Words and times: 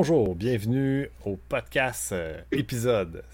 Bonjour, 0.00 0.36
bienvenue 0.36 1.10
au 1.24 1.36
podcast 1.48 2.12
euh, 2.12 2.40
épisode 2.52 3.24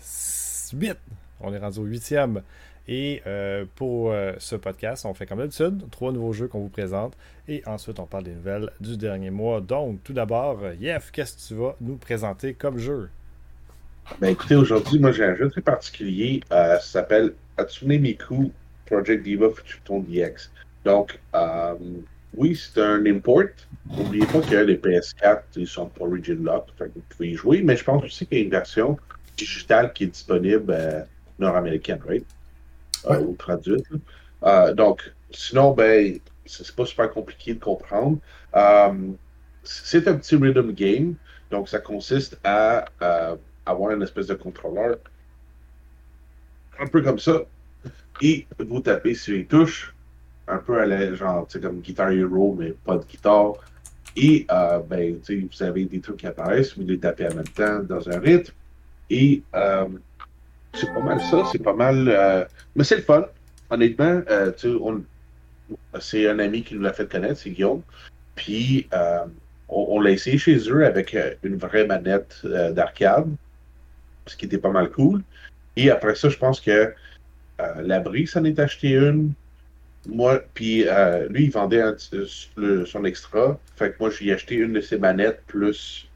8. 0.73 0.97
On 1.43 1.53
est 1.53 1.59
rendu 1.59 1.79
au 1.79 1.83
huitième. 1.83 2.41
Et 2.89 3.21
euh, 3.27 3.67
pour 3.75 4.11
euh, 4.11 4.33
ce 4.39 4.57
podcast, 4.57 5.05
on 5.05 5.13
fait 5.13 5.27
comme 5.27 5.41
d'habitude 5.41 5.83
trois 5.91 6.11
nouveaux 6.11 6.33
jeux 6.33 6.49
qu'on 6.49 6.61
vous 6.61 6.71
présente. 6.71 7.19
Et 7.49 7.63
ensuite, 7.67 7.99
on 7.99 8.07
parle 8.07 8.25
des 8.25 8.33
nouvelles 8.33 8.71
du 8.81 8.97
dernier 8.97 9.29
mois. 9.29 9.61
Donc, 9.61 10.03
tout 10.05 10.15
d'abord, 10.15 10.59
Yef, 10.81 11.11
qu'est-ce 11.11 11.37
que 11.37 11.49
tu 11.49 11.61
vas 11.61 11.77
nous 11.83 11.97
présenter 11.97 12.55
comme 12.55 12.79
jeu? 12.79 13.11
Ben 14.19 14.29
écoutez, 14.29 14.55
aujourd'hui, 14.55 14.99
moi 14.99 15.13
j'ai 15.13 15.25
un 15.25 15.37
jeu 15.37 15.51
très 15.51 15.61
particulier. 15.61 16.41
ça 16.49 16.81
s'appelle 16.81 17.35
Atsune 17.59 18.01
Miku 18.01 18.53
Project 18.87 19.23
Diva 19.23 19.51
Future 19.51 20.01
DX. 20.01 20.51
Donc, 20.87 21.21
oui, 22.37 22.57
c'est 22.57 22.81
un 22.81 23.05
import. 23.07 23.45
N'oubliez 23.87 24.27
pas 24.27 24.41
que 24.41 24.57
les 24.57 24.77
PS4 24.77 25.43
ils 25.57 25.67
sont 25.67 25.87
pas 25.87 26.05
Region 26.05 26.39
Lock, 26.41 26.69
vous 26.79 27.03
pouvez 27.09 27.31
y 27.31 27.35
jouer, 27.35 27.63
mais 27.63 27.77
je 27.77 27.85
pense 27.85 28.03
aussi 28.03 28.27
qu'il 28.27 28.39
y 28.39 28.41
a 28.41 28.45
une 28.45 28.51
version 28.51 28.99
digitale 29.37 29.93
qui 29.93 30.05
est 30.05 30.09
disponible 30.09 30.73
euh, 30.73 31.03
nord-américaine, 31.39 32.01
right? 32.07 32.27
Euh, 33.11 33.21
ou 33.21 33.35
traduite. 33.35 33.87
Euh, 34.45 34.73
donc, 34.73 35.13
sinon, 35.31 35.73
ben, 35.73 36.19
c'est 36.47 36.75
pas 36.75 36.87
super 36.87 37.11
compliqué 37.11 37.55
de 37.55 37.61
comprendre. 37.61 38.19
c'est 39.63 40.09
un 40.09 40.17
petit 40.17 40.37
rhythm 40.37 40.73
game, 40.73 41.15
donc 41.51 41.69
ça 41.69 41.79
consiste 41.79 42.39
à 42.45 42.87
avoir 43.67 43.93
une 43.93 44.03
espèce 44.03 44.27
de 44.27 44.35
contrôleur 44.35 44.97
un 46.79 46.87
peu 46.87 47.03
comme 47.03 47.19
ça, 47.19 47.43
et 48.21 48.47
vous 48.59 48.81
tapez 48.81 49.15
sur 49.15 49.35
les 49.35 49.47
touches 49.47 49.94
un 50.49 50.59
peu 50.59 50.81
à 50.81 50.87
la, 50.87 51.15
genre, 51.15 51.47
comme 51.61 51.81
Guitar 51.81 52.11
Hero, 52.11 52.57
mais 52.59 52.73
pas 52.85 52.97
de 52.97 53.05
guitare. 53.05 53.55
Et, 54.17 54.47
euh, 54.51 54.79
ben, 54.79 55.21
tu 55.21 55.41
sais, 55.41 55.49
vous 55.51 55.63
avez 55.63 55.85
des 55.87 56.01
trucs 56.01 56.19
qui 56.19 56.27
apparaissent, 56.27 56.77
vous 56.77 56.85
les 56.85 56.99
tapez 56.99 57.27
en 57.27 57.35
même 57.35 57.49
temps 57.49 57.81
dans 57.81 58.09
un 58.09 58.19
rythme. 58.21 58.53
Et, 59.11 59.43
euh, 59.55 59.89
c'est 60.75 60.93
pas 60.93 61.01
mal 61.01 61.21
ça, 61.21 61.45
c'est 61.51 61.63
pas 61.63 61.73
mal. 61.73 62.09
Euh, 62.09 62.45
mais 62.75 62.85
c'est 62.85 62.97
le 62.97 63.03
fun, 63.03 63.27
honnêtement. 63.71 64.23
Euh, 64.31 64.53
tu 64.53 64.69
on... 64.69 65.03
c'est 66.01 66.29
un 66.29 66.39
ami 66.39 66.63
qui 66.63 66.75
nous 66.75 66.83
l'a 66.83 66.93
fait 66.93 67.11
connaître, 67.11 67.39
c'est 67.41 67.51
Guillaume. 67.51 67.83
Puis, 68.35 68.89
euh, 68.93 69.25
on, 69.69 69.87
on 69.91 70.01
l'a 70.01 70.11
essayé 70.11 70.39
chez 70.39 70.59
eux 70.71 70.85
avec 70.85 71.17
une 71.43 71.57
vraie 71.57 71.87
manette 71.87 72.45
d'arcade, 72.45 73.29
ce 74.27 74.37
qui 74.37 74.47
était 74.47 74.59
pas 74.59 74.71
mal 74.71 74.91
cool. 74.91 75.23
Et 75.77 75.91
après 75.91 76.15
ça, 76.15 76.29
je 76.29 76.39
pense 76.39 76.61
que 76.61 76.93
l'abri 77.83 78.27
s'en 78.27 78.45
est 78.45 78.59
acheté 78.59 78.91
une. 78.91 79.33
Moi, 80.07 80.43
puis 80.53 80.87
euh, 80.87 81.29
lui, 81.29 81.45
il 81.45 81.51
vendait 81.51 81.83
son 82.87 83.05
extra. 83.05 83.59
Fait 83.77 83.93
que 83.93 83.97
moi, 84.01 84.11
j'ai 84.11 84.33
acheté 84.33 84.57
une 84.57 84.75
de 84.75 84.81
ses 84.81 84.99
manettes 84.99 85.43
plus 85.47 86.09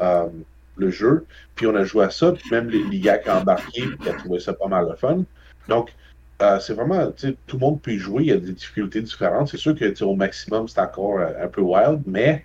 euh, 0.00 0.28
le 0.76 0.90
jeu. 0.90 1.26
Puis 1.54 1.66
on 1.66 1.74
a 1.74 1.84
joué 1.84 2.04
à 2.04 2.10
ça. 2.10 2.32
Puis 2.32 2.44
même 2.50 2.68
les, 2.68 2.84
les 2.84 3.08
a 3.08 3.40
embarqué, 3.40 3.84
il 4.00 4.08
a 4.08 4.14
trouvé 4.14 4.38
ça 4.38 4.52
pas 4.52 4.68
mal 4.68 4.88
de 4.88 4.94
fun. 4.94 5.24
Donc, 5.68 5.94
euh, 6.42 6.58
c'est 6.60 6.74
vraiment, 6.74 7.10
tout 7.12 7.56
le 7.56 7.58
monde 7.58 7.80
peut 7.80 7.92
y 7.92 7.98
jouer. 7.98 8.24
Il 8.24 8.28
y 8.28 8.32
a 8.32 8.36
des 8.36 8.52
difficultés 8.52 9.00
différentes. 9.00 9.48
C'est 9.48 9.58
sûr 9.58 9.74
que 9.74 10.04
au 10.04 10.14
maximum, 10.14 10.68
c'est 10.68 10.80
encore 10.80 11.20
un 11.20 11.48
peu 11.48 11.62
wild, 11.62 12.02
mais 12.06 12.44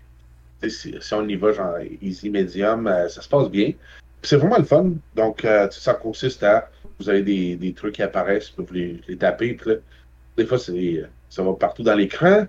si, 0.67 0.95
on 1.11 1.27
y 1.27 1.35
va 1.35 1.51
genre 1.51 1.77
easy, 2.01 2.29
medium, 2.29 2.85
ça 3.09 3.21
se 3.21 3.27
passe 3.27 3.49
bien. 3.49 3.73
C'est 4.21 4.37
vraiment 4.37 4.57
le 4.57 4.65
fun. 4.65 4.91
Donc, 5.15 5.45
ça 5.71 5.93
consiste 5.95 6.43
à, 6.43 6.69
vous 6.99 7.09
avez 7.09 7.23
des, 7.23 7.55
des, 7.55 7.73
trucs 7.73 7.95
qui 7.95 8.03
apparaissent, 8.03 8.53
vous 8.57 8.65
les, 8.73 9.01
taper, 9.17 9.53
puis 9.53 9.71
des 10.37 10.45
fois, 10.45 10.57
ça 10.59 11.43
va 11.43 11.53
partout 11.53 11.83
dans 11.83 11.95
l'écran. 11.95 12.45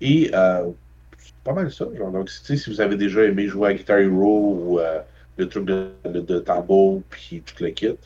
Et 0.00 0.30
euh, 0.34 0.70
c'est 1.18 1.34
pas 1.44 1.52
mal 1.52 1.72
ça. 1.72 1.84
Donc, 1.84 2.30
si 2.30 2.70
vous 2.70 2.80
avez 2.80 2.96
déjà 2.96 3.24
aimé 3.24 3.48
jouer 3.48 3.70
à 3.70 3.74
Guitar 3.74 3.98
Hero 3.98 4.54
ou 4.54 4.78
euh, 4.80 5.00
le 5.36 5.48
truc 5.48 5.64
de, 5.64 5.90
de, 6.04 6.38
tambour 6.40 7.02
puis 7.10 7.42
tout 7.42 7.62
le 7.62 7.70
kit, 7.70 7.96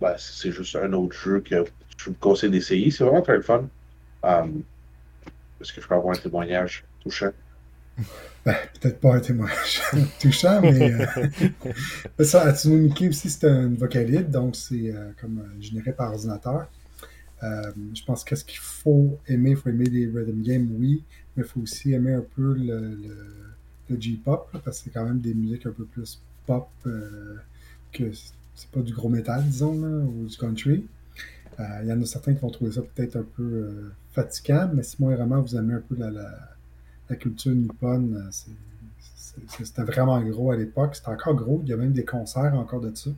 ben, 0.00 0.14
c'est 0.18 0.52
juste 0.52 0.76
un 0.76 0.92
autre 0.92 1.14
jeu 1.14 1.40
que 1.40 1.64
je 1.96 2.04
vous 2.06 2.16
conseille 2.18 2.50
d'essayer. 2.50 2.90
C'est 2.90 3.04
vraiment 3.04 3.22
très 3.22 3.40
fun. 3.42 3.68
Est-ce 4.24 5.72
que 5.72 5.80
je 5.80 5.86
peux 5.86 5.94
avoir 5.94 6.16
un 6.16 6.20
témoignage 6.20 6.84
touchant? 7.02 7.30
Ben, 8.42 8.56
peut-être 8.80 9.00
pas 9.00 9.16
un 9.16 9.20
témoignage 9.20 9.82
touchant, 10.18 10.62
mais 10.62 10.94
euh, 10.94 11.04
ça, 12.24 12.40
Atsuno 12.44 12.76
Mickey 12.76 13.08
aussi, 13.08 13.28
c'est 13.28 13.44
une 13.44 13.76
vocalide, 13.76 14.30
donc 14.30 14.56
c'est 14.56 14.94
euh, 14.94 15.10
comme 15.20 15.44
généré 15.60 15.92
par 15.92 16.12
ordinateur. 16.12 16.66
Euh, 17.42 17.72
je 17.94 18.04
pense 18.04 18.24
qu'est-ce 18.24 18.44
qu'il 18.44 18.58
faut 18.58 19.18
aimer, 19.26 19.50
il 19.50 19.56
faut 19.56 19.70
aimer 19.70 19.86
les 19.86 20.06
rhythm 20.06 20.42
games, 20.42 20.68
oui, 20.78 21.04
mais 21.36 21.42
il 21.42 21.48
faut 21.48 21.60
aussi 21.60 21.92
aimer 21.92 22.12
un 22.12 22.24
peu 22.36 22.54
le, 22.54 22.98
le, 23.88 24.00
J-pop, 24.00 24.48
parce 24.52 24.78
que 24.78 24.84
c'est 24.84 24.90
quand 24.90 25.04
même 25.04 25.20
des 25.20 25.34
musiques 25.34 25.66
un 25.66 25.72
peu 25.72 25.84
plus 25.84 26.20
pop 26.46 26.68
euh, 26.86 27.36
que 27.92 28.12
c'est 28.54 28.70
pas 28.70 28.80
du 28.82 28.92
gros 28.92 29.08
métal, 29.08 29.42
disons, 29.44 29.74
ou 29.74 30.26
du 30.26 30.36
country. 30.36 30.86
Euh, 31.58 31.64
il 31.82 31.88
y 31.88 31.92
en 31.92 32.00
a 32.00 32.06
certains 32.06 32.34
qui 32.34 32.40
vont 32.40 32.50
trouver 32.50 32.72
ça 32.72 32.82
peut-être 32.82 33.16
un 33.16 33.26
peu 33.36 33.90
fatigant, 34.12 34.70
mais 34.72 34.82
si 34.84 34.96
moi 35.00 35.16
vraiment 35.16 35.40
vous 35.40 35.56
aimez 35.56 35.74
un 35.74 35.80
peu 35.80 35.96
la, 35.96 36.10
la, 36.10 37.16
culture 37.16 37.52
nippone, 37.52 38.30
c'était 38.30 39.82
vraiment 39.82 40.20
gros 40.22 40.52
à 40.52 40.56
l'époque. 40.56 40.94
C'était 40.94 41.08
encore 41.08 41.34
gros. 41.34 41.60
Il 41.64 41.70
y 41.70 41.72
a 41.72 41.76
même 41.76 41.92
des 41.92 42.04
concerts 42.04 42.54
encore 42.54 42.80
de 42.80 42.94
ça. 42.94 43.10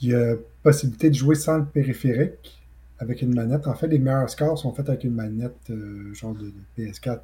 Il 0.00 0.10
y 0.10 0.14
a 0.14 0.34
possibilité 0.62 1.10
de 1.10 1.14
jouer 1.14 1.34
sans 1.34 1.58
le 1.58 1.64
périphérique 1.64 2.58
avec 2.98 3.22
une 3.22 3.34
manette. 3.34 3.66
En 3.66 3.74
fait, 3.74 3.88
les 3.88 3.98
meilleurs 3.98 4.28
scores 4.28 4.58
sont 4.58 4.72
faits 4.72 4.88
avec 4.88 5.04
une 5.04 5.14
manette 5.14 5.70
euh, 5.70 6.12
genre 6.14 6.34
de, 6.34 6.52
PS4, 6.76 7.20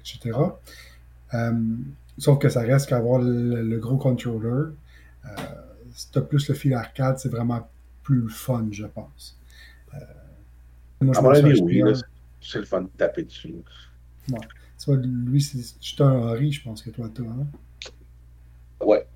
etc. 0.00 0.38
Euh, 1.34 1.52
sauf 2.18 2.38
que 2.38 2.48
ça 2.48 2.60
reste 2.60 2.88
qu'à 2.88 2.96
avoir 2.96 3.20
le, 3.20 3.78
gros 3.78 3.96
controller. 3.96 4.72
Euh, 5.24 5.30
si 5.92 6.10
tu 6.10 6.18
as 6.18 6.22
plus 6.22 6.48
le 6.48 6.54
fil 6.54 6.74
arcade, 6.74 7.18
c'est 7.18 7.28
vraiment 7.28 7.68
plus 8.02 8.28
fun, 8.28 8.68
je 8.70 8.86
pense. 8.86 9.38
moi, 11.00 11.14
je 11.14 11.46
avis, 11.46 11.62
oui, 11.62 11.82
c'est 12.40 12.58
le 12.58 12.64
fun 12.64 12.82
de 12.82 12.88
taper 12.96 13.24
dessus. 13.24 13.54
Ouais. 14.30 14.96
lui, 14.96 15.40
c'est 15.40 16.00
un 16.00 16.12
Ori, 16.12 16.52
je 16.52 16.62
pense 16.62 16.82
que 16.82 16.90
toi, 16.90 17.08
toi. 17.08 17.26
Hein? 17.28 17.46
Ouais. 18.84 19.06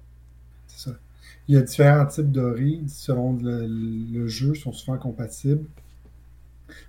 C'est 0.67 0.91
ça. 0.91 0.97
Il 1.47 1.55
y 1.55 1.59
a 1.59 1.63
différents 1.63 2.07
types 2.07 2.33
d'ori 2.33 2.83
selon 2.89 3.39
le, 3.41 4.27
jeu, 4.29 4.53
ils 4.55 4.61
sont 4.61 4.73
souvent 4.73 4.97
compatibles. 4.97 5.67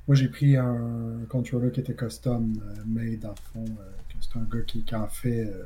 Moi, 0.08 0.16
j'ai 0.16 0.30
pris 0.30 0.56
un 0.56 1.26
controller 1.28 1.72
qui 1.72 1.82
était 1.82 1.94
custom 1.94 2.58
euh, 2.66 2.84
made, 2.86 3.26
en 3.26 3.36
fond. 3.36 3.66
Euh, 3.66 3.92
c'est 4.22 4.40
un 4.40 4.44
gars 4.44 4.64
qui, 4.66 4.84
en 4.96 5.08
fait 5.08 5.46
euh, 5.46 5.66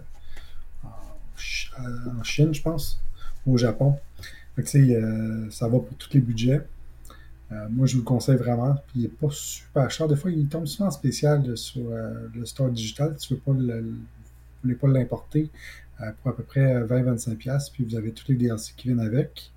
en, 0.84 2.24
Chine, 2.24 2.54
je 2.54 2.62
pense, 2.62 3.00
ou 3.46 3.54
au 3.54 3.58
Japon. 3.58 3.98
ça 4.58 5.68
va 5.68 5.80
pour 5.80 5.96
tous 5.98 6.14
les 6.14 6.20
budgets. 6.20 6.66
moi, 7.70 7.86
je 7.86 7.94
vous 7.94 8.00
le 8.00 8.06
conseille 8.06 8.38
vraiment. 8.38 8.74
Puis, 8.88 9.02
il 9.02 9.02
n'est 9.04 9.08
pas 9.10 9.30
super 9.30 9.92
cher. 9.92 10.08
Des 10.08 10.16
fois, 10.16 10.32
il 10.32 10.48
tombe 10.48 10.66
souvent 10.66 10.88
en 10.88 10.92
spécial 10.92 11.56
sur 11.56 11.90
le 12.34 12.46
store 12.46 12.72
digital. 12.72 13.16
Tu 13.18 13.36
ne 13.36 14.70
veux 14.72 14.76
pas 14.76 14.88
l'importer. 14.88 15.50
Euh, 16.02 16.12
pour 16.22 16.32
à 16.32 16.36
peu 16.36 16.44
près 16.44 16.82
20-25$, 16.84 17.50
euh, 17.50 17.58
puis 17.74 17.84
vous 17.84 17.96
avez 17.96 18.12
tous 18.12 18.30
les 18.30 18.36
DLC 18.36 18.74
qui 18.78 18.88
viennent 18.88 19.02
avec. 19.02 19.52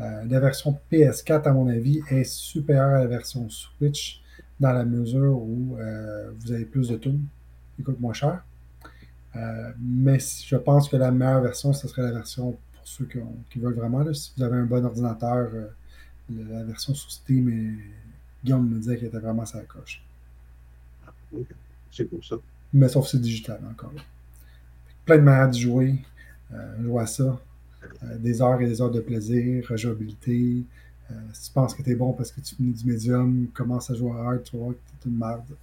Euh, 0.00 0.24
la 0.24 0.40
version 0.40 0.78
PS4, 0.90 1.44
à 1.44 1.52
mon 1.52 1.68
avis, 1.68 2.00
est 2.10 2.24
supérieure 2.24 2.96
à 2.96 2.98
la 3.00 3.06
version 3.06 3.48
Switch 3.48 4.22
dans 4.58 4.72
la 4.72 4.84
mesure 4.84 5.36
où 5.36 5.76
vous 6.40 6.52
avez 6.52 6.64
plus 6.64 6.88
de 6.88 6.96
tunes, 6.96 7.24
il 7.78 7.84
coûte 7.84 8.00
moins 8.00 8.12
cher. 8.12 8.44
mais 9.80 10.18
je 10.18 10.56
pense 10.56 10.88
que 10.88 10.96
la 10.96 11.12
meilleure 11.12 11.42
version, 11.42 11.72
ce 11.72 11.86
serait 11.86 12.02
la 12.02 12.10
version 12.10 12.58
pour 12.74 12.88
ceux 12.88 13.06
qui, 13.06 13.58
veulent 13.60 13.74
vraiment. 13.74 14.12
si 14.12 14.32
vous 14.36 14.42
avez 14.42 14.56
un 14.56 14.64
bon 14.64 14.84
ordinateur, 14.84 15.48
la 16.28 16.64
version 16.64 16.92
sous 16.92 17.10
Steam, 17.10 17.48
et 17.50 17.72
Guillaume 18.44 18.68
me 18.68 18.78
disait 18.80 18.96
qu'elle 18.96 19.08
était 19.08 19.18
vraiment 19.18 19.46
sa 19.46 19.60
coche. 19.62 20.04
C'est 21.92 22.06
pour 22.06 22.24
ça. 22.24 22.34
Mais 22.72 22.88
sauf 22.88 23.04
que 23.04 23.12
c'est 23.12 23.20
digital 23.20 23.60
encore 23.70 23.92
plein 25.08 25.16
de 25.16 25.22
manières 25.22 25.48
de 25.48 25.56
jouer. 25.56 25.94
Euh, 26.52 26.82
jouer 26.82 27.02
à 27.02 27.06
ça. 27.06 27.40
Euh, 28.04 28.18
des 28.18 28.42
heures 28.42 28.60
et 28.60 28.66
des 28.66 28.80
heures 28.82 28.90
de 28.90 29.00
plaisir, 29.00 29.66
rejouabilité. 29.68 30.62
Euh, 31.10 31.14
si 31.32 31.48
tu 31.48 31.54
penses 31.54 31.74
que 31.74 31.82
tu 31.82 31.90
es 31.90 31.94
bon 31.94 32.12
parce 32.12 32.30
que 32.30 32.40
tu 32.40 32.54
finis 32.54 32.74
du 32.74 32.84
médium, 32.84 33.48
commence 33.54 33.90
à 33.90 33.94
jouer 33.94 34.12
à 34.12 34.28
hard, 34.28 34.42
tu 34.44 34.56
vois 34.56 34.72
que 34.72 34.78
tu 35.02 35.08
es 35.08 35.10
une 35.10 35.18
merde. 35.18 35.56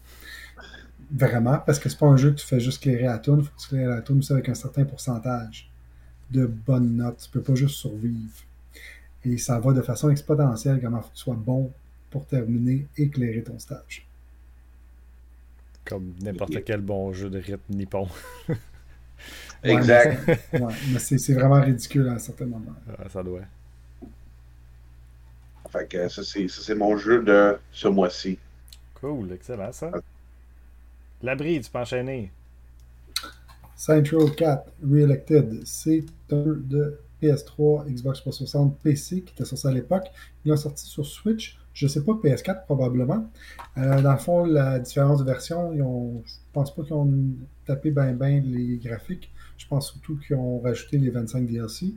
Vraiment, 1.12 1.60
parce 1.60 1.78
que 1.78 1.88
c'est 1.88 2.00
pas 2.00 2.08
un 2.08 2.18
jeu 2.18 2.32
que 2.32 2.38
tu 2.38 2.48
fais 2.48 2.60
juste 2.60 2.82
clairer 2.82 3.06
à 3.06 3.20
tune, 3.20 3.38
il 3.38 3.44
faut 3.44 3.52
que 3.56 3.62
tu 3.62 3.68
claires 3.68 3.92
à 3.92 4.02
tune 4.02 4.18
aussi 4.18 4.34
avec 4.34 4.50
un 4.50 4.56
certain 4.56 4.86
pourcentage 4.86 5.70
de 6.32 6.48
bonnes 6.48 6.96
notes. 6.96 7.20
Tu 7.26 7.30
peux 7.30 7.42
pas 7.42 7.54
juste 7.54 7.76
survivre. 7.76 8.34
Et 9.24 9.38
ça 9.38 9.60
va 9.60 9.74
de 9.74 9.82
façon 9.84 10.10
exponentielle 10.10 10.82
comment 10.82 11.02
faut 11.02 11.10
que 11.10 11.14
tu 11.14 11.22
sois 11.22 11.36
bon 11.36 11.72
pour 12.10 12.26
terminer 12.26 12.88
éclairer 12.98 13.44
ton 13.44 13.60
stage. 13.60 14.08
Comme 15.84 16.14
n'importe 16.24 16.64
quel 16.64 16.82
bon 16.82 17.14
jeu 17.14 17.30
de 17.30 17.38
rythme 17.38 17.76
nippon. 17.76 18.08
exact. 19.66 20.22
mais 20.54 21.00
c'est 21.00 21.34
vraiment 21.34 21.62
ridicule 21.62 22.08
à 22.10 22.14
un 22.14 22.20
certain 22.20 22.46
moment. 22.46 22.74
Ah, 22.98 23.10
ça 23.10 23.24
doit. 23.24 23.42
Fait 25.70 25.88
que 25.88 26.08
ça, 26.08 26.22
c'est 26.24 26.76
mon 26.76 26.98
jeu 26.98 27.24
de 27.24 27.58
ce 27.72 27.88
mois-ci. 27.88 28.40
Cool, 28.96 29.34
excellent 29.34 29.72
ça. 29.72 29.92
L'abri, 31.22 31.60
tu 31.60 31.70
peux 31.70 31.80
enchaîner. 31.80 32.32
Row 33.88 34.30
4 34.30 34.72
Reelected, 34.84 35.62
c'est 35.66 36.06
un 36.32 36.44
de 36.46 37.00
PS3, 37.22 37.88
Xbox 37.88 38.20
360, 38.22 38.78
PC 38.80 39.22
qui 39.22 39.34
était 39.34 39.46
sorti 39.46 39.68
à 39.68 39.72
l'époque. 39.72 40.06
Il 40.44 40.52
est 40.52 40.58
sorti 40.58 40.86
sur 40.86 41.06
Switch. 41.06 41.58
Je 41.74 41.86
ne 41.86 41.90
sais 41.90 42.04
pas, 42.04 42.14
PS4 42.14 42.66
probablement. 42.66 43.30
Euh, 43.78 44.02
dans 44.02 44.14
le 44.14 44.18
fond, 44.18 44.46
la 44.46 44.80
différence 44.80 45.20
de 45.20 45.26
version, 45.26 45.74
ils 45.74 45.82
ont, 45.82 46.24
je 46.26 46.34
pense 46.54 46.74
pas 46.74 46.84
qu'ils 46.84 46.94
ont 46.94 47.12
tapé 47.66 47.92
bien 47.92 48.14
ben 48.14 48.44
les 48.46 48.78
graphiques. 48.78 49.30
Je 49.58 49.68
pense 49.68 49.92
surtout 49.92 50.18
qu'ils 50.18 50.36
ont 50.36 50.60
rajouté 50.60 50.98
les 50.98 51.10
25 51.10 51.48
DLC, 51.48 51.96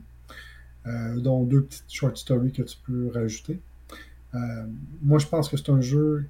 euh, 0.87 1.19
dont 1.19 1.43
deux 1.43 1.63
petites 1.63 1.91
short 1.91 2.17
stories 2.17 2.51
que 2.51 2.63
tu 2.63 2.77
peux 2.85 3.09
rajouter. 3.13 3.59
Euh, 4.35 4.37
moi, 5.01 5.19
je 5.19 5.27
pense 5.27 5.49
que 5.49 5.57
c'est 5.57 5.69
un 5.69 5.81
jeu. 5.81 6.25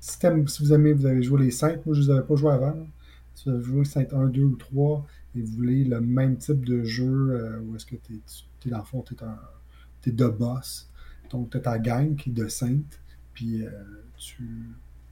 Si, 0.00 0.18
vous 0.60 0.72
aimez, 0.72 0.92
vous 0.92 1.06
avez 1.06 1.22
joué 1.22 1.44
les 1.44 1.50
5, 1.50 1.84
moi 1.86 1.94
je 1.94 2.00
ne 2.00 2.06
les 2.06 2.10
avais 2.12 2.26
pas 2.26 2.36
joué 2.36 2.52
avant. 2.52 2.86
Si 3.34 3.48
vous 3.48 3.56
avez 3.56 3.64
joué 3.64 3.84
5 3.84 4.12
1, 4.12 4.28
2 4.28 4.42
ou 4.42 4.56
3 4.56 5.06
et 5.34 5.42
vous 5.42 5.52
voulez 5.52 5.84
le 5.84 6.00
même 6.00 6.36
type 6.36 6.64
de 6.64 6.84
jeu 6.84 7.60
où 7.64 7.74
est-ce 7.74 7.86
que 7.86 7.96
tu 7.96 8.20
es, 8.66 8.70
dans 8.70 8.78
le 8.78 8.84
fond, 8.84 9.02
tu 9.02 9.14
es, 9.14 10.10
es 10.10 10.30
boss 10.30 10.88
donc, 11.30 11.50
tu 11.50 11.56
as 11.56 11.60
ta 11.60 11.78
gang 11.78 12.14
qui 12.16 12.30
est 12.30 12.32
de 12.32 12.48
Sainte, 12.48 13.00
puis 13.32 13.64
euh, 13.64 13.70
tu, 14.16 14.44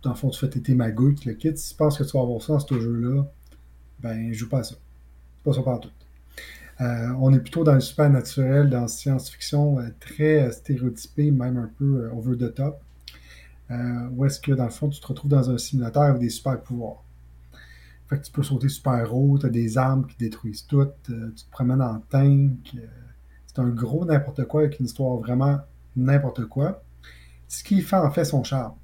dans 0.03 0.11
le 0.11 0.17
fond, 0.17 0.31
tu 0.31 0.39
fais 0.39 0.49
tes 0.49 0.75
magouilles, 0.75 1.17
le 1.27 1.35
quittes. 1.35 1.59
Si 1.59 1.71
tu 1.71 1.77
penses 1.77 1.99
que 1.99 2.05
tu 2.05 2.17
vas 2.17 2.23
avoir 2.23 2.41
ça 2.43 2.55
dans 2.55 2.59
ce 2.61 2.81
jeu-là, 2.81 3.25
ben, 4.01 4.33
joue 4.33 4.49
pas 4.49 4.61
à 4.61 4.65
ça. 4.65 4.77
Pas 5.45 5.53
ça 5.53 5.63
partout. 5.63 5.91
Euh, 6.81 7.09
on 7.21 7.33
est 7.33 7.39
plutôt 7.39 7.63
dans 7.63 7.75
le 7.75 7.81
super 7.81 8.11
naturel, 8.11 8.69
dans 8.69 8.83
la 8.83 8.89
science-fiction, 8.89 9.79
euh, 9.79 9.89
très 10.01 10.51
stéréotypé, 10.51 11.31
même 11.31 11.57
un 11.57 11.71
peu 11.79 12.11
over 12.13 12.37
the 12.37 12.55
top. 12.55 12.81
où 13.71 14.25
est-ce 14.25 14.41
que, 14.41 14.53
dans 14.53 14.65
le 14.65 14.71
fond, 14.71 14.89
tu 14.89 15.01
te 15.01 15.07
retrouves 15.07 15.31
dans 15.31 15.51
un 15.51 15.59
simulateur 15.59 16.03
avec 16.03 16.21
des 16.21 16.31
super 16.31 16.61
pouvoirs. 16.61 17.03
Fait 18.09 18.19
que 18.19 18.25
tu 18.25 18.33
peux 18.33 18.43
sauter 18.43 18.69
super 18.69 19.15
haut, 19.15 19.39
tu 19.39 19.47
as 19.47 19.51
des 19.51 19.79
armes 19.79 20.07
qui 20.07 20.17
détruisent 20.17 20.67
tout, 20.67 20.87
tu 21.05 21.13
te 21.13 21.51
promènes 21.51 21.81
en 21.81 22.01
tank. 22.11 22.77
c'est 23.47 23.59
un 23.59 23.69
gros 23.69 24.05
n'importe 24.05 24.45
quoi 24.45 24.63
avec 24.63 24.79
une 24.79 24.87
histoire 24.87 25.17
vraiment 25.19 25.61
n'importe 25.97 26.45
quoi. 26.47 26.83
Ce 27.49 27.65
qui 27.65 27.81
fait 27.81 27.97
en 27.97 28.11
fait 28.11 28.25
son 28.25 28.45
charme. 28.45 28.75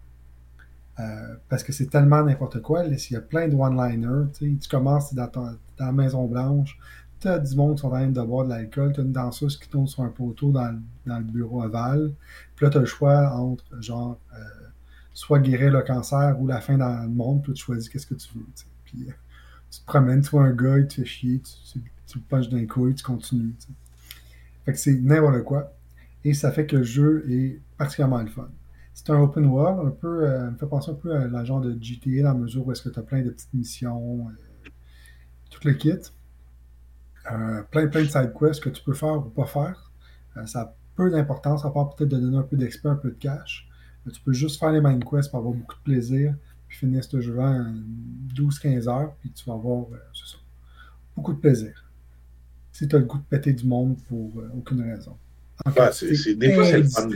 Euh, 1.00 1.36
parce 1.48 1.62
que 1.62 1.72
c'est 1.72 1.86
tellement 1.86 2.22
n'importe 2.22 2.60
quoi. 2.60 2.84
il 2.84 3.12
y 3.12 3.16
a 3.16 3.20
plein 3.20 3.48
de 3.48 3.54
one-liners. 3.54 4.30
Tu 4.38 4.68
commences 4.68 5.14
dans, 5.14 5.30
dans 5.32 5.56
la 5.78 5.92
Maison 5.92 6.26
Blanche, 6.26 6.78
tu 7.20 7.28
as 7.28 7.38
du 7.38 7.54
monde 7.54 7.76
qui 7.76 7.82
sont 7.82 7.88
en 7.88 7.92
train 7.92 8.06
de 8.08 8.22
boire 8.22 8.44
de 8.44 8.50
l'alcool, 8.50 8.92
tu 8.92 9.00
as 9.00 9.04
une 9.04 9.12
danseuse 9.12 9.56
qui 9.56 9.68
tombe 9.68 9.86
sur 9.86 10.02
un 10.02 10.08
poteau 10.08 10.50
dans, 10.50 10.78
le 11.06 11.22
bureau 11.22 11.62
ovale. 11.62 12.12
Puis 12.56 12.66
là, 12.66 12.70
tu 12.70 12.78
as 12.78 12.80
le 12.80 12.86
choix 12.86 13.32
entre 13.34 13.64
genre 13.80 14.18
euh, 14.34 14.38
soit 15.12 15.38
guérir 15.38 15.72
le 15.72 15.82
cancer 15.82 16.36
ou 16.40 16.46
la 16.46 16.60
fin 16.60 16.76
dans 16.76 17.02
le 17.02 17.08
monde, 17.08 17.42
puis 17.42 17.52
tu 17.52 17.62
choisis 17.62 17.88
qu'est-ce 17.88 18.06
que 18.06 18.14
tu 18.14 18.28
veux. 18.34 18.46
Puis 18.84 19.06
euh, 19.08 19.12
tu 19.70 19.80
te 19.80 19.86
promènes, 19.86 20.22
tu 20.22 20.30
vois 20.30 20.44
un 20.44 20.52
gars, 20.52 20.78
il 20.78 20.86
te 20.86 20.94
fait 20.94 21.04
chier, 21.04 21.40
tu, 21.40 21.80
tu, 22.06 22.18
le 22.18 22.24
punches 22.28 22.48
d'un 22.48 22.66
coup 22.66 22.88
et 22.88 22.94
tu 22.94 23.04
continues. 23.04 23.54
Fait 24.64 24.72
que 24.72 24.78
c'est 24.78 24.94
n'importe 24.94 25.44
quoi 25.44 25.72
et 26.24 26.34
ça 26.34 26.52
fait 26.52 26.66
que 26.66 26.76
le 26.76 26.82
jeu 26.82 27.24
est 27.30 27.60
particulièrement 27.78 28.22
le 28.22 28.28
fun. 28.28 28.48
C'est 29.02 29.12
un 29.12 29.22
open 29.22 29.46
world, 29.46 29.80
un 29.86 29.90
peu, 29.92 30.28
euh, 30.28 30.50
me 30.50 30.58
fait 30.58 30.66
penser 30.66 30.90
un 30.90 30.94
peu 30.94 31.16
à 31.16 31.26
la 31.26 31.42
genre 31.42 31.62
de 31.62 31.74
GTA 31.80 32.22
dans 32.22 32.34
la 32.34 32.38
mesure 32.40 32.66
où 32.66 32.70
est-ce 32.70 32.82
que 32.82 32.90
tu 32.90 32.98
as 32.98 33.02
plein 33.02 33.22
de 33.22 33.30
petites 33.30 33.54
missions, 33.54 34.28
euh, 34.28 34.70
tout 35.48 35.66
le 35.66 35.72
kit. 35.72 35.94
Euh, 37.32 37.62
plein, 37.70 37.86
plein 37.86 38.02
de 38.02 38.08
side 38.08 38.34
quests 38.38 38.62
que 38.62 38.68
tu 38.68 38.84
peux 38.84 38.92
faire 38.92 39.16
ou 39.16 39.30
pas 39.30 39.46
faire. 39.46 39.90
ça 40.44 40.60
a 40.60 40.74
peu 40.96 41.10
d'importance, 41.10 41.64
à 41.64 41.70
part 41.70 41.94
peut-être 41.94 42.10
de 42.10 42.18
donner 42.18 42.36
un 42.36 42.42
peu 42.42 42.58
d'XP, 42.58 42.86
un 42.86 42.96
peu 42.96 43.08
de 43.08 43.14
cash. 43.14 43.70
Mais 44.04 44.12
tu 44.12 44.20
peux 44.20 44.34
juste 44.34 44.60
faire 44.60 44.70
les 44.70 44.82
main 44.82 44.98
quests 44.98 45.30
pour 45.30 45.38
avoir 45.38 45.54
beaucoup 45.54 45.76
de 45.76 45.82
plaisir, 45.82 46.34
puis 46.68 46.76
finir 46.76 47.02
ce 47.02 47.22
jeu-là 47.22 47.52
en 47.52 47.74
12-15 48.34 48.86
heures, 48.86 49.14
puis 49.18 49.30
tu 49.30 49.46
vas 49.46 49.54
avoir 49.54 49.86
ça, 50.12 50.36
beaucoup 51.16 51.32
de 51.32 51.38
plaisir. 51.38 51.90
Si 52.70 52.86
tu 52.86 52.96
as 52.96 52.98
le 52.98 53.06
goût 53.06 53.16
de 53.16 53.24
péter 53.24 53.54
du 53.54 53.66
monde 53.66 53.96
pour 54.06 54.30
aucune 54.54 54.82
raison 54.82 55.16
c'est, 55.92 56.34
des 56.34 56.52
fois, 56.52 56.64
c'est 56.64 56.78
le 56.78 56.88
fun. 56.88 57.08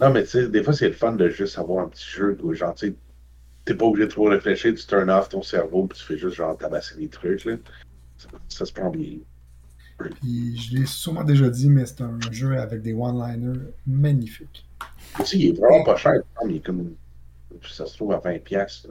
Non, 0.00 0.10
mais 0.10 0.24
tu 0.24 0.30
sais, 0.30 0.48
des 0.48 0.62
fois, 0.62 0.72
c'est 0.72 0.88
le 0.88 0.94
fun 0.94 1.12
de 1.12 1.28
juste 1.28 1.58
avoir 1.58 1.84
un 1.84 1.88
petit 1.88 2.08
jeu 2.08 2.36
où, 2.42 2.52
genre, 2.54 2.74
tu 2.74 2.96
t'es 3.64 3.74
pas 3.74 3.84
obligé 3.84 4.06
de 4.06 4.10
trop 4.10 4.24
réfléchir, 4.24 4.74
tu 4.74 4.84
turn 4.86 5.08
off 5.10 5.28
ton 5.28 5.42
cerveau, 5.42 5.86
puis 5.86 5.98
tu 5.98 6.04
fais 6.04 6.18
juste, 6.18 6.34
genre, 6.34 6.56
tabasser 6.56 6.96
des 6.96 7.08
trucs, 7.08 7.44
là. 7.44 7.56
Ça, 8.48 8.64
se 8.64 8.72
prend 8.72 8.90
bien. 8.90 9.18
Puis, 9.98 10.56
je 10.58 10.76
l'ai 10.76 10.86
sûrement 10.86 11.24
déjà 11.24 11.48
dit, 11.48 11.68
mais 11.68 11.86
c'est 11.86 12.00
un 12.00 12.18
jeu 12.30 12.58
avec 12.58 12.82
des 12.82 12.92
one-liners 12.92 13.60
magnifiques. 13.86 14.66
Tu 15.24 15.36
il 15.36 15.48
est 15.48 15.60
vraiment 15.60 15.84
pas 15.84 15.96
cher. 15.96 16.14
Il 16.48 16.56
est 16.56 16.64
comme... 16.64 16.94
Ça 17.68 17.86
se 17.86 17.96
trouve 17.96 18.12
à 18.12 18.18
20$. 18.18 18.40
pièces 18.40 18.86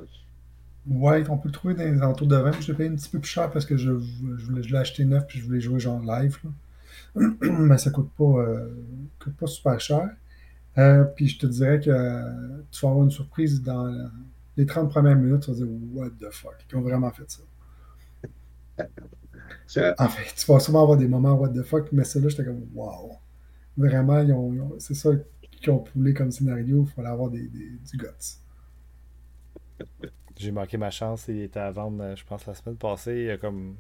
Ouais, 0.88 1.23
on 1.29 1.38
peut 1.38 1.50
le 1.50 1.53
trouver 1.53 1.73
dans 1.75 1.83
les 1.83 2.01
alentours 2.01 2.27
de 2.27 2.35
20. 2.35 2.62
Je 2.62 2.71
l'ai 2.71 2.77
payé 2.77 2.89
un 2.89 2.95
petit 2.95 3.09
peu 3.09 3.19
plus 3.19 3.29
cher 3.29 3.51
parce 3.51 3.65
que 3.65 3.77
je, 3.77 4.00
je, 4.00 4.62
je 4.62 4.69
l'ai 4.69 4.77
acheté 4.77 5.06
neuf 5.06 5.25
puis 5.27 5.39
je 5.39 5.45
voulais 5.45 5.62
jouer 5.62 5.79
genre 5.79 6.01
live. 6.01 6.38
Là. 6.44 6.50
mais 7.41 7.77
ça 7.77 7.91
coûte 7.91 8.09
pas, 8.18 8.23
euh, 8.23 8.69
coûte 9.19 9.35
pas 9.35 9.47
super 9.47 9.79
cher. 9.79 10.09
Euh, 10.77 11.03
puis 11.03 11.27
je 11.27 11.39
te 11.39 11.45
dirais 11.45 11.79
que 11.79 12.63
tu 12.71 12.81
vas 12.81 12.89
avoir 12.89 13.03
une 13.03 13.12
surprise 13.12 13.62
dans 13.62 14.09
les 14.57 14.65
30 14.65 14.89
premières 14.89 15.15
minutes, 15.15 15.44
tu 15.44 15.51
vas 15.51 15.57
dire 15.57 15.68
What 15.94 16.12
the 16.19 16.31
fuck, 16.31 16.56
ils 16.69 16.75
ont 16.77 16.81
vraiment 16.81 17.12
fait 17.12 17.29
ça. 17.29 17.44
En 19.97 20.09
fait, 20.09 20.35
tu 20.35 20.51
vas 20.51 20.59
souvent 20.59 20.81
avoir 20.81 20.97
des 20.97 21.07
moments 21.07 21.33
What 21.33 21.50
the 21.50 21.63
fuck, 21.63 21.91
mais 21.91 22.03
celle-là, 22.03 22.29
j'étais 22.29 22.44
comme 22.44 22.68
Wow. 22.73 23.18
Vraiment, 23.77 24.19
ils 24.19 24.33
ont, 24.33 24.75
c'est 24.79 24.94
ça 24.94 25.12
qu'ils 25.50 25.71
ont 25.71 25.79
poulé 25.79 26.13
comme 26.13 26.31
scénario, 26.31 26.85
il 26.88 26.94
fallait 26.94 27.07
avoir 27.07 27.29
des, 27.29 27.47
du 27.47 27.97
guts. 27.97 28.39
J'ai 30.38 30.51
manqué 30.51 30.77
ma 30.77 30.89
chance, 30.89 31.25
il 31.27 31.41
était 31.41 31.59
à 31.59 31.71
vendre, 31.71 32.15
je 32.15 32.25
pense, 32.25 32.45
la 32.45 32.53
semaine 32.53 32.75
passée. 32.75 33.15
Il 33.15 33.25
y 33.25 33.31
a 33.31 33.38
comme 33.38 33.75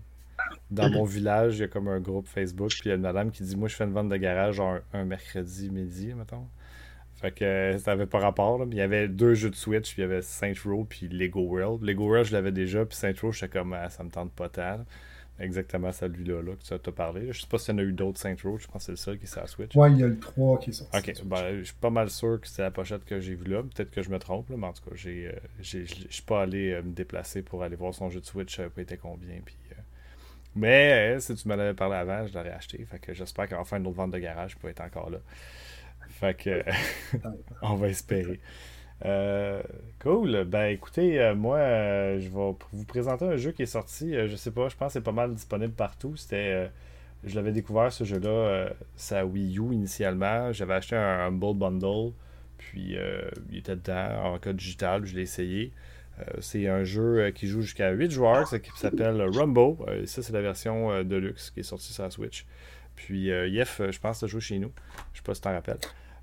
dans 0.69 0.89
mon 0.89 1.03
village, 1.03 1.57
il 1.57 1.61
y 1.61 1.63
a 1.63 1.67
comme 1.67 1.87
un 1.87 1.99
groupe 1.99 2.27
Facebook, 2.27 2.69
puis 2.69 2.81
il 2.85 2.89
y 2.89 2.91
a 2.91 2.95
une 2.95 3.01
madame 3.01 3.31
qui 3.31 3.43
dit 3.43 3.55
Moi, 3.55 3.67
je 3.67 3.75
fais 3.75 3.83
une 3.83 3.93
vente 3.93 4.09
de 4.09 4.17
garage 4.17 4.59
un, 4.59 5.05
mercredi 5.05 5.69
midi, 5.69 6.13
mettons. 6.13 6.47
Fait 7.21 7.31
que 7.31 7.45
euh, 7.45 7.77
ça 7.77 7.91
avait 7.91 8.07
pas 8.07 8.19
rapport. 8.19 8.65
Il 8.69 8.75
y 8.75 8.81
avait 8.81 9.07
deux 9.07 9.35
jeux 9.35 9.51
de 9.51 9.55
Switch, 9.55 9.93
puis 9.93 10.01
il 10.01 10.05
y 10.05 10.05
avait 10.05 10.21
Saint 10.21 10.53
Row, 10.65 10.85
puis 10.89 11.07
Lego 11.07 11.41
World. 11.41 11.83
Lego 11.83 12.05
World, 12.05 12.27
je 12.27 12.33
l'avais 12.33 12.51
déjà, 12.51 12.85
puis 12.85 12.97
Saint 12.97 13.13
Row, 13.21 13.31
j'étais 13.31 13.59
comme 13.59 13.73
ah, 13.73 13.89
Ça 13.89 14.03
me 14.03 14.09
tente 14.09 14.31
pas 14.31 14.49
tant. 14.49 14.83
Exactement 15.39 15.91
celui-là 15.91 16.41
là, 16.43 16.51
que 16.53 16.63
tu 16.63 16.89
as 16.89 16.93
parlé. 16.93 17.31
Je 17.31 17.41
sais 17.41 17.47
pas 17.47 17.57
s'il 17.57 17.73
y 17.73 17.77
en 17.77 17.79
a 17.79 17.83
eu 17.83 17.93
d'autres 17.93 18.19
Saint 18.19 18.35
Row, 18.43 18.59
je 18.59 18.67
pense 18.67 18.75
que 18.75 18.85
c'est 18.85 18.91
le 18.91 18.97
seul 18.97 19.17
qui 19.17 19.23
est 19.23 19.27
sur 19.27 19.41
la 19.41 19.47
Switch. 19.47 19.75
Ouais, 19.75 19.91
il 19.91 19.99
y 19.99 20.03
a 20.03 20.07
le 20.07 20.19
3 20.19 20.59
qui 20.59 20.69
est 20.69 20.73
sorti. 20.73 20.97
Ok, 20.97 21.25
ben, 21.25 21.57
je 21.59 21.63
suis 21.63 21.75
pas 21.75 21.89
mal 21.89 22.09
sûr 22.11 22.39
que 22.39 22.47
c'est 22.47 22.61
la 22.61 22.69
pochette 22.69 23.05
que 23.05 23.19
j'ai 23.19 23.33
vue 23.33 23.49
là. 23.49 23.63
Peut-être 23.63 23.89
que 23.89 24.03
je 24.03 24.09
me 24.11 24.19
trompe, 24.19 24.49
mais 24.49 24.67
en 24.67 24.73
tout 24.73 24.83
cas, 24.87 24.95
euh, 25.07 25.31
je 25.61 25.79
suis 25.85 26.23
pas 26.23 26.43
allé 26.43 26.73
euh, 26.73 26.83
me 26.83 26.91
déplacer 26.91 27.41
pour 27.41 27.63
aller 27.63 27.75
voir 27.75 27.93
son 27.93 28.09
jeu 28.09 28.19
de 28.19 28.25
Switch, 28.25 28.55
ça 28.55 28.69
pas 28.69 28.81
été 28.81 28.97
combien. 28.97 29.39
Puis 29.43 29.55
mais 30.55 31.15
euh, 31.15 31.19
si 31.19 31.33
tu 31.35 31.47
me 31.47 31.55
l'avais 31.55 31.73
parlé 31.73 31.95
avant, 31.95 32.27
je 32.27 32.33
l'aurais 32.33 32.51
acheté. 32.51 32.83
Fait 32.85 32.99
que 32.99 33.13
j'espère 33.13 33.47
qu'en 33.47 33.63
fin 33.63 33.77
une 33.77 33.87
autre 33.87 33.97
vente 33.97 34.11
de 34.11 34.19
garage 34.19 34.57
peut 34.57 34.67
être 34.67 34.81
encore 34.81 35.09
là. 35.09 35.19
Fait 36.21 36.33
que 36.35 36.63
on 37.61 37.75
va 37.75 37.89
espérer. 37.89 38.39
Euh, 39.03 39.61
cool. 39.99 40.45
Ben 40.45 40.67
écoutez, 40.67 41.19
euh, 41.19 41.35
moi, 41.35 41.59
je 42.19 42.29
vais 42.29 42.55
vous 42.71 42.85
présenter 42.85 43.25
un 43.25 43.35
jeu 43.35 43.51
qui 43.51 43.63
est 43.63 43.65
sorti. 43.65 44.13
je 44.13 44.35
sais 44.37 44.51
pas, 44.51 44.69
je 44.69 44.77
pense 44.77 44.87
que 44.87 44.93
c'est 44.93 45.01
pas 45.01 45.11
mal 45.11 45.33
disponible 45.33 45.73
partout. 45.73 46.15
C'était. 46.15 46.71
je 47.25 47.35
l'avais 47.35 47.51
découvert 47.51 47.91
ce 47.91 48.05
jeu-là, 48.05 48.69
sa 48.95 49.25
Wii 49.25 49.59
U 49.59 49.73
initialement. 49.73 50.53
J'avais 50.53 50.75
acheté 50.75 50.95
un 50.95 51.27
Humble 51.27 51.57
Bundle. 51.57 52.13
Puis 52.57 52.95
il 53.49 53.57
était 53.57 53.75
dedans 53.75 54.23
en 54.23 54.39
code 54.39 54.55
digital, 54.55 55.05
je 55.05 55.15
l'ai 55.15 55.23
essayé. 55.23 55.73
Euh, 56.21 56.23
c'est 56.39 56.67
un 56.67 56.83
jeu 56.83 57.19
euh, 57.19 57.31
qui 57.31 57.47
joue 57.47 57.61
jusqu'à 57.61 57.91
8 57.91 58.11
joueurs, 58.11 58.49
qui 58.49 58.71
s'appelle 58.75 59.21
Rumbo. 59.21 59.77
Euh, 59.87 60.05
ça, 60.05 60.21
c'est 60.21 60.33
la 60.33 60.41
version 60.41 61.03
Deluxe 61.03 61.51
qui 61.51 61.61
est 61.61 61.63
sortie 61.63 61.93
sur 61.93 62.03
la 62.03 62.11
Switch. 62.11 62.45
Puis 62.95 63.27
Yef, 63.27 63.81
je 63.89 63.99
pense, 63.99 64.19
que 64.19 64.25
tu 64.25 64.31
joué 64.31 64.41
chez 64.41 64.59
nous. 64.59 64.71
Je 65.13 65.19
sais 65.19 65.23
pas 65.23 65.33
si 65.33 65.41
tu 65.41 65.45
t'en 65.45 65.53
rappelles. 65.53 65.79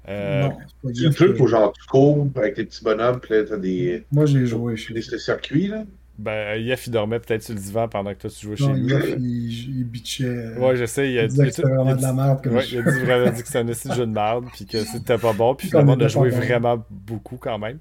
Euh, 0.09 0.49
c'est 0.95 1.07
un 1.07 1.11
truc 1.11 1.39
où 1.41 1.47
genre 1.47 1.73
tu 1.73 1.85
cours 1.87 2.27
avec 2.37 2.55
tes 2.55 2.65
petits 2.65 2.83
bonhommes, 2.83 3.21
puis 3.21 3.35
là 3.35 3.45
t'as 3.45 3.57
des. 3.57 4.05
Moi 4.11 4.27
j'ai 4.27 4.47
joué 4.47 4.77
chez 4.77 4.95
Des 4.95 5.03
circuits 5.03 5.69
là. 5.69 5.85
Ben, 6.19 6.61
Yef 6.61 6.87
il 6.87 6.91
dormait 6.91 7.21
peut-être 7.21 7.43
sur 7.43 7.55
le 7.55 7.61
divan 7.61 7.87
pendant 7.89 8.13
que 8.13 8.19
toi 8.19 8.31
tu 8.31 8.47
jouais 8.47 8.57
chez 8.57 8.73
lui. 8.73 8.93
Yef 8.93 9.15
il, 9.19 9.79
il 9.79 9.85
bitchait. 9.85 10.57
Ouais, 10.57 10.77
je 10.77 10.87
sais. 10.87 11.13
Il, 11.13 11.19
a 11.19 11.29
dit 11.29 11.37
que 11.37 11.51
c'était 11.51 11.69
vraiment 11.69 11.95
de 11.95 12.03
la 12.03 12.13
merde. 12.13 12.47
Ouais, 12.47 12.65
il 12.73 12.79
a 12.79 12.83
dit, 12.83 12.99
vraiment 13.01 13.31
dit 13.31 13.43
que 13.43 13.47
c'était 13.47 13.59
un 13.59 13.95
jeu 13.95 14.07
de 14.07 14.13
merde, 14.13 14.47
puis 14.53 14.67
que 14.67 14.79
c'était 14.79 15.19
pas 15.19 15.33
bon, 15.33 15.55
puis 15.55 15.69
finalement 15.69 15.95
on 15.97 16.01
a 16.01 16.09
joué 16.09 16.31
vraiment 16.31 16.85
beaucoup 16.91 17.37
quand 17.37 17.59
même. 17.59 17.79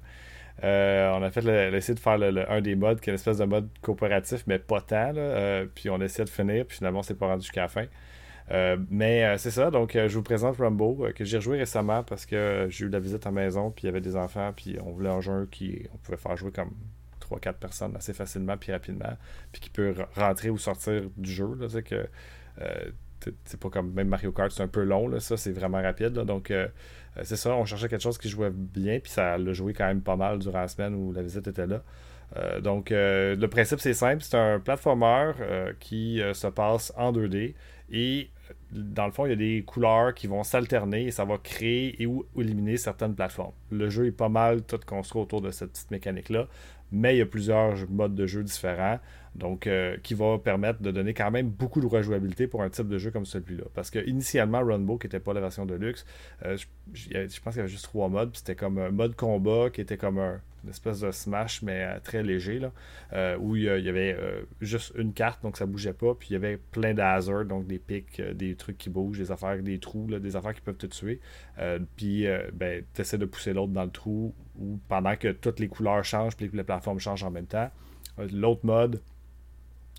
Euh, 0.64 1.12
on 1.12 1.22
a 1.22 1.30
fait 1.30 1.42
l'essai 1.70 1.94
de 1.94 2.00
faire 2.00 2.18
un 2.48 2.60
des 2.60 2.74
modes, 2.74 3.00
qui 3.00 3.10
est 3.10 3.12
une 3.12 3.14
espèce 3.14 3.38
de 3.38 3.44
mode 3.44 3.68
coopératif, 3.80 4.44
mais 4.46 4.58
pas 4.58 4.80
tant. 4.80 5.12
Euh, 5.16 5.66
puis 5.72 5.88
on 5.90 6.00
essaie 6.00 6.24
de 6.24 6.30
finir, 6.30 6.66
puis 6.66 6.78
finalement, 6.78 7.00
on 7.00 7.02
s'est 7.02 7.14
pas 7.14 7.26
rendu 7.26 7.42
jusqu'à 7.42 7.62
la 7.62 7.68
fin. 7.68 7.84
Euh, 8.50 8.76
mais 8.90 9.36
c'est 9.38 9.50
ça, 9.50 9.70
donc 9.70 9.92
je 9.92 10.14
vous 10.14 10.22
présente 10.22 10.56
Rumbo, 10.56 11.06
que 11.14 11.24
j'ai 11.24 11.36
rejoué 11.36 11.58
récemment 11.58 12.02
parce 12.02 12.24
que 12.24 12.66
j'ai 12.70 12.86
eu 12.86 12.88
la 12.88 13.00
visite 13.00 13.26
à 13.26 13.30
la 13.30 13.34
maison, 13.34 13.70
puis 13.70 13.84
il 13.84 13.86
y 13.86 13.88
avait 13.90 14.00
des 14.00 14.16
enfants, 14.16 14.52
puis 14.56 14.78
on 14.84 14.92
voulait 14.92 15.10
un 15.10 15.20
jeu 15.20 15.46
qui 15.50 15.86
on 15.92 15.98
pouvait 15.98 16.16
faire 16.16 16.36
jouer 16.36 16.50
comme 16.50 16.70
3-4 17.20 17.54
personnes 17.54 17.96
assez 17.96 18.14
facilement, 18.14 18.56
puis 18.56 18.72
rapidement, 18.72 19.16
puis 19.52 19.60
qui 19.60 19.70
peut 19.70 19.94
rentrer 20.14 20.48
ou 20.48 20.56
sortir 20.56 21.02
du 21.16 21.30
jeu. 21.30 21.48
Là, 21.58 21.66
que 21.82 22.08
c'est 23.44 23.60
pas 23.60 23.68
comme 23.68 23.92
même 23.92 24.08
Mario 24.08 24.32
Kart, 24.32 24.50
c'est 24.50 24.62
un 24.62 24.68
peu 24.68 24.82
long, 24.84 25.08
là, 25.08 25.20
ça 25.20 25.36
c'est 25.36 25.52
vraiment 25.52 25.82
rapide. 25.82 26.12
donc 26.12 26.50
euh, 26.50 26.68
c'est 27.24 27.36
ça, 27.36 27.54
on 27.54 27.64
cherchait 27.64 27.88
quelque 27.88 28.02
chose 28.02 28.16
qui 28.16 28.28
jouait 28.28 28.50
bien, 28.50 29.00
puis 29.00 29.10
ça 29.10 29.36
l'a 29.36 29.52
joué 29.52 29.74
quand 29.74 29.86
même 29.86 30.02
pas 30.02 30.16
mal 30.16 30.38
durant 30.38 30.60
la 30.60 30.68
semaine 30.68 30.94
où 30.94 31.12
la 31.12 31.20
visite 31.20 31.48
était 31.48 31.66
là. 31.66 31.82
donc, 32.60 32.90
le 32.90 33.46
principe, 33.46 33.80
c'est 33.80 33.94
simple. 33.94 34.22
C'est 34.22 34.36
un 34.36 34.60
platformer 34.60 35.32
qui 35.80 36.22
se 36.32 36.46
passe 36.46 36.92
en 36.96 37.12
2D 37.12 37.54
et 37.90 38.30
dans 38.72 39.06
le 39.06 39.12
fond, 39.12 39.26
il 39.26 39.30
y 39.30 39.32
a 39.32 39.36
des 39.36 39.62
couleurs 39.66 40.14
qui 40.14 40.26
vont 40.26 40.42
s'alterner 40.42 41.06
et 41.06 41.10
ça 41.10 41.24
va 41.24 41.38
créer 41.38 42.00
et 42.02 42.06
ou 42.06 42.24
éliminer 42.38 42.76
certaines 42.76 43.14
plateformes. 43.14 43.52
Le 43.70 43.88
jeu 43.88 44.06
est 44.06 44.12
pas 44.12 44.28
mal 44.28 44.62
tout 44.62 44.80
construit 44.86 45.22
autour 45.22 45.40
de 45.40 45.50
cette 45.50 45.72
petite 45.72 45.90
mécanique-là, 45.90 46.46
mais 46.92 47.14
il 47.14 47.18
y 47.18 47.22
a 47.22 47.26
plusieurs 47.26 47.88
modes 47.90 48.14
de 48.14 48.26
jeu 48.26 48.42
différents, 48.42 48.98
donc 49.34 49.66
euh, 49.66 49.96
qui 50.02 50.14
va 50.14 50.38
permettre 50.38 50.82
de 50.82 50.90
donner 50.90 51.14
quand 51.14 51.30
même 51.30 51.48
beaucoup 51.48 51.80
de 51.80 51.86
rejouabilité 51.86 52.46
pour 52.46 52.62
un 52.62 52.70
type 52.70 52.88
de 52.88 52.98
jeu 52.98 53.10
comme 53.10 53.26
celui-là. 53.26 53.64
Parce 53.74 53.90
que 53.90 53.98
initialement, 54.06 54.60
Runbow, 54.60 54.98
qui 54.98 55.06
n'était 55.06 55.20
pas 55.20 55.32
la 55.32 55.40
version 55.40 55.66
de 55.66 55.74
luxe, 55.74 56.04
euh, 56.44 56.56
je, 56.92 57.40
pense 57.40 57.54
qu'il 57.54 57.56
y 57.56 57.60
avait 57.60 57.68
juste 57.68 57.84
trois 57.84 58.08
modes, 58.08 58.36
c'était 58.36 58.56
comme 58.56 58.78
un 58.78 58.90
mode 58.90 59.16
combat 59.16 59.70
qui 59.70 59.80
était 59.80 59.96
comme 59.96 60.18
un, 60.18 60.40
une 60.64 60.70
espèce 60.70 61.00
de 61.00 61.10
smash, 61.10 61.62
mais 61.62 61.84
euh, 61.84 62.00
très 62.00 62.22
léger, 62.22 62.58
là, 62.58 62.72
euh, 63.12 63.36
où 63.38 63.56
il 63.56 63.62
y, 63.62 63.68
avait 63.68 64.16
euh, 64.18 64.42
juste 64.60 64.92
une 64.96 65.12
carte, 65.12 65.42
donc 65.42 65.56
ça 65.56 65.66
bougeait 65.66 65.92
pas, 65.92 66.14
puis 66.14 66.28
il 66.30 66.32
y 66.32 66.36
avait 66.36 66.56
plein 66.56 66.94
d'hazards, 66.94 67.44
donc 67.44 67.66
des 67.66 67.78
pics, 67.78 68.20
des 68.20 68.54
trucs 68.56 68.78
qui 68.78 68.90
bougent, 68.90 69.18
des 69.18 69.30
affaires, 69.30 69.62
des 69.62 69.78
trous, 69.78 70.06
des 70.06 70.36
affaires 70.36 70.54
qui 70.54 70.60
peuvent 70.60 70.76
te 70.76 70.86
tuer. 70.86 71.20
puis 71.96 72.26
ben, 72.52 72.84
tu 72.94 73.00
essaies 73.00 73.18
de 73.18 73.26
pousser 73.26 73.52
l'autre 73.52 73.72
dans 73.72 73.84
le 73.84 73.90
trou, 73.90 74.34
ou 74.58 74.78
pendant 74.88 75.16
que 75.16 75.32
toutes 75.32 75.60
les 75.60 75.68
couleurs 75.68 76.04
changent, 76.04 76.36
puis 76.36 76.50
les 76.52 76.64
plateformes 76.64 76.98
changent 76.98 77.24
en 77.24 77.30
même 77.30 77.46
temps. 77.46 77.70
L'autre 78.32 78.66
mode, 78.66 79.00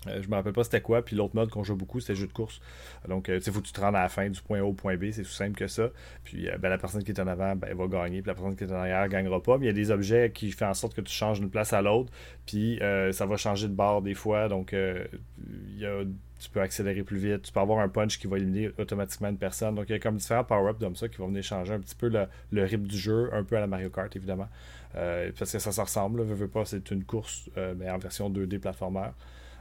euh, 0.06 0.22
je 0.22 0.28
me 0.28 0.34
rappelle 0.34 0.52
pas 0.52 0.64
c'était 0.64 0.80
quoi. 0.80 1.04
Puis 1.04 1.14
l'autre 1.16 1.36
mode 1.36 1.50
qu'on 1.50 1.62
joue 1.62 1.76
beaucoup, 1.76 2.00
c'était 2.00 2.14
jeu 2.14 2.26
de 2.26 2.32
course. 2.32 2.60
Donc, 3.08 3.28
euh, 3.28 3.38
tu 3.38 3.50
faut 3.50 3.60
que 3.60 3.66
tu 3.66 3.72
te 3.72 3.80
rendes 3.80 3.96
à 3.96 4.02
la 4.02 4.08
fin 4.08 4.28
du 4.28 4.40
point 4.40 4.60
A 4.60 4.64
au 4.64 4.72
point 4.72 4.96
B. 4.96 5.10
C'est 5.12 5.22
tout 5.22 5.28
simple 5.28 5.56
que 5.56 5.66
ça. 5.66 5.90
Puis 6.24 6.48
euh, 6.48 6.56
ben, 6.58 6.70
la 6.70 6.78
personne 6.78 7.04
qui 7.04 7.10
est 7.10 7.20
en 7.20 7.26
avant, 7.26 7.54
ben, 7.54 7.74
va 7.74 7.86
gagner. 7.86 8.22
Puis 8.22 8.28
la 8.28 8.34
personne 8.34 8.56
qui 8.56 8.64
est 8.64 8.72
en 8.72 8.76
arrière 8.76 9.02
ne 9.02 9.08
gagnera 9.08 9.42
pas. 9.42 9.58
Mais 9.58 9.66
il 9.66 9.68
y 9.68 9.70
a 9.70 9.74
des 9.74 9.90
objets 9.90 10.30
qui 10.32 10.50
font 10.52 10.66
en 10.66 10.74
sorte 10.74 10.94
que 10.94 11.02
tu 11.02 11.12
changes 11.12 11.40
d'une 11.40 11.50
place 11.50 11.72
à 11.72 11.82
l'autre. 11.82 12.10
Puis 12.46 12.78
ça 13.12 13.26
va 13.26 13.36
changer 13.36 13.68
de 13.68 13.74
bord 13.74 14.02
des 14.02 14.14
fois. 14.14 14.48
Donc, 14.48 14.74
tu 14.74 16.50
peux 16.50 16.60
accélérer 16.60 17.02
plus 17.02 17.18
vite. 17.18 17.42
Tu 17.42 17.52
peux 17.52 17.60
avoir 17.60 17.80
un 17.80 17.88
punch 17.88 18.18
qui 18.18 18.26
va 18.26 18.38
éliminer 18.38 18.70
automatiquement 18.78 19.28
une 19.28 19.38
personne. 19.38 19.74
Donc, 19.74 19.86
il 19.90 19.92
y 19.92 19.94
a 19.94 19.98
comme 19.98 20.16
différents 20.16 20.44
power-ups 20.44 20.80
comme 20.80 20.96
ça 20.96 21.08
qui 21.08 21.18
vont 21.18 21.28
venir 21.28 21.42
changer 21.42 21.74
un 21.74 21.80
petit 21.80 21.94
peu 21.94 22.08
le, 22.08 22.26
le 22.50 22.64
rythme 22.64 22.86
du 22.86 22.98
jeu. 22.98 23.28
Un 23.34 23.44
peu 23.44 23.56
à 23.56 23.60
la 23.60 23.66
Mario 23.66 23.90
Kart, 23.90 24.14
évidemment. 24.16 24.48
parce 24.94 25.52
que 25.52 25.58
ça, 25.58 25.72
se 25.72 25.80
ressemble. 25.80 26.22
Veux, 26.22 26.34
veux 26.34 26.48
pas, 26.48 26.64
c'est 26.64 26.90
une 26.90 27.04
course, 27.04 27.50
mais 27.76 27.90
en 27.90 27.98
version 27.98 28.30
2D 28.30 28.58
platformer. 28.58 29.10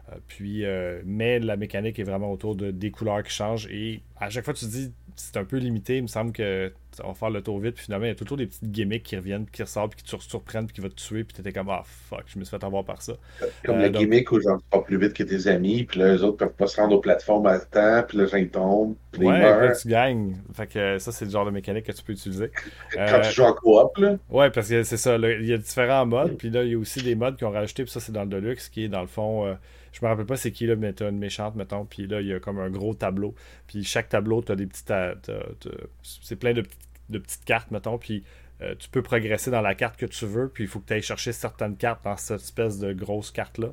Euh, 0.09 0.15
puis, 0.27 0.65
euh, 0.65 1.01
mais 1.05 1.39
la 1.39 1.57
mécanique 1.57 1.99
est 1.99 2.03
vraiment 2.03 2.31
autour 2.31 2.55
de, 2.55 2.71
des 2.71 2.91
couleurs 2.91 3.23
qui 3.23 3.31
changent. 3.31 3.67
Et 3.71 4.01
à 4.19 4.29
chaque 4.29 4.45
fois, 4.45 4.53
tu 4.53 4.65
te 4.65 4.71
dis, 4.71 4.91
c'est 5.15 5.37
un 5.37 5.43
peu 5.43 5.57
limité. 5.57 5.97
Il 5.97 6.03
me 6.03 6.07
semble 6.07 6.31
que 6.31 6.71
on 7.03 7.09
va 7.09 7.13
faire 7.13 7.29
le 7.29 7.41
tour 7.41 7.59
vite. 7.59 7.75
Puis 7.75 7.85
finalement, 7.85 8.05
il 8.05 8.09
y 8.09 8.11
a 8.11 8.15
toujours 8.15 8.37
des 8.37 8.47
petites 8.47 8.71
gimmicks 8.71 9.03
qui 9.03 9.15
reviennent, 9.15 9.45
qui 9.45 9.61
ressortent, 9.61 9.91
puis 9.91 10.03
qui 10.03 10.17
te 10.17 10.21
surprennent, 10.23 10.65
puis 10.65 10.75
qui 10.75 10.81
vont 10.81 10.89
te 10.89 10.95
tuer. 10.95 11.23
Puis 11.23 11.35
t'étais 11.35 11.51
comme, 11.51 11.69
ah 11.69 11.83
fuck, 11.85 12.23
je 12.27 12.39
me 12.39 12.43
suis 12.43 12.57
fait 12.57 12.63
avoir 12.63 12.83
par 12.83 13.01
ça. 13.01 13.13
Comme 13.63 13.77
euh, 13.77 13.81
la 13.83 13.89
gimmick 13.89 14.31
où 14.31 14.39
genre, 14.39 14.57
tu 14.57 14.65
pas 14.69 14.81
plus 14.81 14.97
vite 14.97 15.13
que 15.13 15.23
tes 15.23 15.47
amis, 15.47 15.83
puis 15.83 15.99
là, 15.99 16.13
les 16.13 16.23
autres 16.23 16.37
peuvent 16.37 16.53
pas 16.53 16.67
se 16.67 16.79
rendre 16.79 16.95
aux 16.95 16.99
plateformes 16.99 17.47
à 17.47 17.59
temps, 17.59 18.03
puis 18.07 18.17
là, 18.17 18.25
ils 18.37 18.49
tombent. 18.49 18.95
Puis 19.11 19.25
ouais, 19.25 19.39
là, 19.39 19.71
tu 19.75 19.87
gagnes. 19.87 20.35
Fait 20.53 20.67
que 20.67 20.97
ça, 20.99 21.11
c'est 21.11 21.25
le 21.25 21.31
genre 21.31 21.45
de 21.45 21.51
mécanique 21.51 21.85
que 21.85 21.91
tu 21.91 22.03
peux 22.03 22.13
utiliser. 22.13 22.51
Quand 22.93 23.21
tu 23.23 23.31
joues 23.31 23.43
en 23.43 23.53
coop, 23.53 23.97
là. 23.97 24.17
Ouais, 24.29 24.49
parce 24.49 24.69
que 24.69 24.83
c'est 24.83 24.97
ça. 24.97 25.17
il 25.17 25.45
y 25.45 25.53
a 25.53 25.57
différents 25.57 26.05
modes. 26.05 26.37
Puis 26.37 26.49
là, 26.49 26.63
il 26.63 26.71
y 26.71 26.75
a 26.75 26.77
aussi 26.77 27.01
des 27.01 27.15
modes 27.15 27.37
qui 27.37 27.45
ont 27.45 27.51
rajouté, 27.51 27.83
puis 27.83 27.91
ça, 27.91 27.99
c'est 27.99 28.11
dans 28.11 28.23
le 28.23 28.29
Deluxe, 28.29 28.69
qui 28.69 28.85
est 28.85 28.89
dans 28.89 29.01
le 29.01 29.07
fond 29.07 29.57
je 29.91 30.03
me 30.03 30.09
rappelle 30.09 30.25
pas 30.25 30.37
c'est 30.37 30.51
qui 30.51 30.65
là, 30.65 30.75
mais 30.75 30.93
t'as 30.93 31.09
une 31.09 31.17
méchante, 31.17 31.55
mettons, 31.55 31.85
puis 31.85 32.07
là, 32.07 32.21
il 32.21 32.27
y 32.27 32.33
a 32.33 32.39
comme 32.39 32.59
un 32.59 32.69
gros 32.69 32.93
tableau. 32.93 33.35
Puis 33.67 33.83
chaque 33.83 34.09
tableau, 34.09 34.41
t'as 34.41 34.55
des 34.55 34.65
petites. 34.67 34.91
C'est 36.03 36.35
plein 36.35 36.53
de, 36.53 36.63
petites 37.17 37.45
cartes, 37.45 37.71
mettons, 37.71 37.97
puis 37.97 38.23
euh, 38.61 38.75
tu 38.77 38.89
peux 38.89 39.01
progresser 39.01 39.51
dans 39.51 39.61
la 39.61 39.73
carte 39.73 39.95
que 39.95 40.05
tu 40.05 40.25
veux, 40.25 40.49
puis 40.49 40.65
il 40.65 40.67
faut 40.67 40.79
que 40.79 40.87
tu 40.87 40.93
ailles 40.93 41.01
chercher 41.01 41.31
certaines 41.31 41.77
cartes 41.77 42.03
dans 42.03 42.17
cette 42.17 42.41
espèce 42.41 42.77
de 42.77 42.91
grosse 42.91 43.31
carte-là. 43.31 43.69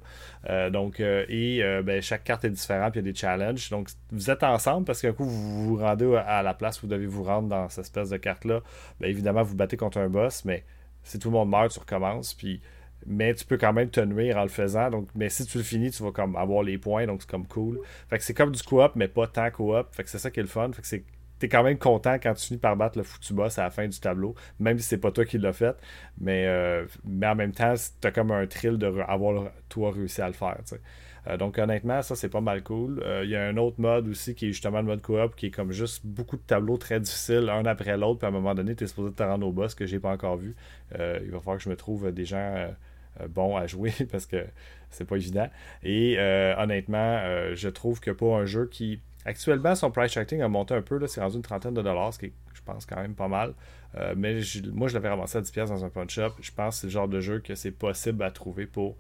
Euh, 0.49 0.71
donc, 0.71 1.01
euh, 1.01 1.25
et 1.29 1.61
ben, 1.83 2.01
chaque 2.01 2.25
carte 2.25 2.45
est 2.45 2.51
différente, 2.51 2.93
puis 2.93 3.01
il 3.01 3.07
y 3.07 3.09
a 3.09 3.13
des 3.13 3.19
challenges. 3.19 3.69
Donc, 3.71 3.89
vous 4.13 4.31
êtes 4.31 4.45
ensemble 4.45 4.87
parce 4.87 5.03
qu'un 5.03 5.13
coup, 5.13 5.25
vous 5.25 5.67
vous 5.67 5.77
rendez 5.77 6.15
à 6.17 6.43
la 6.43 6.55
place 6.55 6.81
vous 6.81 6.89
devez 6.89 7.07
vous 7.07 7.25
rendre 7.25 7.49
dans 7.49 7.69
cette 7.69 7.85
espèce 7.85 8.11
de 8.11 8.17
carte-là. 8.17 8.61
Ben, 9.01 9.09
évidemment, 9.09 9.43
vous 9.43 9.57
battez 9.57 9.77
contre 9.77 9.99
un 9.99 10.09
boss, 10.09 10.45
mais 10.45 10.65
si 11.03 11.19
tout 11.19 11.31
le 11.31 11.35
monde 11.35 11.51
meurt, 11.51 11.71
tu 11.71 11.81
recommences. 11.81 12.35
Puis 12.35 12.61
mais 13.07 13.35
tu 13.35 13.45
peux 13.45 13.57
quand 13.57 13.73
même 13.73 13.91
te 13.91 14.01
nuire 14.01 14.37
en 14.37 14.43
le 14.43 14.49
faisant. 14.49 14.91
Donc, 14.91 15.09
mais 15.15 15.29
si 15.29 15.47
tu 15.47 15.59
le 15.59 15.65
finis, 15.65 15.91
tu 15.91 16.03
vas 16.03 16.13
comme 16.13 16.37
avoir 16.37 16.63
les 16.63 16.79
points, 16.79 17.07
donc 17.07 17.23
c'est 17.23 17.31
comme 17.31 17.47
cool. 17.47 17.81
Fait 18.09 18.19
que 18.19 18.25
c'est 18.25 18.35
comme 18.35 18.53
du 18.53 18.63
coop, 18.63 18.93
mais 18.97 19.09
pas 19.09 19.27
tant 19.27 19.51
coop. 19.51 19.87
Fait 19.93 20.05
que 20.05 20.11
c'est 20.11 20.19
ça 20.19 20.31
qui 20.31 20.41
est 20.41 20.43
le 20.43 20.49
fun. 20.49 20.71
Fait 20.73 20.83
que 20.83 20.89
c'est 20.89 21.05
t'es 21.39 21.49
quand 21.49 21.63
même 21.63 21.79
content 21.79 22.15
quand 22.15 22.35
tu 22.35 22.47
finis 22.47 22.59
par 22.59 22.77
battre 22.77 22.99
le 22.99 23.05
foutu 23.05 23.35
boss 23.35 23.59
à 23.59 23.65
la 23.65 23.71
fin 23.71 23.87
du 23.87 23.99
tableau, 23.99 24.35
même 24.59 24.79
si 24.79 24.89
c'est 24.89 24.99
pas 24.99 25.11
toi 25.11 25.25
qui 25.25 25.39
l'as 25.39 25.53
fait. 25.53 25.77
Mais, 26.19 26.47
euh, 26.47 26.87
mais 27.05 27.27
en 27.27 27.35
même 27.35 27.53
temps, 27.53 27.75
t'as 28.01 28.11
comme 28.11 28.31
un 28.31 28.47
thrill 28.47 28.79
de 28.79 28.87
avoir 29.07 29.51
toi 29.69 29.93
réussi 29.93 30.23
à 30.23 30.29
le 30.29 30.33
faire. 30.33 30.59
Euh, 31.29 31.37
donc 31.37 31.59
honnêtement, 31.59 32.03
ça 32.03 32.15
c'est 32.17 32.29
pas 32.29 32.41
mal 32.41 32.63
cool. 32.63 33.03
Euh, 33.05 33.23
il 33.25 33.31
y 33.31 33.37
a 33.37 33.45
un 33.45 33.57
autre 33.57 33.81
mode 33.81 34.09
aussi 34.09 34.35
qui 34.35 34.47
est 34.47 34.53
justement 34.53 34.79
le 34.79 34.87
mode 34.87 35.03
coop 35.03 35.35
qui 35.37 35.47
est 35.47 35.51
comme 35.51 35.73
juste 35.73 36.07
beaucoup 36.07 36.37
de 36.37 36.43
tableaux 36.43 36.79
très 36.79 37.01
difficiles, 37.01 37.51
un 37.51 37.67
après 37.67 37.97
l'autre, 37.97 38.21
puis 38.21 38.27
à 38.27 38.29
un 38.29 38.33
moment 38.33 38.55
donné, 38.55 38.75
tu 38.77 38.85
es 38.85 38.87
supposé 38.87 39.13
te 39.13 39.23
rendre 39.23 39.47
au 39.47 39.53
boss 39.53 39.75
que 39.75 39.87
j'ai 39.87 39.99
pas 39.99 40.11
encore 40.13 40.37
vu. 40.37 40.55
il 40.93 41.31
va 41.31 41.39
falloir 41.41 41.57
que 41.59 41.63
je 41.63 41.69
me 41.69 41.77
trouve 41.77 42.13
des 42.13 42.25
gens 42.25 42.71
bon 43.29 43.57
à 43.57 43.67
jouer 43.67 43.93
parce 44.11 44.27
que 44.27 44.45
c'est 44.91 45.05
pas 45.05 45.17
évident. 45.17 45.49
Et 45.83 46.17
euh, 46.19 46.55
honnêtement, 46.57 47.21
euh, 47.23 47.55
je 47.55 47.69
trouve 47.69 48.01
que 48.01 48.11
pour 48.11 48.37
un 48.37 48.47
jeu 48.47 48.67
qui. 48.67 49.01
Actuellement, 49.25 49.75
son 49.75 49.91
price 49.91 50.13
tracking 50.13 50.41
a 50.41 50.49
monté 50.49 50.75
un 50.75 50.83
peu, 50.83 51.05
c'est 51.09 51.21
rendu 51.21 51.37
une 51.37 51.43
trentaine 51.43 51.75
de 51.75 51.83
dollars, 51.83 52.15
ce 52.15 52.21
qui 52.21 52.27
est, 52.27 52.33
pense, 52.67 52.87
quand 52.87 53.01
même 53.01 53.15
pas 53.15 53.29
mal. 53.29 53.55
mais 54.17 54.41
moi, 54.73 54.89
je 54.89 54.95
l'avais 54.95 55.09
ramassé 55.09 55.39
à 55.39 55.41
10$ 55.41 55.69
dans 55.69 55.85
un 55.85 55.89
punch 55.89 56.11
shop. 56.11 56.33
Je 56.41 56.51
pense 56.53 56.77
que 56.77 56.81
c'est 56.83 56.87
le 56.89 56.93
genre 56.93 57.09
de 57.09 57.21
jeu 57.21 57.39
que 57.39 57.55
c'est 57.55 57.71
possible 57.71 58.23
à 58.23 58.31
trouver 58.31 58.67
pour 58.67 58.97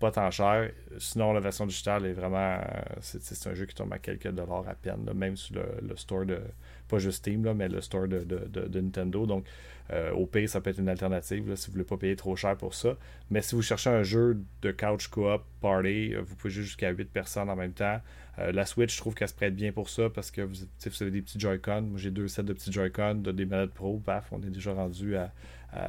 pas 0.00 0.10
tant 0.10 0.30
cher. 0.30 0.70
Sinon, 0.98 1.32
la 1.32 1.40
version 1.40 1.66
digitale 1.66 2.06
est 2.06 2.12
vraiment. 2.12 2.58
c'est 3.00 3.46
un 3.46 3.54
jeu 3.54 3.66
qui 3.66 3.74
tombe 3.74 3.92
à 3.92 3.98
quelques 3.98 4.30
dollars 4.30 4.66
à 4.68 4.74
peine, 4.74 5.10
même 5.14 5.36
sur 5.36 5.56
le, 5.56 5.96
store 5.96 6.24
de. 6.24 6.40
Pas 6.88 6.98
juste 6.98 7.18
Steam, 7.18 7.44
là, 7.44 7.52
mais 7.52 7.68
le 7.68 7.82
store 7.82 8.08
de, 8.08 8.24
de 8.24 8.80
Nintendo. 8.80 9.26
Donc, 9.26 9.44
euh, 9.90 10.10
au 10.12 10.26
pire, 10.26 10.48
ça 10.48 10.60
peut 10.60 10.70
être 10.70 10.78
une 10.78 10.88
alternative 10.88 11.54
si 11.54 11.66
vous 11.66 11.72
voulez 11.72 11.84
pas 11.84 11.96
payer 11.96 12.16
trop 12.16 12.36
cher 12.36 12.56
pour 12.56 12.74
ça. 12.74 12.96
Mais 13.30 13.40
si 13.40 13.54
vous 13.54 13.62
cherchez 13.62 13.90
un 13.90 14.02
jeu 14.02 14.38
de 14.62 14.70
couch 14.70 15.08
co-op 15.08 15.44
party, 15.60 16.14
euh, 16.14 16.22
vous 16.22 16.36
pouvez 16.36 16.52
jouer 16.52 16.64
jusqu'à 16.64 16.90
8 16.90 17.10
personnes 17.10 17.48
en 17.48 17.56
même 17.56 17.72
temps. 17.72 18.00
Euh, 18.38 18.52
la 18.52 18.66
Switch, 18.66 18.94
je 18.94 19.00
trouve 19.00 19.14
qu'elle 19.14 19.28
se 19.28 19.34
prête 19.34 19.54
bien 19.54 19.72
pour 19.72 19.88
ça 19.88 20.10
parce 20.10 20.30
que 20.30 20.42
vous, 20.42 20.56
avez 21.00 21.10
des 21.10 21.22
petits 21.22 21.40
Joy-Con. 21.40 21.82
Moi, 21.82 21.98
j'ai 21.98 22.10
deux 22.10 22.28
sets 22.28 22.42
de 22.42 22.52
petits 22.52 22.72
Joy-Con, 22.72 23.16
de 23.16 23.32
des 23.32 23.46
manettes 23.46 23.74
Pro. 23.74 23.98
Paf, 23.98 24.32
on 24.32 24.40
est 24.42 24.50
déjà 24.50 24.72
rendu 24.72 25.16
à, 25.16 25.32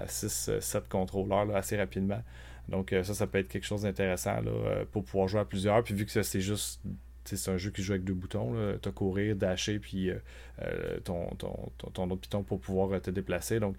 6-7 0.07 0.87
contrôleurs 0.89 1.55
assez 1.55 1.77
rapidement. 1.77 2.21
Donc, 2.67 2.93
ça, 3.03 3.13
ça 3.13 3.27
peut 3.27 3.37
être 3.37 3.47
quelque 3.47 3.65
chose 3.65 3.83
d'intéressant 3.83 4.41
pour 4.91 5.03
pouvoir 5.05 5.27
jouer 5.27 5.39
à 5.39 5.45
plusieurs. 5.45 5.83
Puis 5.83 5.93
vu 5.93 6.05
que 6.05 6.21
c'est 6.21 6.41
juste 6.41 6.81
c'est 7.35 7.51
un 7.51 7.57
jeu 7.57 7.71
qui 7.71 7.83
joue 7.83 7.93
avec 7.93 8.03
deux 8.03 8.13
boutons. 8.13 8.55
Tu 8.81 8.89
as 8.89 8.91
courir, 8.91 9.35
dasher, 9.35 9.79
puis 9.79 10.09
euh, 10.09 10.19
euh, 10.61 10.99
ton, 11.01 11.27
ton, 11.93 12.09
autre 12.09 12.21
piton 12.21 12.43
pour 12.43 12.59
pouvoir 12.59 12.91
euh, 12.91 12.99
te 12.99 13.11
déplacer. 13.11 13.59
Donc, 13.59 13.75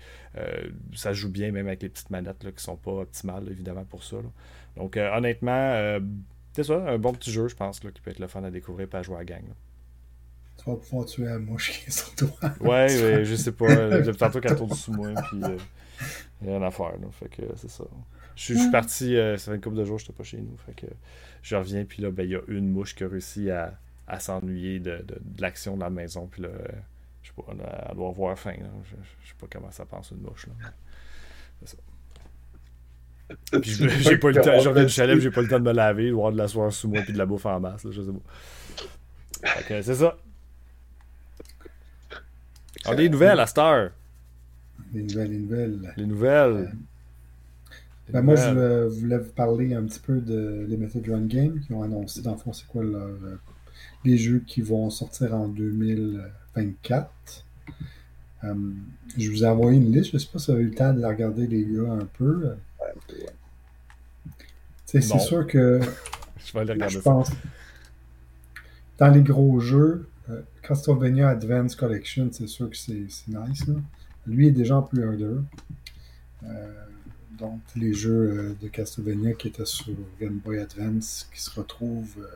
ça 0.95 1.13
joue 1.13 1.31
bien, 1.31 1.51
même 1.53 1.67
avec 1.67 1.83
les 1.83 1.89
petites 1.89 2.11
manettes 2.11 2.45
là, 2.45 2.53
qui 2.53 2.63
sont 2.63 2.77
pas 2.77 2.93
optimales, 2.93 3.49
évidemment, 3.51 3.85
pour 3.85 4.05
ça. 4.05 4.17
Donc, 4.77 4.97
honnêtement, 4.97 5.99
c'est 6.53 6.65
ça, 6.65 6.75
un 6.75 6.99
bon 6.99 7.13
petit 7.13 7.31
jeu, 7.31 7.49
je 7.49 7.55
pense, 7.55 7.83
là, 7.85 7.91
qui 7.91 8.01
peut 8.01 8.11
être 8.11 8.19
le 8.19 8.27
fun 8.27 8.43
à 8.43 8.51
découvrir 8.51 8.89
et 8.93 8.97
à 8.97 9.03
jouer 9.03 9.19
à 9.19 9.25
gang. 9.25 9.45
Tu 10.57 10.69
vas 10.69 10.77
pouvoir 10.77 11.07
tuer 11.07 11.25
la 11.25 11.39
mouche 11.39 11.71
qui 11.81 11.87
est 11.87 11.91
sur 11.91 12.15
toi. 12.15 12.53
ouais, 12.61 13.03
ouais, 13.03 13.25
je 13.25 13.35
sais 13.35 13.53
pas. 13.53 14.01
Depuis 14.01 14.19
tantôt 14.19 14.41
qu'elle 14.41 14.57
tourne 14.57 14.75
sous 14.75 14.93
moi, 14.93 15.13
puis 15.29 15.41
il 16.43 16.47
y 16.47 16.51
a 16.51 16.59
rien 16.59 16.63
à 16.63 16.71
faire. 16.71 16.93
Là, 16.93 17.09
fait 17.13 17.29
que 17.29 17.43
c'est 17.57 17.71
ça. 17.71 17.85
Je, 18.37 18.55
suis 18.55 18.71
parti, 18.71 19.17
ça 19.17 19.39
fait 19.39 19.55
une 19.55 19.61
couple 19.61 19.77
de 19.77 19.85
jours, 19.85 19.99
je 19.99 20.05
n'étais 20.05 20.13
pas 20.15 20.25
chez 20.25 20.39
nous. 20.39 20.57
Fait 20.67 20.75
que 20.75 20.87
je 21.43 21.57
reviens, 21.57 21.85
puis 21.85 22.03
là, 22.03 22.11
ben, 22.11 22.25
il 22.25 22.31
y 22.31 22.37
a 22.37 22.41
une 22.49 22.69
mouche 22.71 22.95
qui 22.95 23.05
a 23.05 23.09
réussi 23.09 23.51
à, 23.51 23.79
à 24.07 24.19
s'ennuyer 24.19 24.81
de, 24.81 25.05
de, 25.07 25.21
l'action 25.39 25.77
de 25.77 25.81
la 25.81 25.91
maison, 25.91 26.27
puis 26.27 26.43
là, 26.43 26.49
je 27.23 27.29
sais 27.29 27.35
pas, 27.35 27.45
elle 27.51 27.97
doit 27.97 28.09
avoir 28.09 28.39
faim. 28.39 28.57
Je, 28.85 28.97
je, 29.23 29.29
sais 29.29 29.35
pas 29.39 29.47
comment 29.51 29.71
ça 29.71 29.85
pense 29.85 30.11
une 30.11 30.21
mouche. 30.21 30.47
Là. 30.47 30.71
C'est 31.61 31.77
ça. 31.77 31.83
Puis 33.61 33.73
j'ai 34.01 34.17
pas 34.19 34.31
le 34.31 34.41
temps, 34.41 34.61
je 34.61 34.69
reviens 34.69 34.85
du 34.85 34.93
chalet, 34.93 35.19
j'ai 35.21 35.31
pas 35.31 35.43
le 35.43 35.49
temps 35.49 35.59
de 35.59 35.65
me 35.65 35.73
laver, 35.73 36.09
de 36.09 36.13
voir 36.13 36.33
de 36.33 36.39
la 36.39 36.49
soirée 36.49 36.71
sous 36.71 36.89
moi, 36.89 37.03
puis 37.03 37.13
de 37.13 37.19
la 37.19 37.27
bouffe 37.27 37.47
en 37.47 37.61
masse, 37.61 37.85
là, 37.85 37.91
je 37.93 38.03
sais 38.03 38.11
pas. 38.11 39.49
Ok, 39.61 39.83
c'est 39.83 39.95
ça. 39.95 40.17
Alors, 42.85 42.97
des 42.97 43.09
nouvelles 43.09 43.41
à 43.41 43.47
Star. 43.47 43.91
Les 44.93 45.03
nouvelles, 45.03 45.31
les 45.31 45.39
nouvelles. 45.39 45.95
Les 45.97 46.07
nouvelles. 46.07 46.73
Ben, 48.13 48.23
moi, 48.23 48.35
je 48.35 48.89
voulais 48.89 49.19
vous 49.19 49.33
parler 49.33 49.75
un 49.75 49.85
petit 49.85 50.01
peu 50.01 50.21
de 50.21 50.67
Limited 50.69 51.09
Run 51.09 51.27
Game 51.27 51.61
qui 51.61 51.73
ont 51.73 51.83
annoncé, 51.83 52.23
dans 52.23 52.33
le 52.33 52.39
fond, 52.39 52.53
c'est 52.53 52.67
quoi 52.67 52.83
leur, 52.83 53.07
euh, 53.07 53.37
les 54.05 54.17
jeux 54.17 54.43
qui 54.47 54.63
vont 54.63 54.91
sortir 54.91 55.35
en 55.35 55.47
2024. 55.49 57.11
Euh, 58.43 58.55
je 59.17 59.31
vous 59.31 59.45
ai 59.45 59.47
envoyé 59.47 59.79
une 59.79 59.93
liste, 59.93 60.11
je 60.11 60.17
ne 60.17 60.19
sais 60.19 60.29
pas 60.33 60.39
si 60.39 60.47
vous 60.47 60.53
avez 60.57 60.65
eu 60.65 60.69
le 60.69 60.75
temps 60.75 60.93
de 60.93 61.01
la 61.01 61.09
regarder, 61.09 61.47
les 61.47 61.65
gars, 61.65 61.93
un 61.93 62.09
peu. 62.19 62.55
C'est 64.87 65.01
sûr 65.01 65.47
que. 65.47 65.81
je 66.45 66.53
vais 66.53 66.61
aller 66.61 66.73
regarder 66.73 66.95
je 66.95 67.01
pense, 67.01 67.31
Dans 68.99 69.09
les 69.09 69.23
gros 69.23 69.61
jeux, 69.61 70.09
euh, 70.29 70.43
Castlevania 70.63 71.29
Advance 71.29 71.77
Collection, 71.77 72.29
c'est 72.33 72.49
sûr 72.49 72.69
que 72.71 72.77
c'est 72.77 73.07
nice. 73.29 73.67
Là. 73.67 73.75
Lui 74.27 74.49
est 74.49 74.53
déjà 74.53 74.77
en 74.77 74.83
plus 74.83 75.05
un 75.05 75.15
2. 75.15 75.43
donc 77.39 77.61
les 77.77 77.95
jeux 77.95 78.57
de 78.61 78.69
Castlevania 78.69 79.33
qui 79.33 79.49
étaient 79.49 79.65
sur 79.65 79.95
Game 80.21 80.39
Boy 80.45 80.59
Advance, 80.59 81.29
qui 81.33 81.41
se 81.41 81.51
retrouvent, 81.59 82.27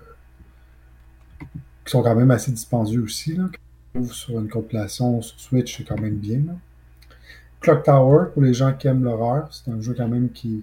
qui 1.85 1.91
sont 1.91 2.03
quand 2.03 2.15
même 2.15 2.31
assez 2.31 2.53
dispendieux 2.53 3.03
aussi, 3.03 3.35
là, 3.35 3.51
sur 4.11 4.39
une 4.41 4.49
compilation 4.49 5.21
sur 5.23 5.39
Switch, 5.39 5.77
c'est 5.77 5.85
quand 5.85 6.01
même 6.01 6.17
bien. 6.17 6.43
Clock 7.65 7.83
Tower, 7.83 8.27
pour 8.35 8.43
les 8.43 8.53
gens 8.53 8.75
qui 8.75 8.89
aiment 8.89 9.05
l'horreur, 9.05 9.49
c'est 9.51 9.71
un 9.71 9.81
jeu 9.81 9.95
quand 9.97 10.07
même 10.07 10.29
qui, 10.31 10.63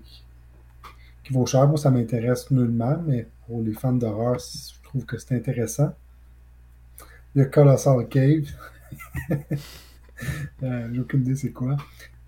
vaut 1.31 1.47
cher. 1.47 1.67
Moi, 1.67 1.77
ça 1.77 1.89
m'intéresse 1.89 2.51
nullement, 2.51 3.01
mais 3.07 3.25
pour 3.47 3.63
les 3.63 3.73
fans 3.73 3.91
d'horreur, 3.91 4.37
je 4.37 4.83
trouve 4.83 5.03
que 5.05 5.17
c'est 5.17 5.33
intéressant. 5.33 5.95
Il 7.33 7.39
y 7.39 7.41
a 7.41 7.45
Colossal 7.45 8.07
Cave. 8.07 8.49
euh, 9.31 10.89
J'ai 10.93 10.99
aucune 10.99 11.21
idée 11.21 11.35
c'est 11.35 11.49
quoi. 11.49 11.75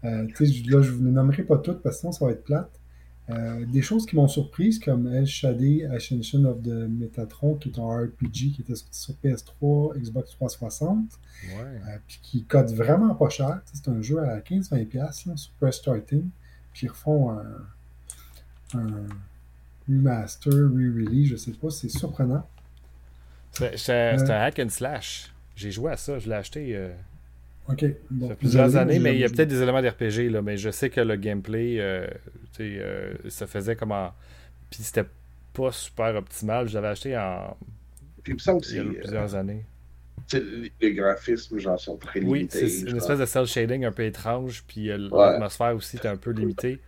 Euh, 0.06 0.24
là, 0.24 0.34
je 0.40 0.72
ne 0.72 0.82
vous 0.82 1.04
nommerai 1.04 1.44
pas 1.44 1.58
toutes 1.58 1.84
parce 1.84 1.98
que 1.98 2.00
sinon 2.00 2.12
ça 2.12 2.26
va 2.26 2.32
être 2.32 2.44
plate. 2.44 2.72
Euh, 3.30 3.66
des 3.66 3.82
choses 3.82 4.06
qui 4.06 4.18
m'ont 4.18 4.28
surprise, 4.28 4.80
comme 4.80 5.08
El 5.08 5.26
Shadé 5.26 5.86
Ascension 5.86 6.44
of 6.44 6.62
the 6.62 6.90
Metatron, 6.90 7.56
qui 7.56 7.70
est 7.70 7.80
un 7.80 8.06
RPG 8.06 8.52
qui 8.54 8.58
était 8.60 8.76
sorti 8.76 9.00
sur 9.00 9.14
PS3, 9.24 9.98
Xbox 9.98 10.32
360, 10.32 10.98
ouais. 11.00 11.62
euh, 11.62 11.98
puis 12.06 12.20
qui 12.22 12.44
cote 12.44 12.72
vraiment 12.72 13.16
pas 13.16 13.30
cher. 13.30 13.62
C'est 13.72 13.88
un 13.88 14.02
jeu 14.02 14.20
à 14.20 14.40
15-20$ 14.40 15.38
sur 15.38 15.52
Press 15.54 15.78
Starting, 15.78 16.28
puis 16.74 16.88
ils 16.88 16.90
refont 16.90 17.32
un, 17.32 18.78
un 18.78 19.08
remaster, 19.88 20.52
re-release, 20.52 21.30
je 21.30 21.36
sais 21.38 21.52
pas, 21.52 21.70
c'est 21.70 21.90
surprenant. 21.90 22.46
C'est 23.52 23.90
un 23.90 24.42
hack 24.42 24.60
and 24.60 24.70
slash. 24.70 25.34
J'ai 25.56 25.72
joué 25.72 25.92
à 25.92 25.98
ça, 25.98 26.20
je 26.20 26.28
l'ai 26.28 26.36
acheté. 26.36 26.92
Euh... 27.70 27.74
Ok. 27.74 27.86
Bon, 28.12 28.28
ça 28.28 28.36
fait 28.36 28.40
plusieurs 28.40 28.76
années, 28.76 29.00
mais 29.00 29.14
il 29.14 29.20
y 29.20 29.24
a 29.24 29.30
peut-être 29.30 29.50
des 29.50 29.62
éléments 29.62 29.82
d'RPG, 29.82 30.30
là, 30.30 30.42
mais 30.42 30.58
je 30.58 30.70
sais 30.70 30.90
que 30.90 31.02
le 31.02 31.16
gameplay, 31.16 31.78
euh, 31.80 32.08
euh, 32.60 33.14
ça 33.30 33.48
faisait 33.48 33.76
comme 33.76 33.92
en. 33.92 34.14
Puis 34.70 34.84
c'était 34.84 35.06
pas 35.54 35.72
super 35.72 36.16
optimal. 36.16 36.68
Je 36.68 36.74
l'avais 36.76 36.90
acheté 36.90 37.18
en. 37.18 37.56
Puis 38.24 38.34
il 38.34 38.36
me 38.36 38.40
semble 38.40 38.60
aussi. 38.60 38.76
Il 38.78 38.78
y 38.78 38.98
a 38.98 39.00
plusieurs 39.00 39.36
euh, 39.36 39.40
années. 39.40 39.66
Les 40.82 40.94
graphismes, 40.94 41.60
genre, 41.60 41.80
sont 41.80 41.98
très 41.98 42.20
limités. 42.20 42.64
Oui, 42.64 42.70
c'est 42.70 42.90
une 42.90 42.98
espèce 42.98 43.20
de 43.20 43.26
cell 43.26 43.46
shading 43.46 43.86
un 43.86 43.92
peu 43.92 44.04
étrange, 44.04 44.64
puis 44.68 44.90
euh, 44.90 45.10
Ouais. 45.10 45.26
l'atmosphère 45.32 45.76
aussi 45.76 45.98
était 45.98 46.08
un 46.08 46.18
peu 46.18 46.32
limitée. 46.32 46.80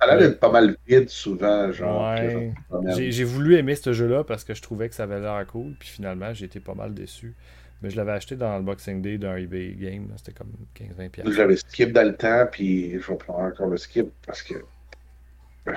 Ça 0.00 0.04
a 0.04 0.16
l'air 0.16 0.28
d'être 0.28 0.40
pas 0.40 0.50
mal 0.50 0.76
vide 0.86 1.08
souvent, 1.08 1.70
genre. 1.72 2.14
que, 2.16 2.20
Ouais. 2.20 2.54
genre, 2.70 2.82
J'ai 2.96 3.12
j'ai 3.12 3.24
voulu 3.24 3.56
aimer 3.56 3.74
ce 3.74 3.92
jeu-là 3.92 4.24
parce 4.24 4.44
que 4.44 4.54
je 4.54 4.62
trouvais 4.62 4.88
que 4.88 4.94
ça 4.94 5.04
avait 5.04 5.20
l'air 5.20 5.44
cool, 5.46 5.74
puis 5.78 5.88
finalement, 5.88 6.32
j'ai 6.32 6.46
été 6.46 6.60
pas 6.60 6.74
mal 6.74 6.94
déçu. 6.94 7.34
Mais 7.82 7.90
je 7.90 7.96
l'avais 7.96 8.12
acheté 8.12 8.34
dans 8.36 8.56
le 8.56 8.62
Boxing 8.64 9.00
Day 9.02 9.18
d'un 9.18 9.36
eBay 9.36 9.74
Game, 9.74 10.08
c'était 10.16 10.32
comme 10.32 10.52
15-20$. 10.76 11.10
piastres. 11.10 11.32
J'avais 11.32 11.56
skip 11.56 11.92
dans 11.92 12.06
le 12.06 12.16
temps, 12.16 12.46
puis 12.50 12.92
je 13.00 13.06
vais 13.12 13.16
prendre 13.16 13.40
encore 13.40 13.68
le 13.68 13.76
skip 13.76 14.08
parce 14.26 14.42
que 14.42 14.54
euh, 14.54 15.72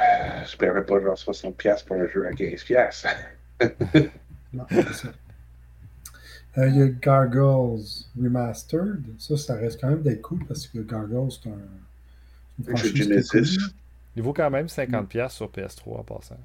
je 0.45 0.57
paierais 0.57 0.85
pas 0.85 0.99
genre 1.01 1.15
60$ 1.15 1.85
pour 1.85 1.95
un 1.97 2.07
jeu 2.07 2.25
à 2.27 2.31
15$. 2.31 3.07
Non, 4.53 4.65
c'est 4.69 4.93
ça. 4.93 5.07
Euh, 6.57 6.67
Il 6.67 6.75
y 6.75 6.81
a 6.81 6.87
Gargoyles 6.87 7.85
Remastered. 8.21 9.05
Ça, 9.17 9.37
ça 9.37 9.55
reste 9.55 9.79
quand 9.79 9.89
même 9.89 10.01
d'être 10.01 10.21
cool 10.21 10.45
parce 10.45 10.67
que 10.67 10.79
Gargoyles, 10.79 11.31
c'est 11.31 11.49
un. 11.49 11.57
une 12.59 12.65
franchise 12.65 12.95
Genesis. 12.95 13.57
cool. 13.57 13.73
Il 14.17 14.23
vaut 14.23 14.33
quand 14.33 14.49
même 14.49 14.65
50$ 14.65 15.29
sur 15.29 15.49
PS3 15.49 15.99
en 15.99 16.03
passant. 16.03 16.37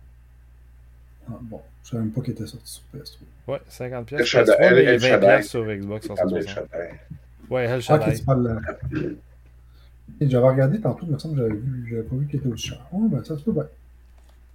Ah, 1.28 1.38
bon, 1.42 1.60
je 1.82 1.90
savais 1.90 2.02
même 2.02 2.12
pas 2.12 2.20
qu'il 2.20 2.32
était 2.34 2.46
sorti 2.46 2.70
sur 2.72 2.82
PS3. 2.94 3.18
Ouais, 3.48 3.60
50$ 3.68 4.12
El 4.18 4.24
sur 4.26 4.38
Shaddai- 4.40 4.52
PS3, 4.56 4.70
mais 4.74 4.84
El 4.84 4.98
20$ 5.00 5.08
Shaddai. 5.08 5.42
sur 5.42 5.64
Xbox 5.64 6.06
Ah, 6.10 6.14
360. 6.14 6.64
je- 6.72 7.52
Ouais, 7.54 7.64
Hell 7.64 7.72
Ah, 7.72 7.80
Shaddai. 7.80 8.14
tu 8.18 8.24
parles. 8.24 8.60
J'avais 10.20 10.46
regardé 10.46 10.80
tantôt, 10.80 11.04
il 11.06 11.12
me 11.12 11.18
semble 11.18 11.34
que 11.36 11.42
j'avais 11.42 11.54
vu, 11.60 11.86
j'avais 11.90 12.02
pas 12.02 12.16
vu 12.16 12.26
qu'il 12.26 12.38
était 12.40 12.48
aussi 12.48 12.68
cher. 12.68 12.86
Oh, 12.92 13.08
ben 13.08 13.22
ça 13.24 13.36
se 13.36 13.42
peut 13.42 13.52
bien. 13.52 13.66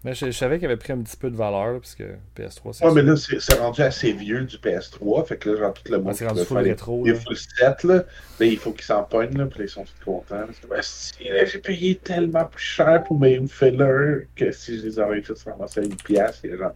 Mais 0.03 0.15
je, 0.15 0.25
je 0.27 0.31
savais 0.31 0.57
qu'il 0.57 0.65
avait 0.65 0.77
pris 0.77 0.93
un 0.93 0.97
petit 1.01 1.15
peu 1.15 1.29
de 1.29 1.35
valeur, 1.35 1.73
là, 1.73 1.79
parce 1.79 1.93
que 1.93 2.15
PS3, 2.35 2.73
c'est 2.73 2.85
Ouais, 2.85 2.91
mais 3.03 3.15
sûr. 3.15 3.35
là, 3.35 3.41
c'est 3.41 3.59
rendu 3.59 3.81
assez 3.81 4.13
vieux 4.13 4.43
du 4.45 4.57
PS3. 4.57 5.27
Fait 5.27 5.37
que 5.37 5.49
là, 5.51 5.57
genre, 5.59 5.73
tout 5.73 5.91
le 5.91 5.97
monde 5.99 6.07
Ah, 6.09 6.13
c'est 6.13 6.27
rendu 6.27 6.43
full 6.43 6.57
rétro, 6.57 7.05
les 7.05 7.13
là. 7.13 7.19
full 7.19 7.37
set, 7.37 7.83
là, 7.83 7.95
là, 8.39 8.45
il 8.45 8.57
faut 8.57 8.71
qu'ils 8.71 8.83
s'en 8.85 9.03
pognent, 9.03 9.37
là, 9.37 9.45
puis 9.45 9.59
là, 9.59 9.65
ils 9.65 9.69
sont 9.69 9.83
tous 9.85 10.03
contents. 10.05 10.45
Parce 10.47 10.57
que, 10.59 10.67
ben, 10.67 10.81
si, 10.81 11.13
là, 11.29 11.45
j'ai 11.45 11.59
payé 11.59 11.95
tellement 11.97 12.45
plus 12.45 12.63
cher 12.63 13.03
pour 13.03 13.19
mes 13.19 13.45
fillers 13.47 14.27
que 14.35 14.51
si 14.51 14.79
je 14.79 14.85
les 14.87 14.97
aurais 14.99 15.21
tous 15.21 15.43
ramassés 15.43 15.81
à 15.81 15.83
une 15.83 15.95
pièce, 15.95 16.41
il 16.43 16.49
y 16.49 16.53
a 16.53 16.57
genre 16.57 16.73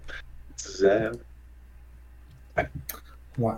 10 0.57 0.85
ans. 0.85 1.11
Ouais. 3.38 3.53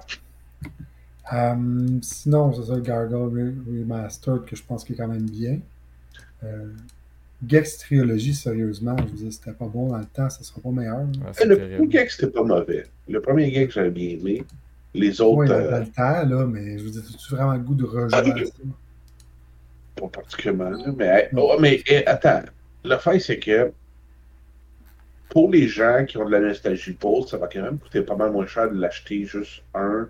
Euh, 1.34 2.00
sinon, 2.02 2.54
c'est 2.54 2.64
ça, 2.70 2.76
le 2.76 2.82
Gargoyle 2.82 3.30
Re- 3.36 3.66
Remastered, 3.82 4.46
que 4.46 4.56
je 4.56 4.64
pense 4.64 4.84
qu'il 4.86 4.96
est 4.96 4.98
quand 4.98 5.10
même 5.10 5.30
bien. 5.30 5.60
Euh, 6.44 6.72
Gex 7.46 7.78
Trilogy, 7.80 8.34
sérieusement, 8.34 8.96
je 8.98 9.04
vous 9.04 9.16
dis, 9.26 9.32
c'était 9.32 9.52
pas 9.52 9.68
bon 9.68 9.90
dans 9.90 9.98
le 10.00 10.06
temps, 10.06 10.30
ça 10.30 10.42
sera 10.44 10.60
pas 10.60 10.70
meilleur. 10.70 11.06
c'est 11.34 11.46
Le 11.46 11.56
terrible. 11.56 11.76
premier 11.78 11.88
gag, 11.90 12.10
c'était 12.10 12.32
pas 12.32 12.44
mauvais. 12.44 12.84
Le 13.08 13.22
premier 13.22 13.52
gag, 13.52 13.70
j'avais 13.72 13.92
bien 13.92 14.10
aimé. 14.12 14.44
Les 14.96 15.22
autres, 15.22 15.38
Oui, 15.38 15.48
dans, 15.48 15.54
euh, 15.56 15.70
dans 15.72 15.80
le 15.80 15.86
temps, 15.88 16.28
là, 16.36 16.46
mais 16.48 16.80
je 16.80 16.84
vous 16.84 16.90
dis, 16.90 16.98
as-tu 17.00 17.36
vraiment 17.36 17.54
le 17.54 17.60
goût 17.60 17.76
de 17.76 17.84
rejouer 17.86 18.10
Ah, 18.14 18.24
ça? 18.46 18.52
pas 19.96 20.08
particulièrement. 20.08 20.72
Mais, 20.98 21.30
oh, 21.36 21.58
mais 21.60 21.82
eh, 21.88 22.06
attends, 22.08 22.42
le 22.84 22.98
fait, 22.98 23.20
c'est 23.20 23.38
que 23.40 23.72
pour 25.30 25.52
les 25.52 25.68
gens 25.68 26.06
qui 26.08 26.18
ont 26.18 26.26
de 26.26 26.32
la 26.32 26.40
nostalgie 26.40 26.94
pour, 26.94 27.30
ça 27.30 27.38
va 27.38 27.48
quand 27.48 27.62
même 27.62 27.78
coûter 27.78 28.02
pas 28.02 28.16
mal 28.16 28.32
moins 28.32 28.48
cher 28.48 28.72
de 28.72 28.80
l'acheter 28.80 29.26
juste 29.26 29.62
un, 29.76 30.08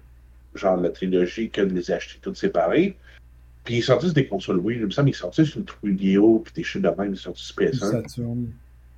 genre 0.56 0.78
la 0.78 0.90
trilogie, 0.92 1.50
que 1.50 1.62
de 1.62 1.74
les 1.74 1.92
acheter 1.92 2.20
toutes 2.22 2.38
séparées. 2.38 2.96
Puis 3.68 3.80
ils 3.80 3.84
sortissent 3.84 4.14
des 4.14 4.28
consoles 4.28 4.60
Wii, 4.60 4.78
il 4.78 4.86
me 4.86 4.92
semble 4.92 5.10
qu'ils 5.10 5.18
sortissent 5.18 5.56
une 5.56 5.66
vidéo, 5.84 6.40
puis 6.40 6.54
des 6.54 6.64
choses 6.64 6.84
de 6.84 6.88
même, 6.88 7.12
ils 7.12 7.18
sur 7.18 7.34
PS1, 7.34 7.76
Saturn. 7.76 8.48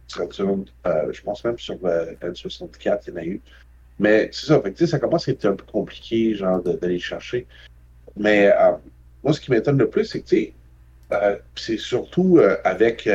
Saturn, 0.07 0.65
euh, 0.85 1.11
je 1.11 1.23
pense 1.23 1.43
même 1.43 1.57
sur 1.57 1.79
euh, 1.85 2.13
N64, 2.21 2.99
il 3.07 3.09
y 3.09 3.11
en 3.11 3.15
a 3.15 3.25
eu. 3.25 3.41
Mais 3.97 4.29
c'est 4.31 4.45
ça, 4.45 4.61
fait 4.61 4.71
que, 4.71 4.77
tu 4.77 4.85
sais, 4.85 4.91
ça 4.91 4.99
commence 4.99 5.27
à 5.27 5.31
être 5.31 5.45
un 5.45 5.55
peu 5.55 5.65
compliqué, 5.65 6.35
genre, 6.35 6.61
d'aller 6.61 6.99
chercher. 6.99 7.47
Mais 8.15 8.53
euh, 8.55 8.73
moi, 9.23 9.33
ce 9.33 9.41
qui 9.41 9.49
m'étonne 9.49 9.79
le 9.79 9.89
plus, 9.89 10.05
c'est 10.05 10.19
que, 10.21 10.27
tu 10.27 10.35
sais, 10.35 10.53
euh, 11.13 11.39
c'est 11.55 11.77
surtout 11.77 12.39
avec, 12.63 13.09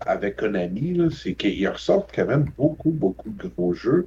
avec 0.00 0.36
Konami, 0.36 1.08
c'est 1.10 1.32
qu'ils 1.32 1.66
ressortent 1.68 2.10
quand 2.14 2.26
même 2.26 2.52
beaucoup, 2.58 2.90
beaucoup 2.90 3.30
de 3.30 3.48
gros 3.48 3.72
jeux. 3.72 4.06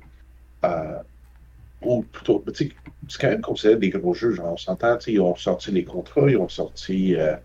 Ou 1.82 2.04
plutôt, 2.04 2.44
sais, 2.54 2.70
c'est 3.08 3.22
quand 3.22 3.30
même 3.30 3.42
considéré 3.42 3.78
des 3.78 3.89
gros 3.89 4.13
jeux. 4.13 4.32
Genre, 4.34 4.54
on 4.54 4.58
s'entend, 4.58 4.98
ils 5.08 5.20
ont 5.22 5.36
sorti 5.36 5.72
les 5.72 5.86
contrats, 5.86 6.30
ils 6.30 6.38
ont 6.38 6.50
sorti, 6.50 7.15
euh, 7.15 7.36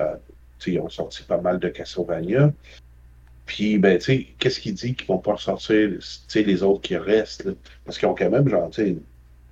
euh, 0.00 0.16
ils 0.66 0.78
ont 0.80 0.88
sorti 0.88 1.24
pas 1.24 1.40
mal 1.40 1.58
de 1.58 1.68
Castlevania. 1.68 2.52
Puis, 3.46 3.78
ben, 3.78 3.98
tu 3.98 4.04
sais, 4.04 4.24
qu'est-ce 4.38 4.60
qu'il 4.60 4.74
dit 4.74 4.94
qu'ils 4.94 5.06
vont 5.08 5.18
pas 5.18 5.32
ressortir, 5.34 5.98
tu 6.28 6.42
les 6.44 6.62
autres 6.62 6.82
qui 6.82 6.96
restent, 6.96 7.44
là? 7.44 7.52
Parce 7.84 7.98
qu'ils 7.98 8.08
ont 8.08 8.14
quand 8.14 8.30
même, 8.30 8.48
genre, 8.48 8.70
tu 8.70 8.82
sais, 8.84 8.96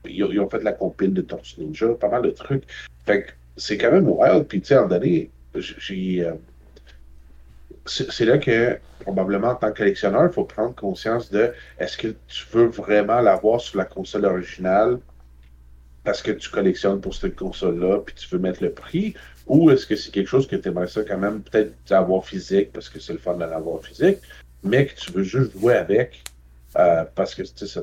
ils, 0.07 0.25
ont- 0.25 0.31
ils 0.33 0.41
ont 0.41 0.49
fait 0.51 0.63
la 0.63 0.73
compile 0.73 1.13
de 1.15 1.23
Tortue 1.23 1.61
Ninja, 1.61 1.95
pas 1.95 2.09
mal 2.09 2.23
de 2.23 2.31
trucs. 2.31 2.65
Fait 3.07 3.25
que 3.25 3.33
c'est 3.57 3.77
quand 3.79 3.91
même 3.93 4.09
wild. 4.09 4.47
Puis, 4.49 4.61
tu 4.61 4.69
sais, 4.69 4.79
en 4.79 4.87
donné, 4.89 5.33
j'ai. 5.55 6.25
euh, 6.25 6.35
c'est 7.89 8.25
là 8.25 8.39
que, 8.39 8.79
probablement, 9.01 9.49
en 9.49 9.55
tant 9.55 9.73
que 9.73 9.79
collectionneur, 9.79 10.27
il 10.27 10.33
faut 10.33 10.45
prendre 10.45 10.75
conscience 10.75 11.31
de 11.31 11.53
est-ce 11.79 11.97
que 11.97 12.09
tu 12.27 12.45
veux 12.53 12.67
vraiment 12.67 13.21
l'avoir 13.21 13.61
sur 13.61 13.79
la 13.79 13.85
console 13.85 14.25
originale 14.25 14.99
parce 16.05 16.23
que 16.23 16.31
tu 16.31 16.49
collectionnes 16.49 17.01
pour 17.01 17.15
cette 17.15 17.37
console-là, 17.37 17.99
puis 17.99 18.15
tu 18.15 18.29
veux 18.29 18.39
mettre 18.39 18.63
le 18.63 18.73
prix, 18.73 19.15
ou 19.47 19.71
est-ce 19.71 19.87
que 19.87 19.97
c'est 19.97 20.11
quelque 20.11 20.29
chose 20.29 20.47
que 20.47 20.57
tu 20.57 20.69
aimerais 20.69 20.87
ça 20.87 21.03
quand 21.03 21.19
même 21.19 21.43
peut-être 21.43 21.75
avoir 21.93 22.25
physique 22.25 22.73
parce 22.73 22.89
que 22.89 23.01
c'est 23.01 23.13
le 23.13 23.19
fun 23.19 23.35
de 23.35 23.41
l'avoir 23.41 23.83
physique, 23.83 24.19
mais 24.63 24.87
que 24.87 24.95
tu 24.95 25.13
veux 25.13 25.23
juste 25.23 25.53
jouer 25.53 25.75
avec 25.75 26.23
euh, 26.77 27.05
parce 27.15 27.35
que 27.35 27.43
c'est 27.45 27.81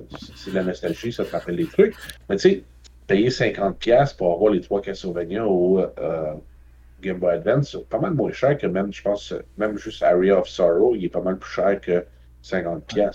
de 0.49 0.55
la 0.55 0.63
nostalgie, 0.63 1.11
ça 1.11 1.25
te 1.25 1.31
rappelle 1.31 1.57
des 1.57 1.67
trucs. 1.67 1.95
Mais 2.29 2.37
tu 2.37 2.49
sais, 2.49 2.63
payer 3.07 3.29
50$ 3.29 4.15
pour 4.15 4.33
avoir 4.33 4.51
les 4.51 4.61
trois 4.61 4.81
Castlevania 4.81 5.45
au 5.45 5.79
euh, 5.79 6.33
Game 7.05 7.19
Boy 7.19 7.35
Advance, 7.35 7.71
c'est 7.71 7.87
pas 7.87 7.99
mal 7.99 8.13
moins 8.13 8.31
cher 8.31 8.57
que 8.57 8.67
même, 8.67 8.91
je 8.91 9.01
pense, 9.01 9.33
même 9.57 9.77
juste 9.77 10.03
Area 10.03 10.39
of 10.39 10.47
Sorrow, 10.47 10.95
il 10.95 11.05
est 11.05 11.09
pas 11.09 11.21
mal 11.21 11.37
plus 11.37 11.51
cher 11.51 11.79
que 11.79 12.03
50$. 12.43 12.95
là. 12.97 13.11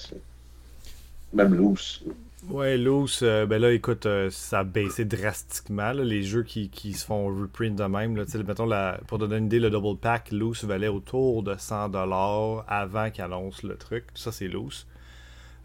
Même 1.33 1.55
loose. 1.55 2.03
Ouais, 2.49 2.79
Loose, 2.79 3.21
euh, 3.23 3.45
ben 3.45 3.61
là, 3.61 3.71
écoute, 3.71 4.07
euh, 4.07 4.31
ça 4.31 4.61
a 4.61 4.65
baissé 4.65 5.05
drastiquement. 5.05 5.93
les 5.93 6.23
jeux 6.23 6.43
qui, 6.43 6.71
qui 6.71 6.95
se 6.95 7.05
font 7.05 7.27
reprint 7.27 7.77
de 7.77 7.85
même. 7.85 8.17
Là, 8.17 8.25
mettons, 8.47 8.69
pour 9.07 9.19
te 9.19 9.25
donner 9.25 9.37
une 9.37 9.47
idée, 9.47 9.61
le 9.61 9.69
double 9.69 9.99
pack, 9.99 10.33
Loose 10.33 10.65
valait 10.65 10.89
autour 10.89 11.43
de 11.43 11.55
100$ 11.55 12.65
avant 12.67 13.11
qu'il 13.11 13.23
annonce 13.23 13.63
le 13.63 13.77
truc. 13.77 14.05
Ça, 14.15 14.33
c'est 14.33 14.49
Loose. 14.49 14.87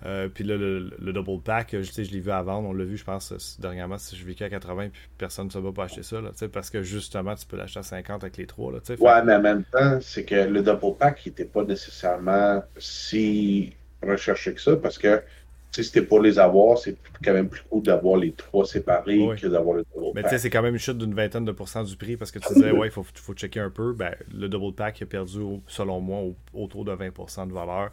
Euh, 0.05 0.27
puis 0.27 0.43
là, 0.43 0.57
le, 0.57 0.91
le 0.99 1.13
double 1.13 1.41
pack, 1.41 1.73
euh, 1.73 1.81
je, 1.81 1.91
sais, 1.91 2.03
je 2.03 2.11
l'ai 2.11 2.19
vu 2.19 2.29
à 2.31 2.41
vendre. 2.41 2.67
On 2.69 2.73
l'a 2.73 2.83
vu, 2.83 2.97
je 2.97 3.03
pense, 3.03 3.31
euh, 3.31 3.37
dernièrement, 3.59 3.97
si 3.97 4.15
je 4.15 4.25
vécu 4.25 4.43
à 4.43 4.49
80, 4.49 4.89
puis 4.89 5.01
personne 5.17 5.45
ne 5.47 5.51
se 5.51 5.57
bat 5.57 5.71
pour 5.71 5.83
acheter 5.83 6.03
ça. 6.03 6.19
Là, 6.21 6.31
parce 6.51 6.69
que 6.69 6.83
justement, 6.83 7.33
tu 7.35 7.45
peux 7.45 7.57
l'acheter 7.57 7.79
à 7.79 7.83
50 7.83 8.23
avec 8.23 8.37
les 8.37 8.45
trois. 8.45 8.71
Là, 8.73 8.79
fait- 8.83 8.99
Ouais, 8.99 9.23
mais 9.23 9.35
en 9.35 9.41
même 9.41 9.63
temps, 9.63 9.99
c'est 10.01 10.25
que 10.25 10.35
le 10.35 10.61
double 10.61 10.97
pack 10.99 11.25
n'était 11.25 11.45
pas 11.45 11.63
nécessairement 11.63 12.61
si 12.77 13.73
recherché 14.03 14.53
que 14.53 14.61
ça 14.61 14.75
parce 14.75 14.97
que 14.97 15.23
c'était 15.71 16.03
pour 16.03 16.21
les 16.21 16.39
avoir, 16.39 16.77
c'est 16.77 16.95
quand 17.23 17.33
même 17.33 17.49
plus 17.49 17.63
cool 17.69 17.83
d'avoir 17.83 18.17
les 18.17 18.31
trois 18.31 18.65
séparés 18.65 19.19
Oui. 19.19 19.35
que 19.37 19.47
d'avoir 19.47 19.75
le 19.77 19.85
double 19.93 20.11
Mais 20.15 20.21
tu 20.23 20.29
sais, 20.29 20.35
pack. 20.35 20.39
c'est 20.41 20.49
quand 20.49 20.61
même 20.61 20.73
une 20.75 20.79
chute 20.79 20.97
d'une 20.97 21.13
vingtaine 21.13 21.43
de 21.45 21.51
pourcents 21.51 21.83
du 21.83 21.97
prix 21.97 22.15
parce 22.15 22.31
que 22.31 22.39
tu 22.39 22.53
disais, 22.53 22.71
ouais, 22.71 22.87
il 22.87 22.91
faut, 22.91 23.03
faut 23.15 23.33
checker 23.33 23.59
un 23.59 23.69
peu. 23.69 23.93
Ben, 23.93 24.15
le 24.33 24.47
double 24.47 24.73
pack 24.73 25.01
a 25.01 25.05
perdu, 25.05 25.39
selon 25.67 25.99
moi, 25.99 26.19
au- 26.19 26.35
autour 26.53 26.85
de 26.85 26.93
20% 26.93 27.47
de 27.47 27.53
valeur 27.53 27.91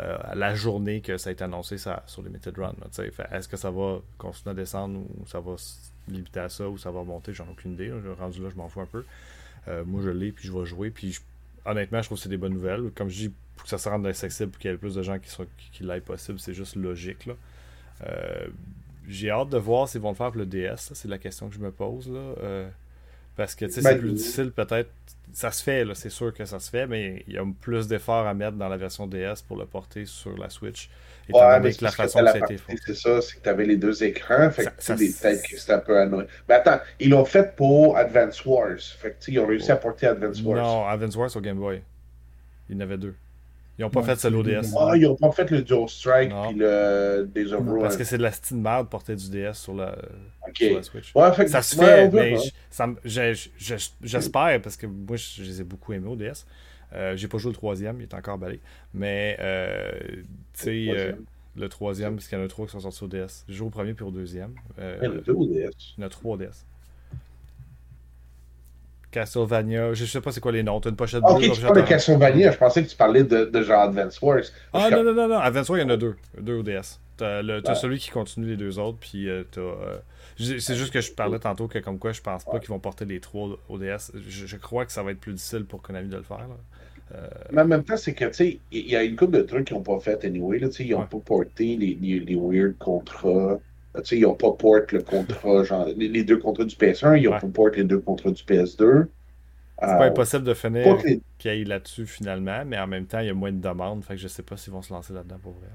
euh, 0.00 0.16
la 0.34 0.54
journée 0.54 1.00
que 1.00 1.16
ça 1.18 1.30
a 1.30 1.32
été 1.32 1.42
annoncé 1.42 1.76
ça, 1.76 2.02
sur 2.06 2.22
Limited 2.22 2.56
Run. 2.56 2.74
Est-ce 3.32 3.48
que 3.48 3.56
ça 3.56 3.70
va 3.70 4.00
continuer 4.16 4.52
à 4.52 4.54
descendre 4.54 5.00
ou 5.00 5.26
ça 5.26 5.40
va 5.40 5.56
se 5.56 5.90
limiter 6.08 6.40
à 6.40 6.48
ça 6.48 6.68
ou 6.68 6.78
ça 6.78 6.90
va 6.90 7.02
monter? 7.02 7.32
J'en 7.32 7.46
ai 7.46 7.50
aucune 7.50 7.72
idée. 7.72 7.92
Rendu 8.18 8.42
là, 8.42 8.48
je 8.50 8.56
m'en 8.56 8.68
fous 8.68 8.80
un 8.80 8.86
peu. 8.86 9.04
Euh, 9.66 9.84
moi, 9.84 10.00
je 10.02 10.10
l'ai 10.10 10.30
puis 10.30 10.46
je 10.46 10.52
vais 10.52 10.64
jouer. 10.64 10.90
Puis 10.90 11.18
honnêtement, 11.64 12.00
je 12.00 12.08
trouve 12.08 12.18
que 12.18 12.22
c'est 12.22 12.28
des 12.28 12.36
bonnes 12.36 12.54
nouvelles. 12.54 12.90
Comme 12.94 13.08
je 13.08 13.28
dis, 13.28 13.32
pour 13.56 13.64
que 13.64 13.70
ça 13.70 13.78
se 13.78 13.88
rende 13.88 14.06
accessible 14.06 14.52
pour 14.52 14.60
qu'il 14.60 14.68
y 14.68 14.70
ait 14.70 14.74
le 14.74 14.78
plus 14.78 14.94
de 14.94 15.02
gens 15.02 15.18
qui, 15.18 15.30
soient, 15.30 15.46
qui, 15.72 15.82
l'aillent 15.82 16.00
possible, 16.00 16.38
c'est 16.38 16.54
juste 16.54 16.76
logique. 16.76 17.28
Euh, 18.06 18.46
j'ai 19.08 19.30
hâte 19.30 19.48
de 19.48 19.58
voir 19.58 19.88
s'ils 19.88 20.00
vont 20.00 20.10
le 20.10 20.14
faire 20.14 20.30
pour 20.30 20.38
le 20.38 20.46
DS. 20.46 20.92
C'est 20.94 21.08
la 21.08 21.18
question 21.18 21.48
que 21.48 21.54
je 21.54 21.60
me 21.60 21.72
pose. 21.72 22.08
Là. 22.08 22.70
Parce 23.38 23.54
que 23.54 23.66
Ben, 23.66 23.70
c'est 23.70 23.98
plus 23.98 24.12
difficile 24.12 24.50
peut-être. 24.50 24.90
Ça 25.32 25.52
se 25.52 25.62
fait, 25.62 25.84
c'est 25.94 26.08
sûr 26.10 26.34
que 26.34 26.44
ça 26.44 26.58
se 26.58 26.68
fait, 26.68 26.86
mais 26.88 27.22
il 27.28 27.34
y 27.34 27.38
a 27.38 27.44
plus 27.60 27.86
d'efforts 27.86 28.26
à 28.26 28.34
mettre 28.34 28.56
dans 28.56 28.68
la 28.68 28.76
version 28.76 29.06
DS 29.06 29.42
pour 29.46 29.56
le 29.56 29.64
porter 29.64 30.04
sur 30.06 30.36
la 30.36 30.50
Switch. 30.50 30.90
Étant 31.28 31.38
Ouais, 31.46 31.60
donné 31.60 31.72
que 31.74 31.84
la 31.84 31.90
façon 31.92 32.18
que 32.18 32.24
ça 32.26 32.32
a 32.32 32.38
été 32.38 32.56
fait. 32.56 32.74
c'est 32.84 32.94
ça, 32.96 33.20
c'est 33.22 33.36
que 33.36 33.42
tu 33.42 33.48
avais 33.48 33.64
les 33.66 33.76
deux 33.76 34.02
écrans, 34.02 34.50
fait 34.50 34.64
Ça- 34.64 34.70
que 34.72 34.80
tu 34.80 34.84
ça- 34.86 34.96
sais, 34.96 35.06
des 35.06 35.12
têtes 35.12 35.42
qui 35.44 35.56
c'était 35.56 35.74
un 35.74 35.78
peu 35.78 35.96
annoyant. 35.98 36.26
Mais 36.48 36.54
attends, 36.56 36.80
ils 36.98 37.10
l'ont 37.10 37.24
fait 37.26 37.54
pour 37.54 37.96
Advance 37.96 38.44
Wars, 38.44 38.76
fait 38.80 39.10
que 39.12 39.30
ils 39.30 39.38
ont 39.38 39.46
réussi 39.46 39.70
à 39.70 39.76
porter 39.76 40.06
Advance 40.08 40.42
Wars. 40.42 40.56
Non, 40.60 40.86
Advance 40.88 41.14
Wars 41.14 41.36
au 41.36 41.40
Game 41.40 41.58
Boy. 41.58 41.80
Il 42.68 42.74
y 42.74 42.78
en 42.78 42.80
avait 42.80 42.98
deux. 42.98 43.14
Ils 43.78 43.82
n'ont 43.82 43.90
pas 43.90 44.00
Ouais, 44.00 44.06
fait 44.06 44.16
celui 44.16 44.36
au 44.36 44.44
c'est 44.44 44.50
DS. 44.50 44.70
deux 44.72 44.76
Ah, 44.78 44.96
ils 44.96 45.06
ont 45.06 45.14
pas 45.14 45.30
fait 45.30 45.48
le 45.52 45.62
Dual 45.62 45.88
Strike 45.88 46.30
puis 46.48 46.58
le 46.58 47.30
Days 47.32 47.52
of 47.52 47.64
Non, 47.64 47.72
Ruin. 47.74 47.82
Parce 47.82 47.96
que 47.96 48.02
c'est 48.04 48.18
de 48.18 48.22
la 48.24 48.32
style 48.32 48.56
merde 48.56 48.86
de 48.86 48.90
porter 48.90 49.14
du 49.14 49.30
DS 49.30 49.52
sur 49.54 49.74
la, 49.74 49.94
Ok. 50.48 50.56
sur 50.56 50.74
la 50.76 50.82
Switch. 50.82 51.14
Ouais, 51.14 51.32
fait 51.32 51.44
que- 51.44 51.50
Ça 51.50 51.62
se 51.62 51.76
fait, 51.76 52.10
mais 52.10 52.36
j'espère, 54.02 54.60
parce 54.62 54.76
que 54.76 54.86
moi, 54.86 55.16
je, 55.16 55.24
je 55.36 55.42
les 55.44 55.60
ai 55.60 55.64
beaucoup 55.64 55.92
aimés 55.92 56.08
au 56.08 56.16
DS. 56.16 56.46
Euh, 56.94 57.16
j'ai 57.16 57.28
pas 57.28 57.38
joué 57.38 57.50
le 57.50 57.56
troisième, 57.56 58.00
il 58.00 58.04
est 58.04 58.14
encore 58.14 58.34
emballé. 58.34 58.60
Mais, 58.94 59.36
euh, 59.40 59.92
tu 60.02 60.24
sais, 60.54 60.70
Le 60.72 60.90
euh, 60.90 60.94
troisième. 60.94 61.24
le 61.56 61.68
troisième, 61.68 62.14
parce 62.16 62.28
qu'il 62.28 62.38
y 62.38 62.40
en 62.40 62.44
a 62.44 62.48
trois 62.48 62.66
qui 62.66 62.72
sont 62.72 62.80
sortis 62.80 63.04
au 63.04 63.08
DS. 63.08 63.44
J'ai 63.48 63.54
joué 63.54 63.66
au 63.66 63.70
premier 63.70 63.92
puis 63.94 64.04
au 64.04 64.10
deuxième. 64.10 64.54
Euh, 64.78 64.98
Il 65.02 65.04
y 65.04 65.08
en 65.08 65.18
a 65.18 65.20
deux 65.20 65.32
au 65.32 65.46
DS. 65.46 65.70
il 65.96 66.00
y 66.00 66.04
en 66.04 66.06
a 66.06 66.10
trois 66.10 66.34
au 66.34 66.36
DS. 66.38 66.64
Castlevania, 69.10 69.94
je 69.94 70.04
sais 70.04 70.20
pas 70.20 70.32
c'est 70.32 70.40
quoi 70.40 70.52
les 70.52 70.62
noms. 70.62 70.80
T'as 70.80 70.90
une 70.90 70.96
pochette 70.96 71.22
bleue. 71.22 71.32
ok, 71.32 71.42
là, 71.42 71.48
tu 71.54 71.60
parles 71.60 71.76
de. 71.76 71.82
Castlevania, 71.82 72.52
je 72.52 72.58
pensais 72.58 72.82
que 72.84 72.88
tu 72.88 72.96
parlais 72.96 73.24
de, 73.24 73.44
de 73.46 73.62
genre 73.62 73.80
Advance 73.82 74.20
Wars. 74.20 74.42
Ah 74.72 74.88
non, 74.90 75.02
non, 75.04 75.14
non, 75.14 75.28
non. 75.28 75.38
Advance 75.38 75.68
Wars, 75.68 75.78
il 75.78 75.82
y 75.82 75.84
en 75.84 75.90
a 75.90 75.96
deux. 75.96 76.16
Deux 76.40 76.54
au 76.56 76.62
DS. 76.62 77.00
T'as, 77.16 77.42
Ouais. 77.42 77.74
celui 77.74 77.98
qui 77.98 78.10
continue 78.10 78.46
les 78.46 78.56
deux 78.56 78.78
autres, 78.78 78.98
puis 79.00 79.28
euh, 79.28 79.42
t'as. 79.50 79.60
euh, 79.60 79.98
c'est 80.36 80.76
juste 80.76 80.92
que 80.92 81.00
je 81.00 81.10
parlais 81.12 81.38
tantôt 81.40 81.66
que, 81.66 81.78
comme 81.80 81.98
quoi, 81.98 82.12
je 82.12 82.20
pense 82.20 82.44
pas 82.44 82.52
Ouais. 82.52 82.60
qu'ils 82.60 82.68
vont 82.68 82.78
porter 82.78 83.04
les 83.06 83.18
trois 83.18 83.58
au 83.68 83.78
DS. 83.78 84.12
Je, 84.28 84.46
je 84.46 84.56
crois 84.56 84.84
que 84.86 84.92
ça 84.92 85.02
va 85.02 85.10
être 85.10 85.18
plus 85.18 85.32
difficile 85.32 85.64
pour 85.64 85.82
Konami 85.82 86.08
de 86.08 86.16
le 86.16 86.22
faire. 86.22 86.38
là. 86.38 86.46
Euh, 87.14 87.26
Mais 87.52 87.62
en 87.62 87.66
même 87.66 87.82
temps, 87.84 87.96
c'est 87.96 88.12
que, 88.14 88.26
tu 88.26 88.34
sais, 88.34 88.58
il 88.70 88.86
y 88.88 88.94
a 88.94 89.02
une 89.02 89.16
couple 89.16 89.38
de 89.38 89.42
trucs 89.42 89.66
qu'ils 89.66 89.76
n'ont 89.76 89.82
pas 89.82 89.98
fait 89.98 90.22
anyway. 90.24 90.58
Là, 90.58 90.68
tu 90.68 90.74
sais, 90.74 90.84
ils 90.84 90.90
n'ont 90.92 91.00
Ouais. 91.00 91.06
pas 91.10 91.18
porté 91.18 91.76
les, 91.76 91.98
les, 92.00 92.20
les 92.20 92.36
weird 92.36 92.76
contrats. 92.78 93.58
Ils 94.12 94.22
n'ont 94.22 94.34
pas 94.34 94.52
porté 94.52 94.96
le 94.96 95.02
contrat, 95.02 95.64
genre, 95.64 95.86
les, 95.96 96.24
deux 96.24 96.38
contrats 96.38 96.64
du 96.64 96.76
PS1, 96.76 97.16
ils 97.16 97.24
n'ont 97.24 97.32
Ouais. 97.32 97.40
pas 97.40 97.48
porté 97.48 97.78
les 97.78 97.84
deux 97.84 98.00
contrats 98.00 98.30
du 98.30 98.42
PS2. 98.44 99.08
c'est 99.80 99.86
Euh, 99.86 99.96
pas 99.98 100.06
impossible 100.06 100.44
de 100.44 100.54
finir 100.54 100.96
les- 101.04 101.20
qu'il 101.38 101.52
y 101.54 101.60
ait 101.62 101.64
là-dessus 101.64 102.06
finalement, 102.06 102.64
mais 102.64 102.78
en 102.78 102.86
même 102.88 103.06
temps, 103.06 103.20
il 103.20 103.26
y 103.26 103.30
a 103.30 103.34
moins 103.34 103.52
de 103.52 103.60
demandes. 103.60 104.04
Fait 104.04 104.14
que 104.14 104.20
je 104.20 104.28
sais 104.28 104.42
pas 104.42 104.56
s'ils 104.56 104.72
vont 104.72 104.82
se 104.82 104.92
lancer 104.92 105.12
là-dedans 105.12 105.38
pour 105.42 105.52
vrai. 105.52 105.68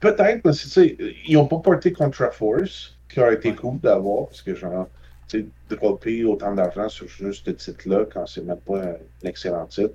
Peut-être, 0.00 0.44
mais 0.44 0.52
c'est- 0.52 0.64
tu 0.64 0.70
sais, 0.70 0.96
ils 1.26 1.34
n'ont 1.34 1.46
pas 1.46 1.58
porté 1.58 1.92
Contra 1.92 2.30
Force, 2.30 2.96
qui 3.08 3.20
aurait 3.20 3.34
été 3.34 3.50
Ouais. 3.50 3.54
cool 3.54 3.78
d'avoir, 3.80 4.26
parce 4.26 4.42
que, 4.42 4.54
genre, 4.54 4.88
tu 5.28 5.40
sais, 5.40 5.76
dropper 5.76 6.24
autant 6.24 6.54
d'argent 6.54 6.88
sur 6.88 7.06
juste 7.08 7.46
ce 7.46 7.70
titre-là, 7.70 8.06
quand 8.12 8.26
c'est 8.26 8.42
même 8.44 8.58
pas 8.58 8.82
un 8.82 8.96
excellent 9.24 9.66
titre, 9.66 9.94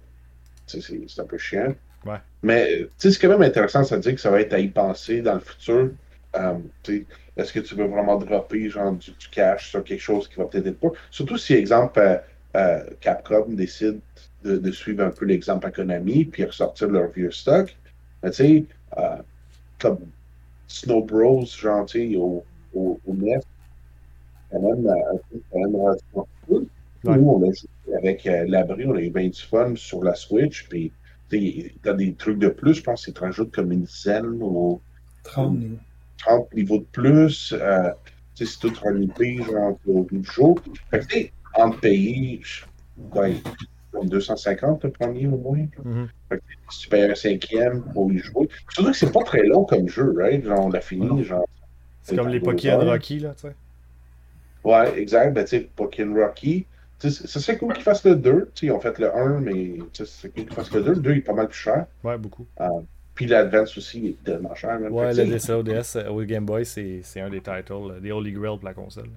c'est 0.67 0.81
c'est 0.81 1.21
un 1.21 1.25
peu 1.25 1.37
chiant. 1.37 1.75
Ouais. 2.05 2.19
Mais, 2.43 2.79
tu 2.85 2.89
sais, 2.97 3.11
c'est 3.11 3.19
quand 3.21 3.29
même 3.29 3.41
intéressant, 3.41 3.83
ça 3.83 3.95
veut 3.95 4.01
dire 4.01 4.15
que 4.15 4.21
ça 4.21 4.31
va 4.31 4.41
être 4.41 4.53
à 4.53 4.59
y 4.59 4.69
penser 4.69 5.21
dans 5.21 5.35
le 5.35 5.39
futur. 5.41 5.91
Euh, 6.35 6.59
Est-ce 7.37 7.53
que 7.53 7.59
tu 7.59 7.75
veux 7.75 7.85
vraiment 7.87 8.17
dropper, 8.17 8.69
genre, 8.69 8.93
du, 8.93 9.11
du 9.11 9.27
cash 9.29 9.69
sur 9.71 9.83
quelque 9.83 10.01
chose 10.01 10.27
qui 10.27 10.35
va 10.35 10.45
peut-être 10.45 10.67
être 10.67 10.79
pas? 10.79 10.91
Surtout 11.11 11.37
si, 11.37 11.53
exemple, 11.53 11.99
euh, 11.99 12.17
euh, 12.55 12.83
Capcom 13.01 13.45
décide 13.49 13.99
de, 14.43 14.57
de 14.57 14.71
suivre 14.71 15.03
un 15.03 15.09
peu 15.11 15.25
l'exemple 15.25 15.67
à 15.67 15.71
Konami, 15.71 16.25
puis 16.25 16.45
ressortir 16.45 16.89
leur 16.89 17.09
vieux 17.11 17.31
stock. 17.31 17.75
Mais, 18.23 18.31
tu 18.31 18.35
sais, 18.37 18.65
euh, 18.97 19.17
comme 19.79 20.11
Snow 20.67 21.03
Bros, 21.03 21.45
genre, 21.45 21.85
tu 21.85 22.11
sais, 22.11 22.15
au, 22.17 22.45
au, 22.73 22.99
au 23.05 23.13
NES, 23.15 23.39
quand 24.51 24.61
même, 24.61 24.83
quand 25.51 25.59
même 25.59 25.75
relativement 25.75 26.27
cool. 26.47 26.67
Ouais. 27.03 27.17
Nous, 27.17 27.29
on 27.29 27.49
a 27.49 27.53
joué 27.53 27.95
avec 27.97 28.25
euh, 28.27 28.45
l'abri, 28.47 28.85
on 28.85 28.95
a 28.95 29.01
eu 29.01 29.09
bien 29.09 29.29
du 29.29 29.41
fun 29.41 29.75
sur 29.75 30.03
la 30.03 30.15
Switch, 30.15 30.67
puis 30.67 30.93
t'as 31.81 31.93
des 31.93 32.15
trucs 32.15 32.39
de 32.39 32.49
plus, 32.49 32.75
je 32.75 32.83
pense 32.83 33.01
que 33.05 33.11
tu 33.11 33.13
te 33.13 33.19
rajoutes 33.21 33.53
comme 33.53 33.71
une 33.71 33.83
dizaine 33.83 34.25
ou 34.41 34.83
30 35.23 35.57
niveaux. 35.57 35.79
30 36.19 36.53
niveaux 36.53 36.79
de 36.79 36.85
plus, 36.85 37.53
euh, 37.53 37.91
c'est 38.35 38.45
tout 38.59 38.73
relimité, 38.83 39.37
genre, 39.43 39.77
au 39.87 40.03
bout 40.03 40.17
du 40.19 40.23
jour. 40.31 40.59
Fait 40.91 40.99
que, 40.99 41.05
tu 41.05 41.17
sais, 41.19 41.33
entre 41.55 41.79
pays, 41.79 42.41
je- 42.43 42.63
ouais, 43.17 43.35
comme 43.91 44.07
250 44.09 44.83
le 44.83 44.91
premier 44.91 45.27
au 45.27 45.37
moins. 45.37 45.65
Si 46.69 46.81
tu 46.81 46.89
payes 46.89 47.09
un 47.09 47.15
cinquième 47.15 47.83
pour 47.91 48.11
y 48.11 48.19
jouer. 48.19 48.47
Surtout 48.69 48.91
que 48.91 48.97
c'est 48.97 49.11
pas 49.11 49.23
très 49.23 49.43
long 49.43 49.65
comme 49.65 49.87
jeu, 49.87 50.13
right? 50.15 50.43
Genre, 50.43 50.65
on 50.65 50.69
l'a 50.69 50.81
fini, 50.81 51.23
genre. 51.23 51.45
C'est 52.03 52.15
comme 52.15 52.27
les 52.29 52.39
Pokémon. 52.39 52.85
Rocky, 52.85 53.19
là, 53.19 53.33
tu 53.35 53.47
sais. 53.47 53.55
Ouais, 54.63 54.99
exact. 54.99 55.33
Ben, 55.33 55.43
tu 55.43 55.49
sais, 55.57 55.61
Pokémon 55.75 56.15
Rocky. 56.15 56.65
Tu 56.99 57.09
sais, 57.09 57.27
ça 57.27 57.39
serait 57.39 57.57
cool 57.57 57.73
qu'ils 57.73 57.83
fassent 57.83 58.05
le 58.05 58.15
2. 58.15 58.51
Tu 58.53 58.59
sais, 58.59 58.65
ils 58.67 58.71
ont 58.71 58.79
fait 58.79 58.97
le 58.99 59.15
1, 59.15 59.39
mais 59.39 59.77
tu 59.93 60.05
sais, 60.05 60.05
c'est 60.05 60.29
cool 60.33 60.45
qu'ils 60.45 60.53
fassent 60.53 60.73
le 60.73 60.83
2. 60.83 60.93
Le 60.93 60.99
2 60.99 61.11
il 61.13 61.17
est 61.19 61.21
pas 61.21 61.33
mal 61.33 61.47
plus 61.47 61.57
cher. 61.57 61.87
Ouais, 62.03 62.17
beaucoup. 62.17 62.45
Puis 63.19 63.27
l'Advance 63.27 63.77
aussi 63.77 64.07
est 64.07 64.23
tellement 64.23 64.55
cher. 64.55 64.79
Même. 64.79 64.93
Ouais, 64.93 65.13
le 65.13 65.53
ODS 65.53 65.97
euh, 65.97 66.07
au 66.07 66.21
Game 66.23 66.45
Boy, 66.45 66.65
c'est 66.65 67.01
un 67.19 67.29
des 67.29 67.41
titles, 67.41 67.99
des 68.01 68.13
Holy 68.13 68.31
Grail 68.31 68.57
pour 68.57 68.63
la 68.65 68.73
console. 68.73 69.09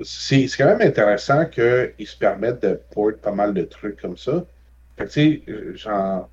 c'est 0.00 0.46
quand 0.56 0.66
même 0.66 0.82
intéressant 0.82 1.46
qu'ils 1.46 2.06
se 2.06 2.16
permettent 2.16 2.62
de 2.62 2.80
porter 2.94 3.18
pas 3.20 3.32
mal 3.32 3.54
de 3.54 3.64
trucs 3.64 4.00
comme 4.00 4.16
ça. 4.16 4.44
Fait 4.96 5.06
que, 5.06 5.10
tu 5.10 5.42
sais, 5.44 5.76
genre, 5.76 6.30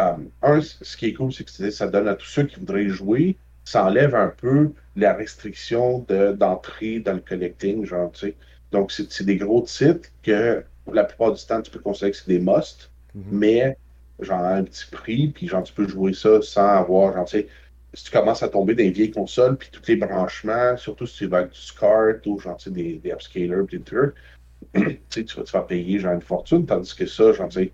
euh, 0.00 0.16
un, 0.42 0.60
ce 0.62 0.96
qui 0.96 1.06
est 1.08 1.14
cool, 1.14 1.32
c'est 1.32 1.44
que 1.44 1.70
ça 1.70 1.88
donne 1.88 2.08
à 2.08 2.14
tous 2.14 2.26
ceux 2.26 2.44
qui 2.44 2.58
voudraient 2.60 2.88
jouer, 2.88 3.36
ça 3.64 3.84
enlève 3.86 4.14
un 4.14 4.28
peu 4.28 4.72
la 4.96 5.14
restriction 5.14 6.00
de- 6.08 6.32
d'entrée 6.32 7.00
dans 7.00 7.14
le 7.14 7.20
collecting, 7.20 7.84
genre, 7.84 8.12
tu 8.12 8.28
sais. 8.28 8.36
Donc, 8.72 8.92
c'est 8.92 9.24
des 9.24 9.36
gros 9.36 9.62
titres 9.62 10.08
que, 10.22 10.64
la 10.92 11.04
plupart 11.04 11.32
du 11.34 11.44
temps, 11.44 11.62
tu 11.62 11.70
peux 11.70 11.80
considérer 11.80 12.12
que 12.12 12.16
c'est 12.18 12.28
des 12.28 12.40
musts, 12.40 12.90
Mhm. 13.14 13.24
mais, 13.30 13.76
genre, 14.20 14.40
un 14.40 14.64
petit 14.64 14.86
prix, 14.90 15.28
puis 15.28 15.48
genre, 15.48 15.62
tu 15.62 15.72
peux 15.72 15.86
jouer 15.88 16.12
ça 16.12 16.40
sans 16.42 16.68
avoir, 16.68 17.14
genre, 17.14 17.24
tu 17.26 17.40
sais, 17.40 17.48
si 17.94 18.04
tu 18.04 18.10
commences 18.10 18.42
à 18.42 18.48
tomber 18.48 18.74
dans 18.74 18.82
les 18.82 18.90
vieilles 18.90 19.10
consoles, 19.10 19.56
puis 19.56 19.70
tous 19.72 19.86
les 19.88 19.96
branchements, 19.96 20.76
surtout 20.76 21.06
si 21.06 21.18
tu 21.18 21.26
vas 21.26 21.38
avec 21.38 21.52
du 21.52 21.60
SCART 21.60 22.26
ou, 22.26 22.38
genre, 22.38 22.56
tu 22.56 22.64
sais, 22.64 22.70
des, 22.70 22.98
des 22.98 23.10
upscalers, 23.12 23.66
des 23.70 23.82
trucs, 23.82 24.14
tu 24.74 25.00
sais, 25.10 25.24
tu 25.24 25.36
vas, 25.36 25.44
tu 25.44 25.52
vas 25.52 25.62
payer, 25.62 25.98
genre, 25.98 26.14
une 26.14 26.22
fortune, 26.22 26.66
tandis 26.66 26.94
que 26.94 27.06
ça, 27.06 27.32
genre, 27.32 27.48
tu 27.48 27.60
sais, 27.64 27.72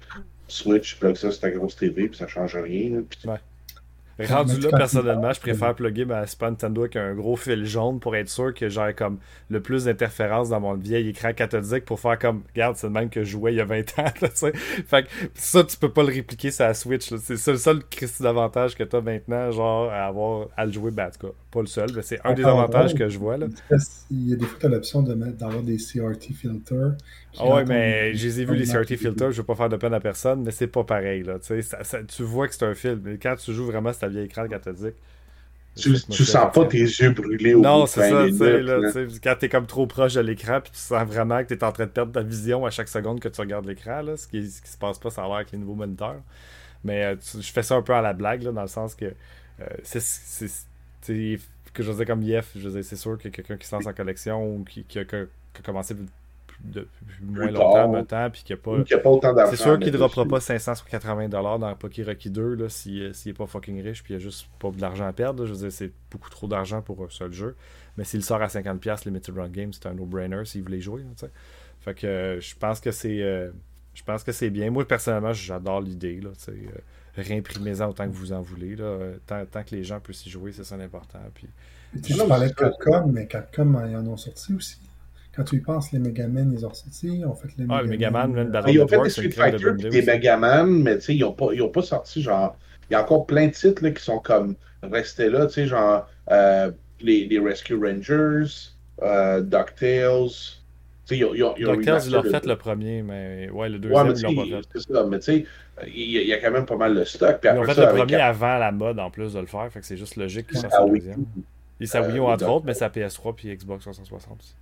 Switch, 0.49 0.99
plug 0.99 1.17
ça 1.17 1.31
sur 1.31 1.41
ta 1.41 1.51
grosse 1.51 1.77
TV, 1.77 2.09
puis 2.09 2.19
ça 2.19 2.27
change 2.29 2.57
rien, 2.57 3.03
tu- 3.09 3.33
Rendu 4.27 4.61
là, 4.61 4.71
personnellement, 4.77 5.29
je 5.33 5.35
tu- 5.41 5.41
préfère 5.43 5.75
plugger 5.75 6.05
ma 6.05 6.27
Super 6.27 6.51
Nintendo 6.51 6.83
avec 6.83 6.97
un 6.97 7.15
gros 7.15 7.37
fil 7.37 7.65
jaune 7.65 8.01
pour 8.01 8.15
être 8.17 8.29
sûr 8.29 8.53
que 8.55 8.69
j'ai 8.69 8.95
comme 8.97 9.19
le 9.51 9.61
plus 9.61 9.85
d'interférences 9.85 10.49
dans 10.51 10.61
mon 10.61 10.75
vieil 10.75 11.09
écran 11.09 11.33
cathodique 11.33 11.85
pour 11.85 12.01
faire 12.01 12.19
comme, 12.19 12.43
regarde, 12.55 12.77
c'est 12.77 12.87
le 12.87 12.93
même 12.93 13.11
que 13.11 13.25
je 13.25 13.31
jouais 13.31 13.53
il 13.53 13.57
y 13.57 13.61
a 13.61 13.65
20 13.65 13.99
ans, 13.99 14.05
là, 14.21 14.29
tu. 14.29 14.53
Fait 14.87 15.05
que 15.05 15.09
ça, 15.35 15.65
tu 15.65 15.77
peux 15.77 15.91
pas 15.91 16.03
le 16.03 16.13
répliquer 16.13 16.51
sur 16.51 16.65
la 16.65 16.75
Switch. 16.75 17.13
C'est 17.17 17.51
le 17.53 17.57
seul 17.59 17.83
Christy 17.91 18.23
d'avantage 18.23 18.75
que 18.77 18.85
t'as 18.85 19.01
maintenant, 19.01 19.51
genre, 19.51 19.91
à 19.91 20.07
avoir, 20.07 20.49
à 20.57 20.67
le 20.67 20.73
jouer, 20.73 20.91
ben, 20.91 21.07
en 21.07 21.11
tout 21.11 21.27
cas, 21.29 21.33
pas 21.53 21.61
le 21.61 21.67
seul, 21.67 21.93
mais 21.93 22.03
c'est 22.03 22.21
un 22.25 22.35
des 22.35 22.43
Encore 22.45 22.59
avantages 22.61 22.95
que 22.95 23.09
je 23.09 23.19
vois, 23.19 23.37
là. 23.37 23.49
Il 24.11 24.29
y 24.29 24.33
a 24.33 24.37
des 24.37 24.47
fois, 24.47 24.59
tu 24.61 24.67
as 24.67 24.69
l'option 24.69 25.03
de 25.03 25.15
mettre- 25.15 25.37
d'avoir 25.39 25.63
des 25.63 25.79
CRT 25.79 26.33
filters. 26.33 26.97
Ah 27.39 27.47
ouais, 27.49 27.65
mais 27.65 28.15
je 28.15 28.27
les 28.27 28.41
ai 28.41 28.45
vus, 28.45 28.57
les 28.57 28.67
CRT 28.67 28.97
filters, 28.97 29.33
je 29.33 29.39
veux 29.39 29.47
pas 29.47 29.55
faire 29.55 29.69
de 29.71 29.77
peine 29.77 29.95
à 29.95 30.01
personne, 30.01 30.43
mais 30.43 30.51
c'est 30.51 30.67
pas 30.67 30.85
pareil, 30.85 31.23
là, 31.23 31.39
tu 31.39 31.47
sais. 31.47 31.63
ça- 31.63 31.83
ça- 31.85 32.03
tu 32.05 32.23
vois 32.25 32.47
que 32.49 32.55
c'est 32.55 32.65
un 32.67 32.75
film, 32.75 33.01
mais 33.05 33.19
quand 33.19 33.37
tu 33.37 33.55
joues 33.55 33.67
vraiment 33.67 33.93
sur 33.93 34.01
ta 34.01 34.09
vieille 34.09 34.27
écran 34.27 34.47
cathodique, 34.49 34.97
tu, 35.75 35.97
sens 36.25 36.53
pas 36.53 36.67
tes 36.67 36.81
yeux 36.81 37.11
brûler 37.13 37.55
au 37.55 37.63
Non, 37.63 37.87
c'est 37.87 38.03
20 38.11 38.31
ça, 38.31 38.31
tu 38.83 38.91
sais, 38.91 39.07
tu 39.07 39.21
quand 39.21 39.37
t'es 39.39 39.49
comme 39.49 39.67
trop 39.67 39.87
proche 39.87 40.15
de 40.15 40.21
l'écran, 40.21 40.61
puis 40.61 40.73
tu 40.73 40.79
sens 40.79 41.07
vraiment 41.07 41.43
que 41.43 41.55
t'es 41.55 41.65
en 41.65 41.73
train 41.73 41.87
de 41.87 41.91
perdre 41.91 42.13
ta 42.13 42.23
vision 42.23 42.67
à 42.67 42.71
chaque 42.71 42.89
seconde 42.89 43.21
que 43.21 43.29
tu 43.29 43.41
regardes 43.41 43.67
l'écran, 43.67 44.03
là, 44.03 44.17
ce 44.19 44.29
qui, 44.29 44.51
ce 44.51 44.61
qui 44.63 44.69
se 44.71 44.77
passe 44.79 44.99
pas, 44.99 45.11
ça 45.11 45.23
a 45.25 45.27
l'air 45.29 45.37
avec 45.37 45.53
les 45.53 45.59
nouveaux 45.59 45.75
moniteurs. 45.75 46.23
Mais 46.85 47.05
euh, 47.05 47.17
tu- 47.17 47.43
je 47.43 47.53
fais 47.53 47.63
ça 47.63 47.77
un 47.77 47.83
peu 47.83 47.95
à 47.95 48.03
la 48.03 48.13
blague, 48.15 48.43
là, 48.45 48.53
dans 48.53 48.63
le 48.63 48.69
sens 48.69 48.95
que 48.95 49.07
euh, 49.07 49.67
c'est, 49.85 50.01
que 51.07 51.83
je 51.83 51.91
veux 51.91 51.97
dire 51.97 52.07
comme 52.07 52.23
Yef, 52.23 52.53
je 52.57 52.83
c'est 52.83 52.97
sûr 52.97 53.19
que 53.19 53.29
quelqu'un 53.29 53.57
qui 53.57 53.67
se 53.67 53.75
lance 53.75 53.87
en 53.87 53.93
collection 53.93 54.57
ou 54.57 54.65
qui, 54.65 54.85
qui 54.85 54.99
a, 54.99 55.05
qui 55.05 55.17
a 55.17 55.27
commencé 55.65 55.95
depuis 56.65 56.89
moins 57.23 57.51
longtemps 57.51 57.89
maintenant, 57.89 58.31
puis 58.31 58.43
qu'il 58.43 58.55
n'y 58.55 58.61
a 58.61 58.99
pas, 58.99 59.11
autant 59.11 59.33
d'argent. 59.33 59.51
C'est 59.51 59.63
sûr 59.63 59.79
qu'il 59.79 59.93
ne 59.93 59.99
droppera 59.99 60.25
pas 60.25 60.41
500 60.41 60.77
sur 60.77 60.87
80$ 60.87 61.29
dans 61.29 61.75
Poké 61.75 62.05
Rocky 62.05 62.31
2 62.31 62.69
s'il 62.69 63.13
n'est 63.27 63.33
pas 63.33 63.47
fucking 63.47 63.83
riche, 63.83 64.03
puis 64.03 64.15
il 64.15 64.17
n'y 64.17 64.23
a 64.23 64.25
juste 64.25 64.47
pas 64.59 64.71
de 64.71 64.81
l'argent 64.81 65.07
à 65.07 65.13
perdre. 65.13 65.47
Je 65.47 65.53
veux 65.53 65.59
dire, 65.59 65.73
c'est 65.73 65.91
beaucoup 66.11 66.31
trop 66.31 66.47
d'argent 66.47 66.83
pour 66.83 67.03
un 67.03 67.09
seul 67.11 67.33
jeu. 67.33 67.57
Mais 67.97 68.05
s'il 68.05 68.23
sort 68.25 68.41
à 68.41 68.47
50$, 68.47 69.05
Limited 69.05 69.37
Run 69.37 69.49
Game, 69.49 69.73
c'est 69.73 69.87
un 69.87 69.95
no-brainer 69.95 70.45
s'il 70.45 70.63
voulait 70.63 70.81
jouer. 70.81 71.03
fait 71.81 71.95
que 71.95 72.39
je 72.41 72.55
pense 72.57 72.81
que 72.81 72.91
c'est. 72.91 73.19
je 73.95 74.03
pense 74.05 74.23
que 74.23 74.33
c'est 74.33 74.51
bien. 74.51 74.71
Moi, 74.71 74.87
personnellement, 74.87 75.33
j'adore 75.33 75.81
l'idée. 75.81 76.21
Euh, 76.23 76.63
réimprimez-en 77.17 77.89
autant 77.91 78.07
que 78.07 78.15
vous 78.15 78.33
en 78.33 78.41
voulez. 78.41 78.77
Là. 78.77 78.99
Tant, 79.27 79.45
tant, 79.47 79.63
que 79.63 79.75
les 79.75 79.85
gens 79.85 80.01
puissent 80.01 80.27
y 80.27 80.31
jouer, 80.31 80.53
c'est 80.53 80.65
ça 80.65 80.77
l'important. 80.77 81.21
Puis... 81.35 81.49
Tu 82.03 82.15
parlais 82.27 82.49
de 82.49 82.55
Capcom, 82.55 83.07
mais 83.09 83.27
Capcom, 83.27 83.83
ils 83.87 83.97
en 83.97 84.07
ont 84.07 84.17
sorti 84.17 84.55
aussi. 84.55 84.79
Quand 85.35 85.45
tu 85.45 85.57
y 85.57 85.61
penses, 85.61 85.93
les 85.93 85.99
Megaman, 85.99 86.53
ils 86.53 86.67
ont 86.67 86.75
sorti. 86.75 87.09
Ils 87.19 87.25
ont 87.25 87.35
fait 87.35 87.49
les 87.57 87.67
ah, 87.69 87.83
Megaman, 87.83 88.35
le 88.35 88.45
Megaman, 88.45 88.71
Ils 88.71 88.81
ont 88.81 88.89
fait 88.89 89.03
des 89.03 89.11
Street 89.11 89.31
Fighter 89.31 89.67
et 89.79 89.89
des 89.89 90.03
Megaman, 90.03 90.83
mais 90.83 90.97
tu 90.97 91.05
sais, 91.05 91.15
ils 91.17 91.21
n'ont 91.21 91.33
pas, 91.33 91.49
pas 91.73 91.83
sorti 91.83 92.23
genre. 92.23 92.57
Il 92.91 92.95
y 92.95 92.97
a 92.97 93.03
encore 93.03 93.27
plein 93.27 93.47
de 93.47 93.53
titres 93.53 93.83
là, 93.83 93.91
qui 93.91 94.03
sont 94.03 94.19
comme 94.19 94.57
restés 94.83 95.31
là, 95.31 95.47
tu 95.47 95.55
sais, 95.55 95.67
genre 95.67 96.07
euh, 96.31 96.71
les, 97.01 97.27
les, 97.27 97.39
Rescue 97.39 97.77
Rangers, 97.77 98.73
euh, 99.03 99.41
DuckTales. 99.41 100.62
Ils 101.15 101.19
ils 101.19 101.45
ont, 101.45 101.55
ils 101.57 101.67
ont 101.67 101.75
DuckTales, 101.75 102.03
ils 102.07 102.13
l'ont 102.13 102.23
fait 102.23 102.47
le 102.47 102.57
premier, 102.57 103.03
mais 103.03 103.51
ouais, 103.51 103.69
le 103.69 103.79
deuxième, 103.79 104.09
ouais, 104.09 104.15
ils 104.17 104.23
l'ont 104.23 104.35
pas 104.35 104.59
fait. 104.59 104.69
C'est 104.75 104.93
ça, 104.93 105.05
mais 105.05 105.19
tu 105.19 105.25
sais, 105.25 105.47
il 105.87 106.11
y, 106.11 106.33
a 106.33 106.39
quand 106.39 106.51
même 106.51 106.67
pas 106.67 106.77
mal 106.77 106.95
de 106.95 107.05
stock. 107.05 107.41
Puis 107.41 107.51
ils 107.53 107.59
ont 107.59 107.65
fait 107.65 107.81
le 107.81 107.97
premier 107.97 108.17
avant 108.17 108.59
la 108.59 108.73
mode 108.73 108.99
en 108.99 109.11
plus 109.11 109.35
de 109.35 109.41
le 109.41 109.47
faire, 109.47 109.71
fait 109.71 109.81
que 109.81 109.87
c'est 109.87 109.97
juste 109.97 110.17
logique 110.17 110.49
qu'ils 110.49 110.59
sortent 110.59 110.89
le 110.89 110.99
deuxième. 110.99 111.25
Et 111.81 111.87
Wii 111.99 112.19
U 112.19 112.21
entre 112.21 112.49
autres, 112.49 112.65
mais 112.67 112.75
ça 112.75 112.89
PS3 112.89 113.35
puis 113.35 113.57
Xbox 113.57 113.83
360 113.85 114.39
aussi. 114.41 114.55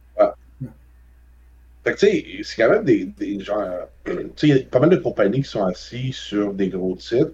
Fait 1.85 1.95
que 1.95 1.99
tu 1.99 2.07
sais, 2.07 2.43
c'est 2.43 2.63
quand 2.63 2.71
même 2.71 2.85
des, 2.85 3.07
des 3.07 3.41
gens. 3.41 3.65
Tu 4.05 4.13
sais, 4.37 4.49
il 4.49 4.57
y 4.57 4.61
a 4.61 4.65
pas 4.65 4.81
mal 4.81 4.91
de 4.91 4.97
compagnies 4.97 5.43
qui 5.43 5.49
sont 5.49 5.65
assis 5.65 6.13
sur 6.13 6.53
des 6.53 6.69
gros 6.69 6.95
titres 6.97 7.33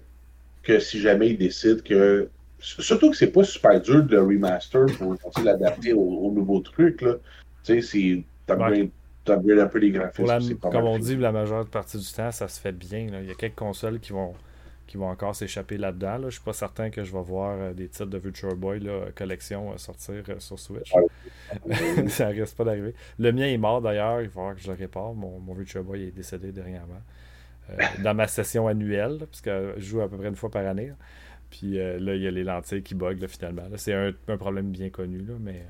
que 0.63 0.79
si 0.79 0.99
jamais 0.99 1.29
ils 1.31 1.37
décident 1.37 1.81
que. 1.83 2.29
Surtout 2.59 3.11
que 3.11 3.17
c'est 3.17 3.31
pas 3.31 3.43
super 3.43 3.79
dur 3.79 4.03
de 4.03 4.17
remaster 4.17 4.85
pour 4.97 5.15
l'adapter 5.43 5.93
au, 5.93 5.99
au, 5.99 6.31
nouveau 6.31 6.59
truc, 6.61 7.01
là. 7.01 7.15
Tu 7.63 7.81
sais, 7.81 8.23
c'est. 8.47 8.57
T'upgrades 9.27 9.59
un 9.59 9.67
peu 9.67 9.79
les 9.79 9.91
graphismes. 9.91 10.55
comme 10.57 10.85
on 10.85 10.97
dit, 10.97 11.15
la 11.15 11.31
majeure 11.31 11.65
partie 11.67 11.97
du 11.97 12.11
temps, 12.11 12.31
ça 12.31 12.47
se 12.47 12.59
fait 12.59 12.71
bien. 12.71 13.11
Là. 13.11 13.21
Il 13.21 13.27
y 13.27 13.31
a 13.31 13.35
quelques 13.35 13.55
consoles 13.55 13.99
qui 13.99 14.13
vont 14.13 14.33
qui 14.87 14.97
vont 14.97 15.09
encore 15.09 15.35
s'échapper 15.35 15.77
là-dedans. 15.77 16.17
Là. 16.17 16.29
Je 16.29 16.35
suis 16.35 16.43
pas 16.43 16.53
certain 16.53 16.89
que 16.89 17.03
je 17.03 17.11
vais 17.11 17.21
voir 17.21 17.57
euh, 17.59 17.73
des 17.73 17.89
titres 17.89 18.07
de 18.07 18.17
Virtual 18.17 18.55
Boy 18.55 18.79
là, 18.79 19.07
collection 19.13 19.73
euh, 19.73 19.77
sortir 19.77 20.23
euh, 20.29 20.39
sur 20.39 20.57
Switch. 20.57 20.93
ça 22.07 22.27
risque 22.27 22.55
pas 22.55 22.63
d'arriver. 22.63 22.95
Le 23.19 23.31
mien 23.31 23.45
est 23.45 23.57
mort 23.57 23.81
d'ailleurs, 23.81 24.21
il 24.21 24.27
va 24.27 24.33
falloir 24.33 24.55
que 24.55 24.61
je 24.61 24.67
le 24.67 24.77
répare. 24.77 25.13
Mon, 25.13 25.39
mon 25.39 25.53
Virtual 25.53 25.83
Boy 25.83 26.03
est 26.03 26.11
décédé 26.11 26.51
dernièrement. 26.51 27.01
dans 28.01 28.13
ma 28.13 28.27
session 28.27 28.67
annuelle, 28.67 29.17
parce 29.19 29.41
que 29.41 29.73
je 29.77 29.83
joue 29.83 30.01
à 30.01 30.09
peu 30.09 30.17
près 30.17 30.29
une 30.29 30.35
fois 30.35 30.49
par 30.49 30.65
année. 30.65 30.93
Puis 31.49 31.75
là, 31.75 32.15
il 32.15 32.21
y 32.21 32.27
a 32.27 32.31
les 32.31 32.43
lentilles 32.43 32.81
qui 32.81 32.95
bug 32.95 33.25
finalement. 33.27 33.63
C'est 33.75 33.93
un, 33.93 34.37
problème 34.37 34.71
bien 34.71 34.89
connu, 34.89 35.19
là, 35.19 35.33
mais 35.39 35.65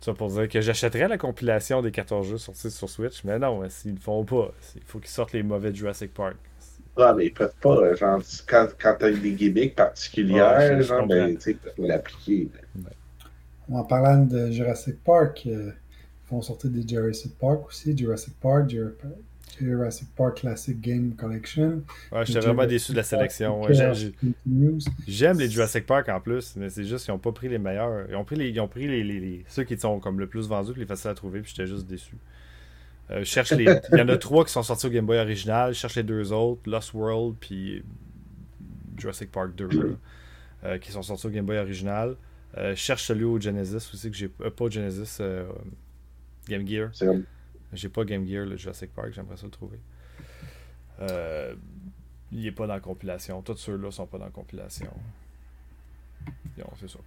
ça 0.00 0.14
pour 0.14 0.28
dire 0.28 0.48
que 0.48 0.60
j'achèterais 0.60 1.08
la 1.08 1.18
compilation 1.18 1.82
des 1.82 1.90
14 1.90 2.26
jeux 2.26 2.38
sortis 2.38 2.70
sur 2.70 2.88
Switch, 2.88 3.24
mais 3.24 3.38
non, 3.38 3.62
s'ils 3.68 3.94
ne 3.94 3.98
font 3.98 4.24
pas, 4.24 4.52
il 4.74 4.82
faut 4.82 4.98
qu'ils 4.98 5.10
sortent 5.10 5.32
les 5.32 5.42
mauvais 5.42 5.74
Jurassic 5.74 6.12
Park. 6.12 6.36
Ah, 6.98 7.12
mais 7.14 7.26
ils 7.26 7.32
peuvent 7.34 7.54
pas. 7.60 7.76
Euh, 7.76 7.96
genre, 7.96 8.20
quand, 8.46 8.68
quand 8.80 8.96
tu 8.98 9.04
as 9.04 9.10
des 9.10 9.32
gimmicks 9.32 9.74
particulières, 9.74 10.80
genre, 10.82 11.06
ben, 11.06 11.36
tu 11.36 11.54
peux 11.54 11.86
l'appliquer. 11.86 12.48
En 13.70 13.84
parlant 13.84 14.24
de 14.24 14.50
Jurassic 14.50 15.02
Park, 15.04 15.42
euh, 15.46 15.72
ils 15.72 16.30
vont 16.30 16.40
sortir 16.40 16.70
des 16.70 16.86
Jurassic 16.86 17.36
Park 17.38 17.66
aussi. 17.68 17.96
Jurassic 17.96 18.34
Park, 18.40 18.70
Jurassic 18.70 18.96
Park 20.16 20.38
Classic 20.38 20.80
Game 20.80 21.14
Collection. 21.14 21.82
Ouais, 22.12 22.24
j'étais 22.24 22.40
vraiment 22.40 22.66
déçu 22.66 22.92
de 22.92 22.96
la 22.96 23.02
sélection. 23.02 23.62
J'aime 25.06 25.38
les 25.38 25.50
Jurassic 25.50 25.86
Park 25.86 26.08
en 26.08 26.20
plus, 26.20 26.54
mais 26.56 26.70
c'est 26.70 26.84
juste 26.84 27.04
qu'ils 27.04 27.14
n'ont 27.14 27.18
pas 27.18 27.32
pris 27.32 27.48
les 27.48 27.58
meilleurs. 27.58 28.06
Ils 28.08 28.16
ont 28.16 28.24
pris, 28.24 28.36
les, 28.36 28.48
ils 28.48 28.60
ont 28.60 28.68
pris 28.68 28.86
les, 28.86 29.02
les, 29.02 29.44
ceux 29.48 29.64
qui 29.64 29.78
sont 29.78 30.00
comme 30.00 30.18
le 30.18 30.26
plus 30.26 30.48
vendus 30.48 30.72
les 30.76 30.86
faciles 30.86 31.10
à 31.10 31.14
trouver, 31.14 31.40
puis 31.40 31.52
j'étais 31.54 31.66
juste 31.66 31.86
déçu. 31.86 32.16
Euh, 33.10 33.24
cherche 33.24 33.52
les... 33.52 33.64
Il 33.92 33.98
y 33.98 34.02
en 34.02 34.08
a 34.08 34.16
trois 34.16 34.44
qui 34.44 34.52
sont 34.52 34.62
sortis 34.62 34.86
au 34.86 34.90
Game 34.90 35.06
Boy 35.06 35.18
original. 35.18 35.72
Je 35.72 35.78
cherche 35.78 35.94
les 35.94 36.02
deux 36.02 36.32
autres, 36.32 36.62
Lost 36.66 36.92
World 36.92 37.36
puis 37.38 37.84
Jurassic 38.96 39.30
Park 39.30 39.54
2, 39.54 39.96
euh, 40.64 40.78
qui 40.78 40.90
sont 40.90 41.02
sortis 41.02 41.26
au 41.26 41.30
Game 41.30 41.46
Boy 41.46 41.58
original. 41.58 42.16
Euh, 42.56 42.74
cherche 42.74 43.04
celui 43.04 43.24
au 43.24 43.38
Genesis 43.38 43.90
aussi, 43.92 44.10
que 44.10 44.16
j'ai 44.16 44.28
pas 44.28 44.64
au 44.64 44.70
Genesis, 44.70 45.22
Game 46.48 46.66
Gear. 46.66 46.90
J'ai 47.72 47.88
pas 47.88 48.04
Game 48.04 48.26
Gear, 48.26 48.46
le 48.46 48.56
Jurassic 48.56 48.94
Park, 48.94 49.12
j'aimerais 49.12 49.36
ça 49.36 49.44
le 49.44 49.50
trouver. 49.50 49.78
il 52.32 52.46
est 52.46 52.52
pas 52.52 52.66
dans 52.66 52.74
la 52.74 52.80
compilation. 52.80 53.42
Tous 53.42 53.56
ceux-là 53.56 53.90
sont 53.90 54.06
pas 54.06 54.18
dans 54.18 54.26
la 54.26 54.30
compilation. 54.30 54.92
c'est 56.80 56.88
ça. 56.88 56.98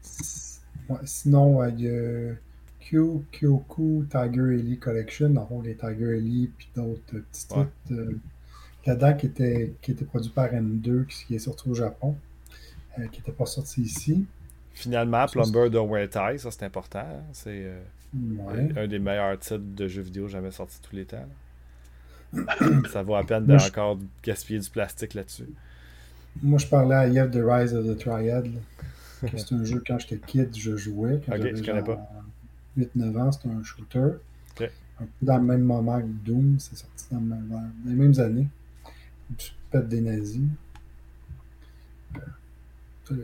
sinon, 1.05 1.65
il 1.67 1.81
y 1.81 1.89
a 1.89 2.33
Q, 2.79 3.25
Kyoku 3.31 4.05
Tiger 4.09 4.55
Ellie 4.55 4.79
Collection, 4.79 5.29
dans 5.29 5.47
le 5.51 5.69
les 5.69 5.75
Tiger 5.75 6.17
Ellie 6.17 6.49
puis 6.57 6.69
d'autres 6.75 7.01
petits 7.05 7.47
titres 7.47 7.69
euh, 7.91 8.17
là-dedans 8.85 9.13
qui 9.15 9.25
était, 9.27 9.73
qui 9.81 9.91
était 9.91 10.05
produit 10.05 10.31
par 10.31 10.47
M2, 10.47 11.05
qui 11.05 11.35
est 11.35 11.39
sorti 11.39 11.69
au 11.69 11.73
Japon, 11.73 12.15
euh, 12.97 13.07
qui 13.07 13.19
n'était 13.19 13.31
pas 13.31 13.45
sorti 13.45 13.81
ici. 13.81 14.25
Finalement, 14.73 15.25
Plumber 15.27 15.69
Don't 15.69 15.91
Tie, 16.07 16.39
ça 16.39 16.51
c'est 16.51 16.63
important. 16.63 17.05
C'est 17.33 17.69
un 18.15 18.87
des 18.87 18.99
meilleurs 18.99 19.37
titres 19.39 19.57
de 19.57 19.87
jeux 19.87 20.01
vidéo 20.01 20.27
jamais 20.27 20.51
sortis 20.51 20.79
tous 20.81 20.95
les 20.95 21.05
temps. 21.05 21.27
ça 22.91 23.03
vaut 23.03 23.15
la 23.15 23.23
peine 23.23 23.45
d'encore 23.45 23.99
gaspiller 24.23 24.59
du 24.59 24.69
plastique 24.69 25.13
là-dessus. 25.13 25.49
Moi, 26.41 26.59
je 26.59 26.67
parlais 26.67 26.95
à 26.95 27.07
Yev 27.07 27.31
The 27.31 27.41
Rise 27.43 27.73
of 27.73 27.85
the 27.85 27.97
Triad. 27.97 28.47
C'est 29.21 29.53
un 29.53 29.63
jeu, 29.63 29.83
quand 29.85 29.99
j'étais 29.99 30.17
kid, 30.17 30.55
je 30.55 30.77
jouais. 30.77 31.19
Quand 31.25 31.35
ok, 31.35 31.55
je 31.55 31.63
connais 31.63 31.83
pas. 31.83 32.09
8-9 32.77 33.17
ans, 33.19 33.31
c'est 33.31 33.49
un 33.49 33.61
shooter. 33.63 34.11
Un 35.01 35.05
peu 35.05 35.25
dans 35.25 35.37
le 35.37 35.43
même 35.43 35.63
moment 35.63 35.99
que 35.99 36.05
Doom, 36.05 36.57
c'est 36.59 36.77
sorti 36.77 37.05
dans, 37.11 37.21
les 37.85 37.93
mêmes 37.93 38.17
années. 38.19 38.47
Tu 39.37 39.51
pètes 39.71 39.87
des 39.89 40.01
nazis. 40.01 40.41
Euh, 43.11 43.15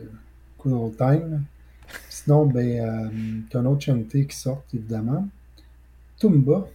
cool 0.58 0.72
old 0.74 0.96
time. 0.96 1.44
Sinon, 2.08 2.46
ben, 2.46 2.80
euh, 2.80 3.08
tu 3.50 3.56
as 3.56 3.60
un 3.60 3.66
autre 3.66 3.82
chanté 3.82 4.26
qui 4.26 4.36
sort, 4.36 4.62
évidemment. 4.74 5.28
Tumba, 6.18 6.66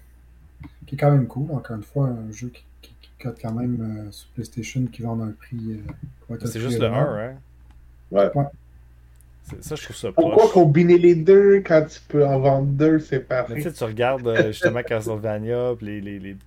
qui 0.85 0.95
est 0.95 0.97
quand 0.97 1.11
même 1.11 1.27
cool. 1.27 1.51
Encore 1.51 1.75
une 1.75 1.83
fois, 1.83 2.07
un 2.07 2.31
jeu 2.31 2.49
qui, 2.49 2.63
qui, 2.81 3.09
cote 3.19 3.37
quand 3.41 3.53
même 3.53 4.07
euh, 4.07 4.11
sur 4.11 4.27
PlayStation 4.29 4.85
qui 4.91 5.01
vend 5.01 5.19
un 5.21 5.31
prix. 5.31 5.79
c'est 6.45 6.59
juste 6.59 6.79
le 6.79 6.87
1, 6.87 6.93
hein? 6.93 7.33
Ouais. 8.11 8.29
Ça, 9.59 9.75
je 9.75 9.83
trouve 9.83 9.95
ça 9.95 10.11
Pourquoi 10.11 10.49
combiner 10.49 10.97
les 10.97 11.15
deux 11.15 11.61
quand 11.65 11.85
tu 11.85 11.99
peux 12.07 12.25
en 12.25 12.39
vendre 12.39 12.67
deux 12.67 12.99
séparés? 12.99 13.55
Tu 13.55 13.61
sais, 13.63 13.73
tu 13.73 13.83
regardes 13.83 14.27
euh, 14.27 14.47
justement 14.47 14.81
Castlevania, 14.81 15.73
puis 15.77 15.87
les, 15.87 16.01
les, 16.01 16.19
les... 16.19 16.37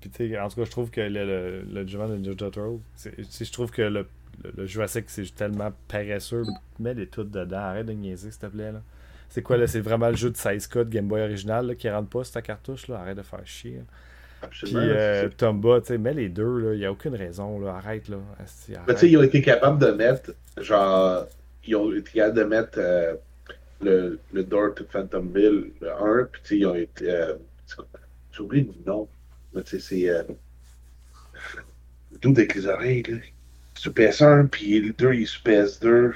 Puis, 0.00 0.38
en 0.38 0.48
tout 0.48 0.56
cas, 0.56 0.64
je 0.64 0.70
trouve 0.70 0.90
que 0.90 1.00
le, 1.00 1.24
le, 1.24 1.62
le 1.62 1.84
de 1.84 2.16
Ninja 2.16 2.34
Turtle, 2.34 2.78
je 2.96 3.52
trouve 3.52 3.70
que 3.70 3.82
le, 3.82 4.06
le, 4.56 4.66
Jurassic, 4.66 5.04
c'est 5.08 5.34
tellement 5.34 5.72
paresseux. 5.88 6.42
Mets 6.78 6.94
les 6.94 7.06
toutes 7.06 7.30
dedans, 7.30 7.58
arrête 7.58 7.86
de 7.86 7.92
niaiser, 7.92 8.30
s'il 8.30 8.40
te 8.40 8.46
plaît. 8.46 8.72
là. 8.72 8.82
C'est 9.28 9.42
quoi 9.42 9.56
là 9.56 9.66
C'est 9.66 9.80
vraiment 9.80 10.08
le 10.08 10.16
jeu 10.16 10.30
de 10.30 10.36
16 10.36 10.66
k 10.66 10.78
de 10.78 10.84
Game 10.84 11.08
Boy 11.08 11.22
original 11.22 11.66
là, 11.66 11.74
qui 11.74 11.88
rentre 11.88 12.08
pas 12.10 12.24
sur 12.24 12.34
ta 12.34 12.42
cartouche 12.42 12.88
là? 12.88 12.98
Arrête 13.00 13.16
de 13.16 13.22
faire 13.22 13.46
chier. 13.46 13.80
Puis 14.50 14.72
euh, 14.74 15.28
Tomba, 15.36 15.80
tu 15.80 15.86
sais, 15.88 15.98
mets 15.98 16.14
les 16.14 16.28
deux, 16.28 16.72
il 16.74 16.80
n'y 16.80 16.84
a 16.84 16.90
aucune 16.90 17.14
raison, 17.14 17.60
là, 17.60 17.76
arrête 17.76 18.08
là. 18.08 18.16
tu 18.56 18.74
sais, 18.96 19.08
ils 19.08 19.16
ont 19.16 19.22
été 19.22 19.40
capables 19.40 19.78
de 19.78 19.92
mettre 19.92 20.32
genre 20.58 21.26
ils 21.64 21.76
ont 21.76 21.92
été 21.92 22.12
capables 22.12 22.36
de 22.36 22.44
mettre 22.44 22.78
euh, 22.78 23.14
le, 23.80 24.18
le 24.32 24.44
Door 24.44 24.74
to 24.74 24.84
Phantomville, 24.90 25.72
le 25.80 25.92
1, 25.92 26.28
puis 26.44 26.58
ils 26.58 26.66
ont 26.66 26.74
été. 26.74 27.10
Euh, 27.10 27.34
J'ai 28.32 28.40
oublié 28.40 28.64
le 28.64 28.90
nom. 28.90 29.08
Mais 29.54 29.62
tu 29.62 29.78
sais, 29.80 30.06
c'est. 30.08 30.26
2 32.20 32.30
avec 32.30 32.54
les 32.54 32.66
oreilles, 32.66 33.02
là. 33.04 33.16
Sur 33.82 33.90
PS1, 33.90 34.46
puis 34.46 34.78
le 34.78 34.92
2, 34.92 35.12
il 35.12 35.22
est 35.22 35.26
sur 35.26 35.42
PS2. 35.42 35.82
Le 35.82 36.14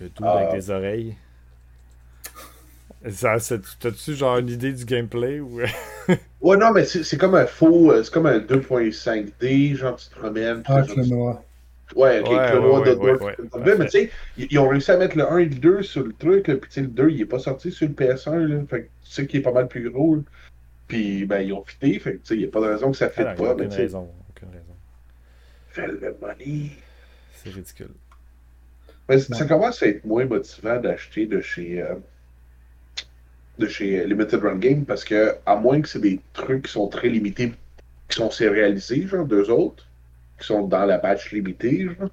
2 0.00 0.24
avec 0.24 0.48
ah. 0.52 0.54
les 0.54 0.70
oreilles. 0.70 1.16
T'as-tu 3.80 4.14
genre 4.14 4.38
une 4.38 4.48
idée 4.48 4.72
du 4.72 4.84
gameplay 4.84 5.40
ou. 5.40 5.58
ouais, 6.40 6.56
non, 6.56 6.70
mais 6.70 6.84
c'est 6.84 7.16
comme 7.16 7.34
un 7.34 7.46
faux. 7.46 7.92
C'est 8.00 8.12
comme 8.12 8.26
un 8.26 8.38
2.5D, 8.38 9.74
genre 9.74 9.96
tu 9.96 10.08
te 10.10 10.20
promènes. 10.20 10.62
Ah, 10.66 10.84
c'est 10.84 11.04
noir. 11.08 11.42
Ouais, 11.96 12.20
ok, 12.20 12.28
ouais, 12.30 12.52
le 12.52 12.60
ouais, 12.60 12.94
de 12.94 13.58
ouais, 13.58 13.76
Mais 13.76 13.86
tu 13.86 13.90
sais, 13.90 14.10
ils 14.36 14.56
ont 14.60 14.68
réussi 14.68 14.92
à 14.92 14.98
mettre 14.98 15.16
le 15.16 15.28
1 15.28 15.38
et 15.38 15.44
le 15.46 15.56
2 15.56 15.82
sur 15.82 16.04
le 16.04 16.12
truc, 16.12 16.46
là, 16.46 16.54
puis 16.54 16.80
le 16.80 16.86
2, 16.86 17.10
il 17.10 17.18
n'est 17.18 17.24
pas 17.24 17.40
sorti 17.40 17.72
sur 17.72 17.88
le 17.88 17.94
PS1, 17.94 18.36
là, 18.36 18.62
fait 18.70 18.82
que 18.82 18.86
tu 19.02 19.10
sais 19.10 19.26
qu'il 19.26 19.40
est 19.40 19.42
pas 19.42 19.50
mal 19.50 19.66
plus 19.66 19.90
gros. 19.90 20.14
Là. 20.14 20.22
Puis 20.86 21.24
ben, 21.24 21.40
ils 21.40 21.52
ont 21.52 21.64
fité, 21.64 21.98
fait 21.98 22.12
que 22.12 22.18
tu 22.18 22.26
sais, 22.26 22.34
il 22.36 22.42
n'y 22.42 22.44
a 22.44 22.50
pas 22.52 22.60
de 22.60 22.66
raison 22.66 22.92
que 22.92 22.96
ça 22.96 23.06
ne 23.06 23.10
fitte 23.10 23.26
ah, 23.26 23.34
pas. 23.34 23.56
Mais, 23.56 23.66
raison, 23.66 24.08
aucune 24.28 24.50
raison. 24.50 24.70
Fais 25.59 25.59
le 25.76 26.16
money. 26.20 26.70
C'est 27.34 27.50
ridicule. 27.50 27.90
Mais 29.08 29.18
ça 29.18 29.44
commence 29.44 29.82
à 29.82 29.88
être 29.88 30.04
moins 30.04 30.24
motivant 30.24 30.80
d'acheter 30.80 31.26
de 31.26 31.40
chez. 31.40 31.82
Euh, 31.82 31.96
de 33.58 33.66
chez 33.66 34.04
Limited 34.06 34.40
Run 34.40 34.56
Game? 34.56 34.84
Parce 34.84 35.04
que, 35.04 35.34
à 35.46 35.56
moins 35.56 35.80
que 35.80 35.88
c'est 35.88 36.00
des 36.00 36.20
trucs 36.32 36.66
qui 36.66 36.72
sont 36.72 36.88
très 36.88 37.08
limités, 37.08 37.52
qui 38.08 38.16
sont 38.16 38.30
sérialisés, 38.30 39.06
genre 39.06 39.26
deux 39.26 39.50
autres, 39.50 39.86
qui 40.38 40.46
sont 40.46 40.66
dans 40.66 40.84
la 40.86 40.98
batch 40.98 41.30
limitée, 41.32 41.84
genre, 41.84 42.10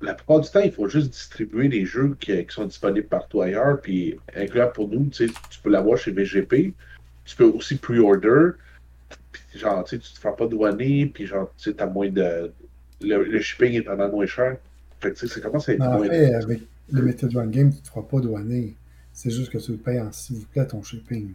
la 0.00 0.14
plupart 0.14 0.40
du 0.40 0.50
temps, 0.50 0.60
il 0.60 0.72
faut 0.72 0.88
juste 0.88 1.10
distribuer 1.10 1.68
les 1.68 1.84
jeux 1.84 2.16
qui, 2.20 2.32
qui 2.46 2.54
sont 2.54 2.66
disponibles 2.66 3.08
partout 3.08 3.42
ailleurs, 3.42 3.80
puis 3.80 4.18
inclure 4.36 4.72
pour 4.72 4.88
nous, 4.88 5.06
tu 5.06 5.26
sais, 5.26 5.34
tu 5.50 5.60
peux 5.60 5.70
l'avoir 5.70 5.98
chez 5.98 6.12
VGP, 6.12 6.74
tu 7.24 7.36
peux 7.36 7.44
aussi 7.44 7.76
pre-order, 7.76 8.52
puis 9.50 9.58
genre, 9.58 9.84
tu 9.84 9.96
sais, 9.96 10.02
tu 10.02 10.12
te 10.12 10.18
feras 10.18 10.34
pas 10.34 10.46
douaner, 10.46 11.06
puis 11.06 11.26
genre, 11.26 11.52
tu 11.56 11.70
sais, 11.70 11.76
t'as 11.76 11.86
moins 11.86 12.08
de... 12.08 12.52
Le, 13.00 13.24
le 13.24 13.40
shipping 13.40 13.74
est 13.74 13.80
vraiment 13.80 14.08
moins 14.08 14.26
cher. 14.26 14.56
Fait 15.00 15.10
que, 15.10 15.18
tu 15.18 15.26
sais, 15.26 15.34
ça 15.34 15.40
commence 15.40 15.68
à 15.68 15.74
être 15.74 15.82
en 15.82 15.98
moins... 15.98 16.08
fait, 16.08 16.34
avec 16.34 16.62
Limited 16.90 17.36
Run 17.36 17.46
Game, 17.48 17.70
tu 17.70 17.78
ne 17.78 17.82
te 17.82 17.88
feras 17.88 18.02
pas 18.02 18.20
douaner. 18.20 18.76
C'est 19.12 19.30
juste 19.30 19.50
que 19.50 19.58
tu 19.58 19.72
le 19.72 19.78
payes 19.78 20.00
en 20.00 20.10
s'il 20.12 20.36
vous 20.36 20.46
plaît 20.46 20.66
ton 20.66 20.82
shipping. 20.82 21.32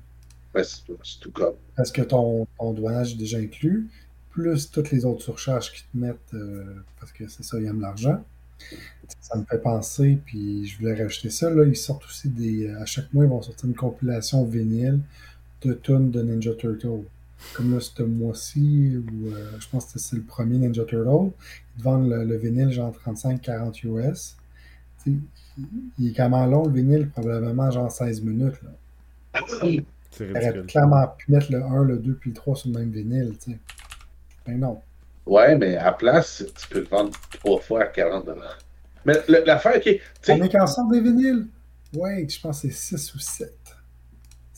Ben, 0.54 0.64
c'est 0.64 0.84
tout 1.20 1.32
comme... 1.32 1.54
Parce 1.76 1.92
que 1.92 2.02
ton, 2.02 2.48
ton 2.58 2.74
douanage 2.74 3.14
est 3.14 3.18
déjà 3.18 3.38
inclus, 3.38 3.88
plus 4.32 4.72
toutes 4.72 4.92
les 4.92 5.06
autres 5.06 5.22
surcharges 5.22 5.72
qui 5.72 5.84
te 5.84 5.98
mettent, 5.98 6.34
euh, 6.34 6.64
parce 7.00 7.12
que 7.12 7.28
c'est 7.28 7.44
ça, 7.44 7.60
ils 7.60 7.66
aiment 7.68 7.82
l'argent. 7.82 8.24
Ça 9.22 9.38
me 9.38 9.46
fait 9.46 9.60
penser, 9.60 10.20
puis 10.26 10.66
je 10.68 10.78
voulais 10.78 11.02
rajouter 11.02 11.30
ça. 11.30 11.50
Là, 11.50 11.64
ils 11.64 11.78
sortent 11.78 12.04
aussi 12.04 12.28
des. 12.28 12.70
À 12.72 12.86
chaque 12.86 13.14
mois, 13.14 13.24
ils 13.24 13.30
vont 13.30 13.42
sortir 13.42 13.70
une 13.70 13.76
compilation 13.76 14.44
vinyle 14.44 15.00
de 15.62 15.74
tunes 15.74 16.12
de 16.12 16.22
Ninja 16.22 16.54
Turtle. 16.56 17.04
Comme 17.54 17.74
là, 17.74 17.80
ce 17.80 18.04
mois-ci, 18.04 18.98
où 18.98 19.28
euh, 19.28 19.52
je 19.60 19.68
pense 19.70 19.86
que 19.92 20.00
c'est 20.00 20.16
le 20.16 20.22
premier 20.24 20.58
Ninja 20.58 20.84
Turtle, 20.84 21.32
ils 21.76 21.80
te 21.80 21.84
vendent 21.84 22.10
le, 22.10 22.24
le 22.26 22.38
vinyle 22.38 22.70
genre 22.72 22.94
35-40 23.06 23.88
US. 23.88 24.36
Tu 25.04 25.12
sais, 25.12 25.18
il- 25.98 26.10
est 26.10 26.14
quand 26.14 26.30
même 26.30 26.50
long, 26.52 26.66
le 26.66 26.74
vinyle, 26.74 27.10
probablement 27.10 27.72
genre 27.72 27.92
16 27.92 28.22
minutes. 28.22 28.56
Là. 28.64 29.42
Clairement 30.68 31.08
pu 31.18 31.32
mettre 31.32 31.52
le 31.52 31.64
1, 31.64 31.84
le 31.86 31.98
2 31.98 32.14
puis 32.16 32.32
le 32.32 32.36
3 32.36 32.56
sur 32.56 32.70
le 32.70 32.80
même 32.80 32.92
vinyle. 32.92 33.36
Tu 33.44 33.52
sais. 33.52 33.58
Ben 34.46 34.60
non. 34.60 34.82
Ouais, 35.26 35.56
mais 35.58 35.78
à 35.78 35.92
place, 35.92 36.44
tu 36.58 36.68
peux 36.70 36.80
le 36.80 36.86
vendre 36.88 37.12
trois 37.40 37.60
fois 37.60 37.84
à 37.84 37.86
40 37.88 38.28
Mais 39.06 39.14
l'affaire, 39.46 39.82
sais, 39.84 40.02
On 40.30 40.44
est 40.44 40.50
qu'en 40.50 40.66
sort 40.68 40.90
des 40.90 41.02
vinyles? 41.02 41.48
Ouais, 41.96 42.26
je 42.28 42.40
pense 42.40 42.62
que 42.62 42.70
c'est 42.70 42.98
6 42.98 43.14
ou 43.16 43.20
7 43.20 43.56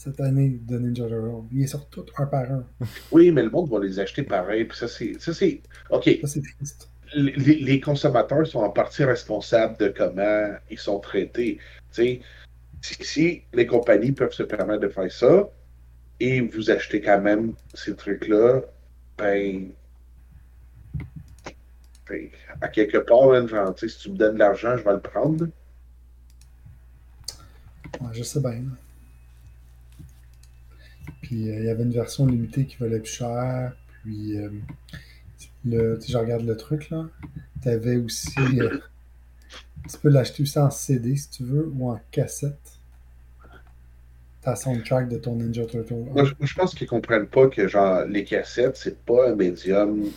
cette 0.02 0.20
année 0.20 0.60
de 0.68 0.80
Ninja 0.80 1.08
Turtle. 1.08 1.46
Ils 1.52 1.68
sortent 1.68 1.92
tous 1.92 2.06
un 2.18 2.26
par 2.26 2.52
un. 2.52 2.66
oui, 3.12 3.30
mais 3.30 3.44
le 3.44 3.52
monde 3.52 3.70
va 3.70 3.80
les 3.80 4.00
acheter 4.00 4.24
pareil, 4.24 4.66
puis 4.66 4.76
ça, 4.76 4.88
c'est... 4.88 5.20
Ça, 5.20 5.32
c'est... 5.32 5.62
Ok, 5.92 6.10
Ça, 6.22 6.28
c'est 6.28 6.42
triste. 6.42 6.90
les, 7.14 7.36
les 7.36 7.80
consommateurs 7.80 8.48
sont 8.48 8.62
en 8.62 8.72
partie 8.72 9.04
responsables 9.04 9.78
de 9.78 9.90
comment 9.90 10.56
ils 10.72 10.80
sont 10.80 11.00
traités. 11.00 11.60
Si, 11.92 12.20
si 12.82 13.44
les 13.54 13.68
compagnies 13.68 14.12
peuvent 14.12 14.34
se 14.34 14.42
permettre 14.42 14.82
de 14.82 14.88
faire 14.88 15.12
ça 15.12 15.48
et 16.20 16.42
vous 16.42 16.72
achetez 16.72 17.02
quand 17.02 17.22
même 17.22 17.54
ces 17.76 17.96
trucs-là, 17.96 18.62
ben, 19.20 19.70
ben, 22.10 22.30
à 22.60 22.70
quelque 22.70 22.98
part, 22.98 23.48
genre, 23.48 23.78
sais, 23.78 23.88
si 23.88 24.00
tu 24.00 24.12
me 24.12 24.18
donnes 24.18 24.34
de 24.34 24.40
l'argent, 24.40 24.78
je 24.78 24.84
vais 24.84 24.94
le 24.94 25.00
prendre. 25.00 25.46
Ouais, 28.00 28.10
je 28.14 28.24
sais 28.24 28.40
bien. 28.40 28.64
Puis 31.32 31.50
euh, 31.50 31.60
il 31.60 31.66
y 31.66 31.70
avait 31.70 31.84
une 31.84 31.94
version 31.94 32.26
limitée 32.26 32.66
qui 32.66 32.76
valait 32.76 33.00
plus 33.00 33.14
cher. 33.14 33.72
Puis 34.04 34.38
euh, 34.38 34.50
le, 35.64 35.98
je 36.06 36.18
regarde 36.18 36.44
le 36.44 36.58
truc 36.58 36.90
là. 36.90 37.06
Tu 37.64 37.70
avais 37.70 37.96
aussi. 37.96 38.60
euh, 38.60 38.80
tu 39.90 39.98
peux 40.00 40.10
l'acheter 40.10 40.44
aussi 40.44 40.60
en 40.60 40.70
CD 40.70 41.16
si 41.16 41.30
tu 41.30 41.44
veux 41.46 41.72
ou 41.74 41.90
en 41.90 42.02
cassette. 42.12 42.60
Ta 44.42 44.58
soundtrack 44.58 45.08
de 45.08 45.18
ton 45.20 45.38
Ninja 45.38 45.66
Turtle. 45.66 46.04
Moi, 46.14 46.26
je, 46.42 46.54
pense 46.54 46.76
qu'ils 46.76 46.88
comprennent 46.88 47.28
pas 47.28 47.48
que 47.48 47.66
genre 47.66 48.04
les 48.04 48.26
cassettes, 48.26 48.76
c'est 48.76 49.00
pas 49.06 49.30
un 49.30 49.36
médium 49.36 50.10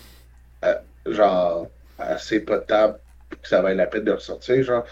genre 1.07 1.69
assez 1.97 2.41
potable 2.41 2.99
que 3.31 3.49
ça 3.49 3.63
vaille 3.63 3.77
la 3.77 3.87
peine 3.87 4.05
de 4.05 4.13
ressortir. 4.13 4.65
Genre, 4.65 4.85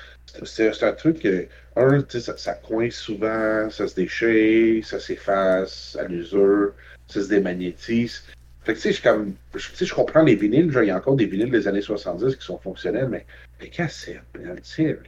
c'est 0.45 0.83
un 0.85 0.93
truc 0.93 1.19
que 1.19 1.49
un, 1.77 2.03
tu 2.03 2.21
ça, 2.21 2.37
ça 2.37 2.55
coince 2.55 2.95
souvent, 2.95 3.69
ça 3.71 3.89
se 3.89 3.95
déchire, 3.95 4.85
ça 4.87 4.99
s'efface 5.01 5.97
à 6.01 6.05
l'usure, 6.05 6.73
ça 7.09 7.23
se 7.23 7.29
démagnétise. 7.29 8.23
Fait 8.65 8.75
que 8.75 8.79
tu 8.79 8.83
sais, 8.83 8.93
je 8.93 9.03
comme. 9.03 9.33
Je, 9.55 9.85
tu 9.85 9.93
comprends 9.95 10.23
les 10.23 10.37
vinyles, 10.37 10.71
genre, 10.71 10.83
il 10.83 10.89
y 10.89 10.91
a 10.91 10.97
encore 10.97 11.17
des 11.17 11.27
vinyles 11.27 11.51
des 11.51 11.67
années 11.67 11.81
70 11.81 12.37
qui 12.37 12.45
sont 12.45 12.59
fonctionnels, 12.59 13.09
mais 13.09 13.27
les 13.61 13.69
cassettes, 13.71 14.23
man, 14.39 14.59
sérieux. 14.63 15.01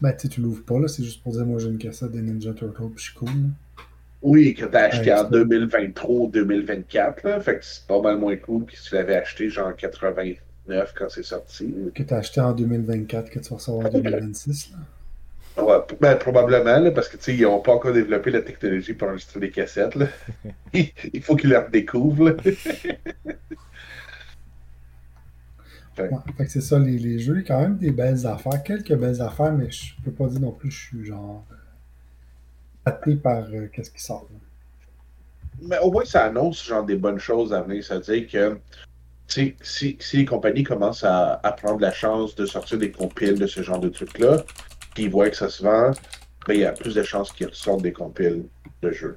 Ben, 0.00 0.12
tu 0.12 0.22
sais, 0.22 0.28
tu 0.28 0.40
l'ouvres 0.40 0.64
pas 0.64 0.78
là, 0.78 0.88
c'est 0.88 1.04
juste 1.04 1.22
pour 1.22 1.32
dire 1.32 1.44
moi 1.46 1.58
j'ai 1.60 1.68
une 1.68 1.78
cassette 1.78 2.10
des 2.10 2.20
Ninja 2.22 2.52
Turtles 2.52 2.88
puis 2.94 2.98
je 2.98 3.02
suis 3.02 3.14
cool. 3.14 3.28
Oui, 4.22 4.54
que 4.54 4.64
t'as 4.64 4.84
acheté 4.84 5.10
Ouais, 5.12 5.18
en 5.18 5.24
c'est- 5.24 5.30
2023 5.32 6.10
ou 6.16 6.30
2024, 6.30 7.22
là. 7.24 7.40
Fait 7.40 7.58
que 7.58 7.64
c'est 7.64 7.86
pas 7.86 8.00
mal 8.00 8.16
moins 8.16 8.36
cool 8.36 8.64
que 8.64 8.76
si 8.76 8.88
tu 8.88 8.94
l'avais 8.94 9.16
acheté 9.16 9.50
genre 9.50 9.68
en 9.68 9.72
89 9.72 10.94
quand 10.96 11.08
c'est 11.10 11.22
sorti. 11.22 11.74
Que 11.94 12.02
tu 12.02 12.14
as 12.14 12.16
acheté 12.16 12.40
en 12.40 12.52
2024, 12.52 13.28
que 13.30 13.38
tu 13.38 13.50
vas 13.50 13.56
recevoir 13.56 13.86
en 13.86 13.90
2026. 13.90 14.70
Là. 14.72 14.78
Ben, 16.00 16.16
probablement, 16.16 16.80
là, 16.80 16.90
parce 16.90 17.08
que 17.08 17.30
ils 17.30 17.42
n'ont 17.42 17.60
pas 17.60 17.74
encore 17.74 17.92
développé 17.92 18.30
la 18.30 18.42
technologie 18.42 18.92
pour 18.92 19.08
enregistrer 19.08 19.40
des 19.40 19.50
cassettes. 19.50 19.94
Là. 19.94 20.06
Il 20.72 21.22
faut 21.22 21.36
qu'ils 21.36 21.50
la 21.50 21.62
redécouvrent. 21.62 22.36
Ouais, 25.96 26.10
c'est 26.48 26.60
ça, 26.60 26.76
les, 26.78 26.98
les 26.98 27.20
jeux, 27.20 27.44
quand 27.46 27.60
même 27.60 27.76
des 27.76 27.92
belles 27.92 28.26
affaires, 28.26 28.62
quelques 28.64 28.94
belles 28.94 29.22
affaires, 29.22 29.52
mais 29.52 29.70
je 29.70 29.94
peux 30.04 30.10
pas 30.10 30.26
dire 30.26 30.40
non 30.40 30.50
plus 30.50 30.68
que 30.68 30.74
je 30.74 30.80
suis 30.80 31.04
genre 31.04 31.44
par 33.22 33.44
euh, 33.52 33.68
qu'est-ce 33.72 33.90
qui 33.90 34.02
sort. 34.02 34.28
Mais 35.62 35.78
au 35.78 35.90
moins, 35.90 36.04
ça 36.04 36.24
annonce 36.24 36.64
genre 36.66 36.84
des 36.84 36.96
bonnes 36.96 37.18
choses 37.18 37.54
à 37.54 37.62
venir. 37.62 37.82
C'est-à-dire 37.84 38.26
que 38.28 38.58
si, 39.28 39.54
si 39.62 40.16
les 40.16 40.24
compagnies 40.24 40.64
commencent 40.64 41.04
à, 41.04 41.40
à 41.42 41.52
prendre 41.52 41.80
la 41.80 41.92
chance 41.92 42.34
de 42.34 42.44
sortir 42.44 42.78
des 42.78 42.90
compiles 42.90 43.38
de 43.38 43.46
ce 43.46 43.62
genre 43.62 43.80
de 43.80 43.88
trucs-là, 43.88 44.44
puis 44.94 45.04
ils 45.04 45.10
voient 45.10 45.28
que 45.30 45.36
ça 45.36 45.48
se 45.48 45.62
vend, 45.62 45.90
ben, 46.46 46.54
il 46.54 46.60
y 46.60 46.64
a 46.64 46.72
plus 46.72 46.94
de 46.94 47.02
chances 47.02 47.32
qu'ils 47.32 47.48
ressortent 47.48 47.82
des 47.82 47.92
compiles 47.92 48.44
de 48.82 48.90
jeux. 48.90 49.16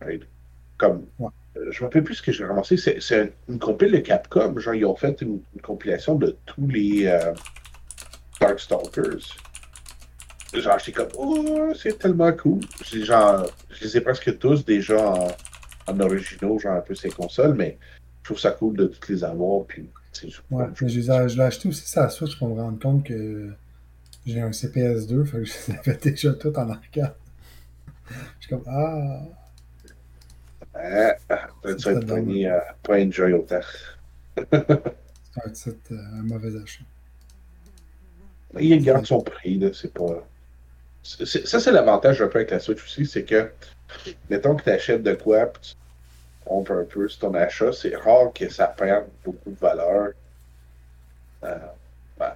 Right? 0.00 0.22
Comme, 0.78 1.06
Ouais. 1.18 1.28
euh, 1.56 1.70
je 1.70 1.80
me 1.80 1.86
rappelle 1.86 2.04
plus 2.04 2.14
ce 2.16 2.22
que 2.22 2.32
j'ai 2.32 2.44
ramassé, 2.44 2.76
c'est 2.76 3.32
une 3.48 3.58
compile 3.58 3.92
de 3.92 3.98
Capcom. 3.98 4.58
Genre, 4.58 4.74
ils 4.74 4.84
ont 4.86 4.96
fait 4.96 5.20
une, 5.20 5.40
une 5.54 5.60
compilation 5.62 6.14
de 6.14 6.36
tous 6.46 6.66
les 6.68 7.06
euh, 7.06 7.32
Darkstalkers. 8.40 9.36
Genre, 10.54 10.78
j'étais 10.78 10.92
comme, 10.92 11.08
oh, 11.16 11.72
c'est 11.76 11.98
tellement 11.98 12.32
cool. 12.32 12.60
Genre, 12.92 13.46
je 13.70 13.84
les 13.84 13.96
ai 13.98 14.00
presque 14.00 14.38
tous 14.38 14.64
déjà 14.64 14.98
en, 14.98 15.28
en 15.86 16.00
originaux, 16.00 16.58
genre 16.58 16.74
un 16.74 16.80
peu 16.80 16.94
ces 16.94 17.10
consoles, 17.10 17.54
mais 17.54 17.78
je 18.22 18.24
trouve 18.24 18.38
ça 18.38 18.50
cool 18.52 18.76
de 18.76 18.86
toutes 18.86 19.08
les 19.08 19.22
avoir. 19.24 19.64
Puis, 19.66 19.88
Ouais, 20.50 20.66
mais 20.82 20.88
je, 20.88 20.98
l'ai 21.36 21.40
acheté 21.42 21.68
aussi 21.68 21.88
sur 21.88 22.00
la 22.02 22.08
Switch 22.08 22.36
pour 22.38 22.48
me 22.48 22.60
rendre 22.60 22.80
compte 22.80 23.04
que 23.06 23.50
j'ai 24.26 24.40
un 24.40 24.52
CPS2, 24.52 25.24
fait 25.24 25.38
que 25.38 25.44
je 25.44 25.52
les 25.68 25.78
avais 25.78 25.96
déjà 26.02 26.32
tout 26.34 26.56
en 26.58 26.70
arcade. 26.70 27.14
Je 28.40 28.46
suis 28.46 28.48
comme, 28.50 28.64
ah, 28.66 29.22
Ah, 30.74 31.14
tu 31.76 31.78
C'est 31.78 31.90
vas 31.90 31.92
être 31.92 32.06
pas 32.06 32.14
pogné 32.14 32.48
à 32.48 32.76
pas 32.82 32.98
enjoy 33.00 33.32
autant. 33.32 33.60
c'est 35.54 35.92
un 35.92 35.94
euh, 35.94 36.20
un 36.20 36.22
mauvais 36.22 36.56
achat. 36.62 36.84
Il 38.58 38.82
garde 38.84 39.06
son 39.06 39.22
prix, 39.22 39.58
là, 39.58 39.70
c'est 39.72 39.92
pas. 39.92 40.28
Ça, 41.02 41.60
c'est 41.60 41.72
l'avantage 41.72 42.22
un 42.22 42.28
peu 42.28 42.38
avec 42.38 42.50
la 42.50 42.60
Switch 42.60 42.82
aussi, 42.84 43.06
c'est 43.06 43.24
que, 43.24 43.52
mettons 44.30 44.56
que 44.56 44.64
tu 44.64 44.70
achètes 44.70 45.02
de 45.02 45.14
quoi, 45.14 45.46
puis 45.46 45.62
tu 45.62 45.76
trompes 46.46 46.70
un 46.72 46.84
peu 46.84 47.08
sur 47.08 47.20
ton 47.20 47.34
achat, 47.34 47.72
c'est 47.72 47.96
rare 47.96 48.32
que 48.34 48.48
ça 48.50 48.68
perde 48.68 49.08
beaucoup 49.24 49.50
de 49.52 49.58
valeur. 49.58 50.12
Euh, 51.44 51.58
ben, 52.18 52.34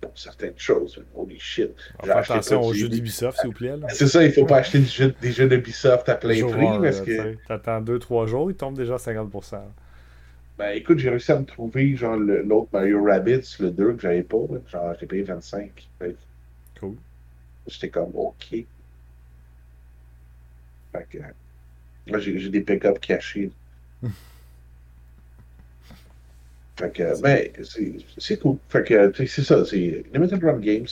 pour 0.00 0.18
certaines 0.18 0.58
choses. 0.58 1.02
Holy 1.14 1.38
shit. 1.38 1.72
Faites 2.00 2.10
acheté 2.10 2.32
attention 2.34 2.62
aux 2.62 2.72
jeux 2.72 2.88
d'Ubisoft, 2.88 3.38
s'il 3.38 3.48
vous 3.48 3.52
plaît. 3.54 3.74
C'est 3.88 4.06
ça, 4.06 4.24
il 4.24 4.32
faut 4.32 4.44
pas 4.46 4.58
acheter 4.58 4.80
des 4.80 4.86
jeux, 4.86 5.14
des 5.20 5.32
jeux 5.32 5.48
d'Ubisoft 5.48 6.08
à 6.08 6.14
plein 6.14 6.46
prix 6.46 6.80
parce 6.82 7.00
que. 7.00 7.36
T'attends 7.46 7.80
2-3 7.80 8.26
jours, 8.26 8.50
il 8.50 8.56
tombe 8.56 8.76
déjà 8.76 8.94
à 8.94 8.98
50%. 8.98 9.60
Ben 10.58 10.70
écoute, 10.70 10.98
j'ai 10.98 11.10
réussi 11.10 11.32
à 11.32 11.38
me 11.38 11.44
trouver 11.44 11.96
genre 11.96 12.16
l'autre 12.16 12.68
Mario 12.72 13.04
Rabbids, 13.04 13.56
le 13.60 13.70
2 13.70 13.92
que 13.92 14.00
j'avais 14.00 14.22
pas. 14.22 14.38
Genre, 14.72 14.94
j'ai 14.98 15.06
payé 15.06 15.22
25. 15.22 15.70
Fait 15.98 16.12
que 16.12 16.80
Cool. 16.80 16.96
J'étais 17.66 17.90
comme 17.90 18.10
OK. 18.14 18.64
Fait 20.92 21.06
que. 21.10 21.18
J'ai 22.18 22.48
des 22.48 22.60
pick-up 22.60 22.98
cachés. 23.00 23.50
fait 26.76 26.92
que, 26.92 27.20
ben, 27.20 27.48
c'est 28.18 28.38
cool. 28.40 28.58
Fait 28.68 28.84
que, 28.84 29.08
tu 29.10 29.26
sais, 29.26 29.34
c'est 29.34 29.44
ça, 29.44 29.64
c'est 29.64 30.04
Limited 30.12 30.42
Run 30.44 30.60
Games. 30.60 30.86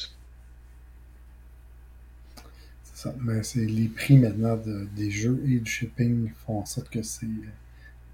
C'est 2.82 2.96
ça. 3.08 3.14
Mais 3.20 3.42
c'est 3.42 3.64
les 3.64 3.88
prix 3.88 4.16
maintenant 4.16 4.56
de- 4.56 4.86
des 4.96 5.10
jeux 5.10 5.42
et 5.46 5.58
du 5.58 5.70
shipping 5.70 6.30
font 6.46 6.60
en 6.60 6.66
sorte 6.66 6.88
que 6.90 7.02
c'est 7.02 7.26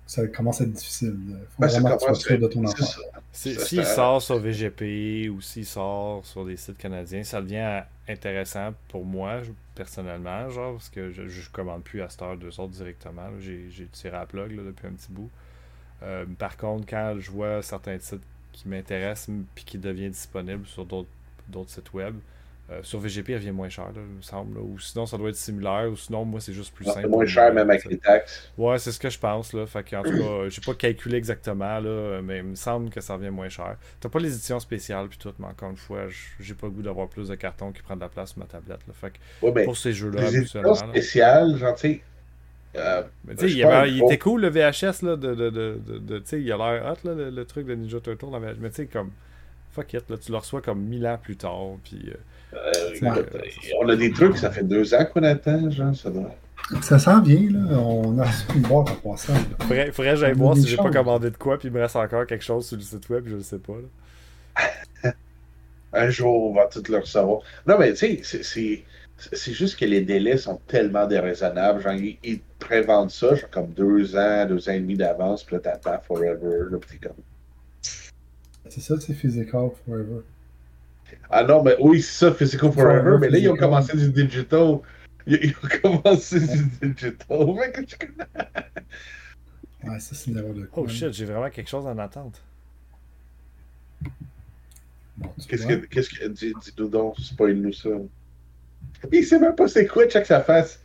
ça 0.06 0.26
commence 0.28 0.60
à 0.60 0.64
être 0.64 0.72
difficile. 0.72 1.16
Il 1.28 1.36
faut 1.56 1.62
Ben, 1.62 1.68
vraiment 1.68 1.90
que 1.92 1.98
tu 1.98 2.04
sois 2.06 2.14
sûr 2.14 2.38
de 2.38 2.46
ton 2.48 2.64
enfant. 2.64 2.86
S'il 3.32 3.84
sort 3.86 4.20
sur 4.22 4.38
VGP 4.38 5.28
ou 5.30 5.40
s'il 5.40 5.66
sort 5.66 6.24
sur 6.26 6.44
des 6.44 6.56
sites 6.56 6.78
canadiens, 6.78 7.22
ça 7.22 7.40
devient 7.40 7.82
intéressant 8.08 8.74
pour 8.88 9.04
moi, 9.04 9.42
je- 9.42 9.52
personnellement, 9.74 10.48
genre, 10.50 10.72
parce 10.74 10.88
que 10.90 11.12
je, 11.12 11.28
je 11.28 11.50
commande 11.50 11.84
plus 11.84 12.02
à 12.02 12.08
cette 12.08 12.22
heure 12.22 12.36
deux 12.36 12.58
autres 12.60 12.72
directement. 12.72 13.28
J'ai 13.38 13.70
j'ai 13.70 13.86
tiré 13.86 14.16
à 14.16 14.20
la 14.20 14.26
plug 14.26 14.52
là, 14.52 14.64
depuis 14.64 14.88
un 14.88 14.92
petit 14.92 15.12
bout. 15.12 15.30
Euh, 16.02 16.24
par 16.38 16.56
contre, 16.56 16.86
quand 16.88 17.16
je 17.18 17.30
vois 17.30 17.62
certains 17.62 17.98
titres 17.98 18.24
qui 18.52 18.68
m'intéressent 18.68 19.34
puis 19.54 19.64
qui 19.64 19.78
deviennent 19.78 20.10
disponibles 20.12 20.66
sur 20.66 20.84
d'autres 20.86 21.08
sites 21.66 21.92
web, 21.92 22.14
euh, 22.70 22.78
sur 22.84 23.00
VGP, 23.00 23.30
elle 23.32 23.40
vient 23.40 23.52
moins 23.52 23.68
cher, 23.68 23.86
là, 23.86 24.00
il 24.08 24.16
me 24.18 24.22
semble. 24.22 24.54
là. 24.56 24.60
Ou 24.62 24.78
sinon, 24.78 25.04
ça 25.04 25.18
doit 25.18 25.30
être 25.30 25.34
similaire. 25.34 25.88
Ou 25.90 25.96
sinon, 25.96 26.24
moi, 26.24 26.40
c'est 26.40 26.52
juste 26.52 26.72
plus 26.72 26.84
simple. 26.84 27.08
Moins 27.08 27.26
cher 27.26 27.52
moi, 27.52 27.54
même 27.64 27.70
avec 27.70 27.84
les 27.86 27.98
taxes. 27.98 28.52
Ouais, 28.56 28.78
c'est 28.78 28.92
ce 28.92 29.00
que 29.00 29.10
je 29.10 29.18
pense, 29.18 29.52
là. 29.52 29.66
Fait 29.66 29.82
qu'en 29.82 30.02
tout 30.04 30.16
cas, 30.16 30.48
j'ai 30.48 30.60
pas 30.60 30.74
calculé 30.74 31.16
exactement, 31.16 31.80
là, 31.80 32.20
mais 32.22 32.38
il 32.38 32.44
me 32.44 32.54
semble 32.54 32.88
que 32.90 33.00
ça 33.00 33.14
revient 33.14 33.30
moins 33.30 33.48
cher. 33.48 33.76
T'as 33.98 34.08
pas 34.08 34.20
les 34.20 34.32
éditions 34.32 34.60
spéciales 34.60 35.08
puis 35.08 35.18
tout, 35.18 35.34
mais 35.40 35.46
encore 35.46 35.70
une 35.70 35.76
fois, 35.76 36.06
j'ai 36.38 36.54
pas 36.54 36.68
le 36.68 36.72
goût 36.72 36.82
d'avoir 36.82 37.08
plus 37.08 37.26
de 37.26 37.34
cartons 37.34 37.72
qui 37.72 37.82
prennent 37.82 37.98
de 37.98 38.04
la 38.04 38.08
place 38.08 38.30
sur 38.30 38.38
ma 38.38 38.46
tablette, 38.46 38.86
là. 38.86 38.94
Fait 38.94 39.10
que 39.10 39.18
Ouais, 39.44 39.64
pour 39.64 39.76
ces 39.76 39.92
jeux-là, 39.92 40.22
les 40.30 40.36
éditions 40.36 40.62
là. 40.62 40.74
spéciales, 40.74 41.56
genre, 41.56 41.74
tu 41.74 41.80
sais. 41.80 42.00
Euh, 42.76 43.02
Mais 43.26 43.34
tu 43.34 43.48
sais, 43.48 43.54
il, 43.54 43.64
avait- 43.64 43.96
était 43.96 44.18
cool 44.18 44.42
le 44.42 44.48
VHS, 44.48 45.02
là, 45.02 45.16
de, 45.16 45.34
de, 45.34 45.50
de, 45.50 45.80
de, 45.86 45.98
de- 45.98 46.18
tu 46.18 46.26
sais, 46.26 46.40
il 46.40 46.52
a 46.52 46.56
l'air 46.56 46.84
hot, 46.92 47.06
là, 47.08 47.14
le, 47.14 47.30
le 47.30 47.44
truc 47.44 47.66
de 47.66 47.74
Ninja 47.74 48.00
Turtle, 48.00 48.30
dans 48.30 48.38
VHS. 48.40 48.56
mais 48.60 48.70
tu 48.70 48.76
sais, 48.76 48.86
comme, 48.86 49.10
fuck 49.72 49.92
it, 49.94 50.08
là, 50.08 50.16
tu 50.18 50.30
le 50.32 50.38
reçois 50.38 50.60
comme 50.62 50.80
mille 50.80 51.06
ans 51.06 51.18
plus 51.22 51.36
tard, 51.36 51.76
puis... 51.84 52.10
euh, 52.10 52.14
euh, 52.56 52.94
écoute, 52.94 53.36
on 53.80 53.88
a 53.88 53.94
des 53.96 54.10
trucs, 54.12 54.36
ça 54.36 54.50
fait 54.50 54.64
deux 54.64 54.92
ans 54.94 55.04
qu'on 55.12 55.22
attend, 55.22 55.70
genre, 55.70 55.94
ça 55.94 56.10
doit. 56.10 56.34
Ça 56.82 56.98
s'en 56.98 57.20
vient, 57.22 57.48
là. 57.50 57.78
On 57.78 58.18
a 58.20 58.26
une 58.54 58.62
boîte 58.62 58.90
en 58.90 59.10
passant. 59.10 59.34
faudrait, 59.60 59.92
faudrait 59.92 60.12
que 60.14 60.20
j'aille 60.20 60.34
voir 60.34 60.56
si 60.56 60.66
j'ai 60.66 60.76
pas 60.76 60.90
commandé 60.90 61.30
de 61.30 61.36
quoi, 61.36 61.58
puis 61.58 61.68
il 61.68 61.74
me 61.74 61.80
reste 61.80 61.96
encore 61.96 62.26
quelque 62.26 62.44
chose 62.44 62.66
sur 62.66 62.76
le 62.76 62.82
site 62.82 63.08
web, 63.08 63.24
je 63.28 63.36
le 63.36 63.42
sais 63.42 63.58
pas, 63.58 63.72
là. 63.74 65.10
Un 65.92 66.08
jour, 66.10 66.50
on 66.50 66.54
va 66.54 66.66
tout 66.66 66.82
le 66.88 66.98
recevoir. 66.98 67.40
Non, 67.66 67.76
mais 67.78 67.92
tu 67.94 68.22
sais, 68.22 68.42
c'est- 68.42 68.84
c'est. 69.32 69.52
Juste 69.52 69.78
que 69.78 69.84
les 69.84 70.00
délais 70.00 70.36
sont 70.36 70.56
tellement 70.66 71.06
déraisonnables. 71.06 71.80
Genre, 71.82 71.92
ils, 71.94 72.18
ils 72.24 72.40
te 72.40 72.44
prévendent 72.66 73.10
ça, 73.10 73.34
genre 73.34 73.50
comme 73.50 73.68
deux 73.72 74.16
ans, 74.16 74.46
deux 74.46 74.68
ans 74.68 74.72
et 74.72 74.80
demi 74.80 74.96
d'avance, 74.96 75.44
puis 75.44 75.56
là, 75.56 75.60
t'attends 75.60 76.00
forever. 76.00 76.70
Là, 76.70 76.78
t'es 76.88 76.96
comme. 76.98 77.16
C'est 78.68 78.80
ça, 78.80 78.94
c'est 79.00 79.14
Physical 79.14 79.70
Forever. 79.84 80.20
Ah 81.28 81.42
non, 81.42 81.62
mais 81.62 81.74
oui, 81.80 82.00
c'est 82.02 82.26
ça, 82.26 82.32
Physical 82.32 82.70
Forever, 82.72 83.00
Forever 83.00 83.18
mais 83.20 83.28
là, 83.30 83.38
ils 83.38 83.48
ont 83.48 83.56
commencé 83.56 83.96
du 83.96 84.10
digital. 84.12 84.78
Ils, 85.26 85.38
ils 85.42 85.54
ont 85.56 86.00
commencé 86.02 86.38
du 86.40 86.94
digital. 86.94 87.38
Fait 87.58 87.72
que 87.72 87.82
je- 87.88 87.96
Ouais, 89.88 89.98
ça, 89.98 90.14
c'est 90.14 90.30
n'importe 90.30 90.66
quoi. 90.70 90.82
Oh 90.84 90.88
shit, 90.88 91.12
j'ai 91.12 91.24
vraiment 91.24 91.48
quelque 91.50 91.68
chose 91.68 91.86
en 91.86 91.96
attente. 91.98 92.40
Bon, 95.16 95.30
tu 95.38 95.46
Qu'est-ce 95.48 95.66
que. 95.66 95.74
Qu'est-ce 95.86 96.10
que. 96.10 96.28
Dis- 96.28 96.54
Dis-nous 96.62 96.88
donc, 96.88 97.18
spoil-nous 97.18 97.72
ça. 97.72 97.88
Il 99.12 99.24
sait 99.24 99.38
même 99.38 99.54
pas 99.54 99.68
c'est 99.68 99.86
quoi, 99.86 100.06
check 100.08 100.26
sa 100.26 100.40
face. 100.42 100.80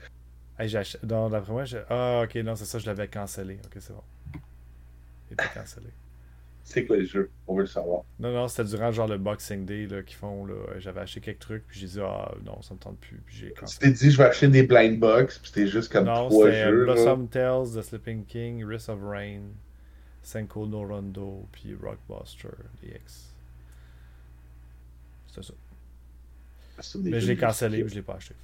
Hey, 0.57 0.69
j'ai 0.69 0.77
ach- 0.77 0.97
Non, 1.03 1.29
d'après 1.29 1.51
moi, 1.51 1.65
j'ai- 1.65 1.83
Ah, 1.89 2.21
ok, 2.23 2.35
non, 2.35 2.55
c'est 2.55 2.65
ça, 2.65 2.79
je 2.79 2.85
l'avais 2.85 3.07
cancellé. 3.07 3.59
Ok, 3.65 3.75
c'est 3.79 3.93
bon. 3.93 4.03
Il 5.29 5.33
était 5.33 5.43
cancellé. 5.53 5.89
C'est 6.63 6.85
quoi 6.85 6.97
le 6.97 7.05
jeu? 7.05 7.29
On 7.47 7.53
veut 7.55 7.61
le 7.61 7.67
savoir. 7.67 8.03
Non, 8.19 8.31
non, 8.33 8.47
c'était 8.47 8.63
durant 8.69 8.91
genre 8.91 9.07
le 9.07 9.17
Boxing 9.19 9.65
Day 9.65 9.85
là, 9.85 10.01
qu'ils 10.01 10.15
font. 10.17 10.45
Là. 10.45 10.55
J'avais 10.79 11.01
acheté 11.01 11.19
quelques 11.21 11.39
trucs, 11.39 11.67
puis 11.67 11.79
j'ai 11.79 11.85
dit, 11.87 11.99
ah 12.01 12.31
non, 12.43 12.59
ça 12.63 12.73
me 12.73 12.79
tente 12.79 12.97
plus. 12.99 13.21
Puis 13.25 13.35
j'ai 13.35 13.53
Tu 13.53 13.77
t'es 13.77 13.91
dit, 13.91 14.09
je 14.09 14.17
vais 14.17 14.23
acheter 14.23 14.47
des 14.47 14.63
blind 14.63 14.99
box, 14.99 15.37
puis 15.37 15.49
c'était 15.53 15.67
juste 15.67 15.91
comme 15.91 16.05
Non, 16.05 16.27
trois 16.29 16.49
jeux. 16.49 16.85
là. 16.85 16.93
Blossom 16.93 17.27
Tales, 17.27 17.67
The 17.75 17.81
Sleeping 17.83 18.25
King, 18.25 18.65
Risk 18.65 18.89
of 18.89 18.99
Rain, 19.03 19.41
Senko 20.23 20.65
no 20.65 20.87
Rondo, 20.87 21.47
puis 21.51 21.75
Rockbuster 21.75 22.49
DX. 22.81 23.33
C'était 25.27 25.43
ça. 25.47 25.53
Mais 27.03 27.19
je 27.19 27.27
l'ai 27.27 27.37
cancellé, 27.37 27.81
puis 27.83 27.89
je 27.89 27.95
l'ai 27.95 28.01
pas 28.01 28.15
acheté. 28.15 28.35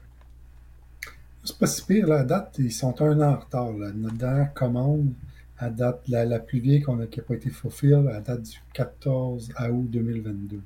C'est 1.43 1.57
pas 1.57 1.67
si 1.67 1.83
pire, 1.85 2.07
là. 2.07 2.19
À 2.19 2.23
date, 2.23 2.55
ils 2.59 2.71
sont 2.71 3.01
un 3.01 3.19
an 3.19 3.33
en 3.33 3.39
retard. 3.39 3.71
Là. 3.73 3.91
Notre 3.93 4.15
dernière 4.17 4.53
commande, 4.53 5.13
à 5.57 5.69
date, 5.69 6.07
la, 6.07 6.25
la 6.25 6.39
plus 6.39 6.59
vieille 6.59 6.81
qu'on 6.81 6.99
a, 6.99 7.07
qui 7.07 7.19
n'a 7.19 7.25
pas 7.25 7.35
été 7.35 7.49
fulfill, 7.49 8.07
à 8.13 8.19
date 8.21 8.43
du 8.43 8.57
14 8.73 9.51
août 9.71 9.89
2022. 9.89 10.61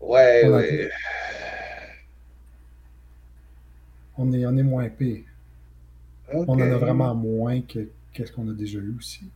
Ouais, 0.00 0.42
On 0.44 0.52
ouais. 0.52 0.90
On 4.18 4.32
est, 4.32 4.46
on 4.46 4.56
est 4.56 4.62
moins 4.62 4.88
pire. 4.88 5.24
On 6.32 6.48
en 6.48 6.60
a 6.60 6.78
vraiment 6.78 7.14
moins 7.14 7.60
que 7.60 7.88
qu'est-ce 8.12 8.32
qu'on 8.32 8.48
a 8.48 8.54
déjà 8.54 8.78
eu 8.78 8.94
aussi. 8.96 9.30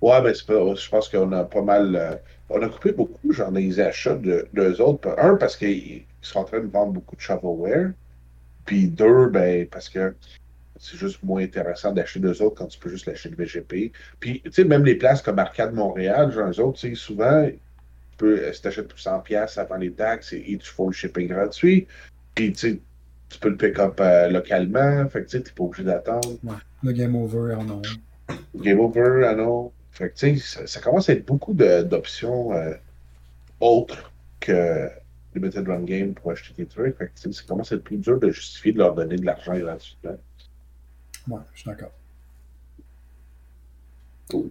Ouais, 0.00 0.22
mais 0.22 0.34
c'est 0.34 0.46
pas, 0.46 0.74
je 0.74 0.88
pense 0.88 1.08
qu'on 1.08 1.32
a 1.32 1.44
pas 1.44 1.62
mal. 1.62 1.96
euh, 1.96 2.16
on 2.50 2.62
a 2.62 2.68
coupé 2.68 2.92
beaucoup, 2.92 3.32
genre, 3.32 3.52
des 3.52 3.80
achats 3.80 4.14
de 4.14 4.46
d'eux 4.52 4.80
autres. 4.80 5.14
Un, 5.18 5.36
parce 5.36 5.56
qu'ils 5.56 6.04
sont 6.22 6.40
en 6.40 6.44
train 6.44 6.60
de 6.60 6.66
vendre 6.68 6.92
beaucoup 6.92 7.16
de 7.16 7.20
shovelware. 7.20 7.92
Puis 8.64 8.88
deux, 8.88 9.28
ben, 9.28 9.66
parce 9.68 9.88
que 9.88 10.14
c'est 10.78 10.96
juste 10.96 11.22
moins 11.24 11.42
intéressant 11.42 11.92
d'acheter 11.92 12.20
d'eux 12.20 12.40
autres 12.42 12.56
quand 12.56 12.66
tu 12.66 12.78
peux 12.78 12.90
juste 12.90 13.06
l'acheter 13.06 13.30
de 13.30 13.36
VGP. 13.36 13.92
Puis, 14.20 14.40
tu 14.44 14.52
sais, 14.52 14.64
même 14.64 14.84
les 14.84 14.94
places 14.94 15.22
comme 15.22 15.38
Arcade 15.38 15.74
Montréal, 15.74 16.30
genre, 16.32 16.48
eux 16.48 16.60
autres, 16.60 16.78
tu 16.78 16.90
sais, 16.90 16.94
souvent, 16.94 17.46
tu 17.48 17.58
peux, 18.18 18.38
euh, 18.38 18.52
si 18.52 18.62
t'achètes 18.62 18.88
pour 18.88 18.98
100$ 18.98 19.58
avant 19.58 19.76
les 19.76 19.92
taxes 19.92 20.32
et, 20.32 20.44
et 20.52 20.58
tu 20.58 20.70
fais 20.70 20.86
le 20.86 20.92
shipping 20.92 21.28
gratuit. 21.28 21.88
Puis, 22.34 22.52
tu 22.52 22.58
sais, 22.58 22.80
tu 23.28 23.38
peux 23.40 23.48
le 23.48 23.56
pick-up 23.56 24.00
euh, 24.00 24.28
localement. 24.28 25.08
Fait 25.08 25.22
que, 25.22 25.26
tu 25.28 25.38
sais, 25.38 25.42
t'es 25.42 25.52
pas 25.52 25.64
obligé 25.64 25.82
d'attendre. 25.84 26.38
Le 26.84 26.92
Game 26.92 27.16
Over 27.16 27.54
en 27.54 27.68
ont. 27.68 27.82
Game 28.54 28.80
over, 28.80 29.24
ah 29.26 29.34
non. 29.34 29.72
Fait 29.98 30.10
que, 30.10 30.14
tu 30.14 30.38
sais, 30.38 30.58
ça, 30.60 30.66
ça 30.66 30.80
commence 30.80 31.08
à 31.08 31.12
être 31.14 31.26
beaucoup 31.26 31.52
de- 31.54 31.82
d'options 31.82 32.52
euh, 32.52 32.72
autres 33.60 34.12
que 34.38 34.88
Limited 35.34 35.66
Run 35.66 35.82
Game 35.82 36.14
pour 36.14 36.30
acheter 36.30 36.54
des 36.56 36.66
trucs. 36.68 36.96
Fait 36.96 37.06
que, 37.08 37.12
tu 37.20 37.32
sais, 37.32 37.32
ça 37.32 37.42
commence 37.48 37.72
à 37.72 37.74
être 37.74 37.82
plus 37.84 37.96
dur 37.96 38.18
de 38.20 38.30
justifier 38.30 38.72
de 38.72 38.78
leur 38.78 38.94
donner 38.94 39.16
de 39.16 39.26
l'argent 39.26 39.58
gratuitement. 39.58 40.16
Ouais, 41.26 41.40
je 41.52 41.60
suis 41.60 41.68
d'accord. 41.70 41.90
Cool. 44.30 44.50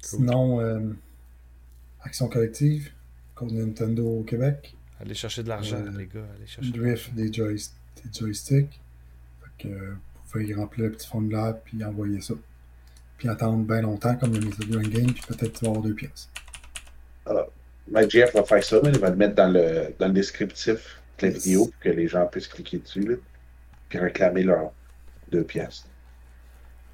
Sinon, 0.00 0.60
euh, 0.60 0.80
Action 2.04 2.28
collective 2.28 2.90
contre 3.34 3.54
Nintendo 3.54 4.20
au 4.20 4.22
Québec. 4.24 4.74
Allez 5.00 5.14
chercher 5.14 5.42
de 5.42 5.48
l'argent, 5.48 5.76
Euh, 5.76 5.90
les 5.98 6.06
gars. 6.06 6.24
Allez 6.36 6.46
chercher 6.46 6.70
de 6.70 6.78
Drift 6.78 7.14
des, 7.14 7.32
joy- 7.32 7.56
des 8.04 8.10
joysticks. 8.18 8.80
Fait 9.42 9.62
que 9.64 9.68
euh, 9.68 9.90
vous 9.92 10.30
pouvez 10.32 10.54
remplir 10.54 10.86
le 10.86 10.92
petit 10.92 11.06
formulaire 11.06 11.56
puis 11.64 11.84
envoyer 11.84 12.20
ça. 12.20 12.34
Puis 13.22 13.28
attendre 13.28 13.62
bien 13.64 13.82
longtemps 13.82 14.16
comme 14.16 14.34
le 14.34 14.40
Method 14.40 14.74
Run 14.74 14.82
Game, 14.88 15.12
puis 15.12 15.22
peut-être 15.28 15.52
tu 15.52 15.64
vas 15.64 15.70
avoir 15.70 15.84
deux 15.84 15.94
pièces. 15.94 16.28
Mike 17.88 18.10
Jeff 18.10 18.32
va 18.34 18.42
faire 18.42 18.64
ça, 18.64 18.80
mais 18.82 18.90
il 18.90 18.98
va 18.98 19.10
le 19.10 19.14
mettre 19.16 19.36
dans 19.36 19.46
le, 19.48 19.94
dans 19.96 20.08
le 20.08 20.12
descriptif 20.12 21.00
de 21.20 21.26
la 21.28 21.32
Yes. 21.32 21.44
vidéo 21.44 21.66
pour 21.66 21.78
que 21.78 21.88
les 21.90 22.08
gens 22.08 22.26
puissent 22.26 22.48
cliquer 22.48 22.78
dessus. 22.78 23.00
Là, 23.06 23.14
puis 23.88 23.98
réclamer 24.00 24.42
leurs 24.42 24.72
deux 25.30 25.44
pièces. 25.44 25.86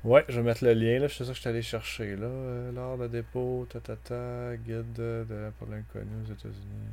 Ouais, 0.05 0.23
je 0.29 0.37
vais 0.39 0.43
mettre 0.43 0.65
le 0.67 0.75
lien, 0.75 0.99
là. 0.99 1.09
C'est 1.09 1.25
ça 1.25 1.31
que 1.31 1.37
je 1.37 1.41
suis 1.41 1.49
allé 1.49 1.63
chercher, 1.63 2.15
là. 2.15 2.27
Euh, 2.27 2.73
L'art 2.73 2.99
de 2.99 3.07
dépôt, 3.09 3.67
ta 3.71 3.81
ta 3.81 3.97
ta, 3.97 4.55
guide 4.59 4.93
de, 4.93 5.25
de 5.31 5.51
pour 5.59 5.67
l'inconnu 5.69 6.11
aux 6.27 6.31
États-Unis. 6.31 6.93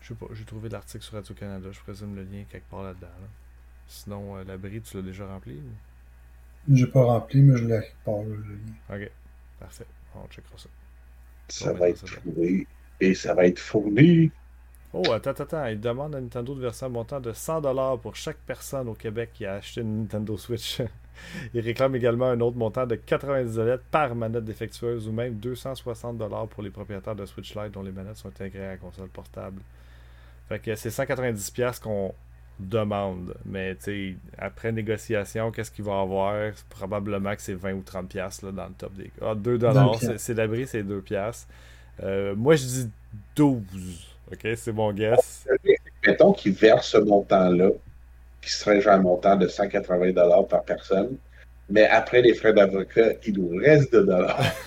Je 0.00 0.06
sais 0.06 0.14
pas, 0.14 0.26
j'ai 0.32 0.44
trouvé 0.44 0.68
l'article 0.68 1.02
sur 1.02 1.14
Radio-Canada. 1.14 1.70
Je 1.72 1.80
présume 1.80 2.14
le 2.14 2.22
lien 2.22 2.44
quelque 2.48 2.70
part 2.70 2.84
là-dedans, 2.84 3.08
là. 3.20 3.28
Sinon, 3.88 4.36
euh, 4.36 4.44
l'abri, 4.44 4.80
tu 4.80 4.96
l'as 4.96 5.02
déjà 5.02 5.26
rempli 5.26 5.54
ou- 5.56 5.89
J'ai 6.68 6.86
pas 6.86 7.04
rempli, 7.04 7.42
mais 7.42 7.56
je 7.56 7.64
l'ai 7.64 7.80
pas 8.04 8.22
le 8.22 8.36
lien. 8.36 8.96
Ok, 8.96 9.10
parfait. 9.58 9.86
On 10.14 10.28
checkera 10.28 10.56
ça. 10.56 10.68
Ça 11.48 11.72
va 11.72 11.88
être 11.88 11.98
ça, 11.98 12.06
ça 12.06 12.16
trouvé 12.20 12.66
et 13.00 13.14
ça 13.14 13.34
va 13.34 13.46
être 13.46 13.58
fourni. 13.58 14.30
Oh, 14.92 15.02
attends, 15.12 15.30
attends, 15.30 15.44
attends. 15.44 15.66
Il 15.66 15.80
demande 15.80 16.14
à 16.14 16.20
Nintendo 16.20 16.54
de 16.54 16.60
verser 16.60 16.84
un 16.86 16.88
montant 16.88 17.20
de 17.20 17.32
100$ 17.32 18.00
pour 18.00 18.16
chaque 18.16 18.38
personne 18.38 18.88
au 18.88 18.94
Québec 18.94 19.30
qui 19.32 19.46
a 19.46 19.54
acheté 19.54 19.80
une 19.82 20.00
Nintendo 20.00 20.36
Switch. 20.36 20.82
Il 21.54 21.60
réclame 21.60 21.94
également 21.94 22.26
un 22.26 22.40
autre 22.40 22.56
montant 22.56 22.86
de 22.86 22.96
90$ 22.96 23.78
par 23.90 24.14
manette 24.14 24.44
défectueuse 24.44 25.06
ou 25.06 25.12
même 25.12 25.38
260$ 25.38 26.48
pour 26.48 26.62
les 26.62 26.70
propriétaires 26.70 27.14
de 27.14 27.26
Switch 27.26 27.54
Lite 27.54 27.72
dont 27.72 27.82
les 27.82 27.92
manettes 27.92 28.16
sont 28.16 28.28
intégrées 28.28 28.66
à 28.66 28.70
la 28.70 28.76
console 28.78 29.08
portable. 29.08 29.62
Fait 30.48 30.58
que 30.58 30.74
c'est 30.74 30.88
190$ 30.88 31.80
qu'on 31.80 32.12
demande. 32.60 33.34
Mais 33.44 33.74
tu 33.76 33.82
sais, 33.82 34.14
après 34.38 34.72
négociation, 34.72 35.50
qu'est-ce 35.50 35.70
qu'il 35.70 35.84
va 35.84 36.00
avoir? 36.00 36.52
Probablement 36.68 37.34
que 37.34 37.42
c'est 37.42 37.54
20 37.54 37.72
ou 37.74 37.82
30$ 37.82 38.42
là, 38.42 38.52
dans 38.52 38.66
le 38.66 38.74
top 38.76 38.94
des. 38.94 39.10
Ah, 39.20 39.34
2$, 39.34 39.58
Deux 39.58 40.18
c'est- 40.18 40.34
l'abri, 40.34 40.66
c'est 40.66 40.82
2$. 40.82 41.46
Euh, 42.02 42.34
moi, 42.36 42.56
je 42.56 42.64
dis 42.64 42.90
12. 43.36 44.06
Ok, 44.32 44.46
c'est 44.56 44.72
mon 44.72 44.92
guess. 44.92 45.46
Mettons 46.06 46.32
qu'ils 46.32 46.52
versent 46.52 46.90
ce 46.90 46.98
montant-là, 46.98 47.70
qui 48.40 48.50
serait 48.50 48.80
genre 48.80 48.94
un 48.94 48.98
montant 48.98 49.36
de 49.36 49.48
180 49.48 50.12
par 50.48 50.62
personne. 50.62 51.16
Mais 51.70 51.86
après 51.86 52.22
les 52.22 52.34
frais 52.34 52.52
d'avocat, 52.52 53.12
il 53.26 53.38
nous 53.38 53.56
reste 53.56 53.92
de 53.92 54.00
dollars. 54.00 54.42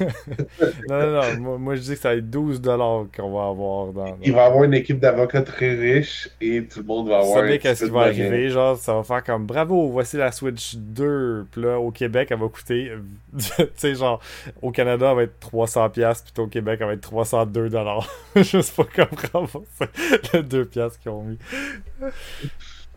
non, 0.90 1.00
non, 1.00 1.12
non. 1.12 1.40
Moi, 1.40 1.58
moi, 1.58 1.76
je 1.76 1.82
dis 1.82 1.94
que 1.94 2.00
ça 2.00 2.10
va 2.10 2.16
être 2.16 2.30
12 2.30 2.62
dollars 2.62 3.06
qu'on 3.16 3.32
va 3.32 3.48
avoir 3.48 3.94
dans. 3.94 4.18
Il 4.22 4.34
va 4.34 4.46
avoir 4.46 4.64
une 4.64 4.74
équipe 4.74 5.00
d'avocats 5.00 5.42
très 5.42 5.76
riche 5.76 6.30
et 6.40 6.64
tout 6.66 6.80
le 6.80 6.86
monde 6.86 7.10
va 7.10 7.20
avoir. 7.20 7.36
Ça 7.36 7.42
bien 7.44 7.58
qu'est-ce 7.58 7.86
qui 7.86 7.92
va 7.92 8.02
arriver, 8.02 8.50
genre, 8.50 8.78
ça 8.78 8.94
va 8.94 9.04
faire 9.04 9.24
comme 9.24 9.46
bravo, 9.46 9.90
voici 9.90 10.18
la 10.18 10.32
Switch 10.32 10.76
2. 10.76 11.48
Puis 11.52 11.62
là, 11.62 11.80
au 11.80 11.92
Québec, 11.92 12.30
elle 12.32 12.40
va 12.40 12.48
coûter, 12.48 12.92
tu 13.38 13.64
sais, 13.76 13.96
genre, 13.96 14.22
au 14.62 14.72
Canada, 14.72 15.10
elle 15.12 15.16
va 15.16 15.24
être 15.24 15.52
300$, 15.52 16.24
puis 16.34 16.44
au 16.44 16.48
Québec, 16.48 16.80
elle 16.82 16.88
va 16.88 16.94
être 16.94 17.12
302$. 17.12 18.08
je 18.36 18.62
sais 18.62 18.74
pas 18.76 18.86
comment 18.96 19.48
c'est 19.78 20.34
les 20.34 20.42
2$ 20.44 20.98
qu'ils 21.00 21.12
ont 21.12 21.24
mis. 21.24 21.38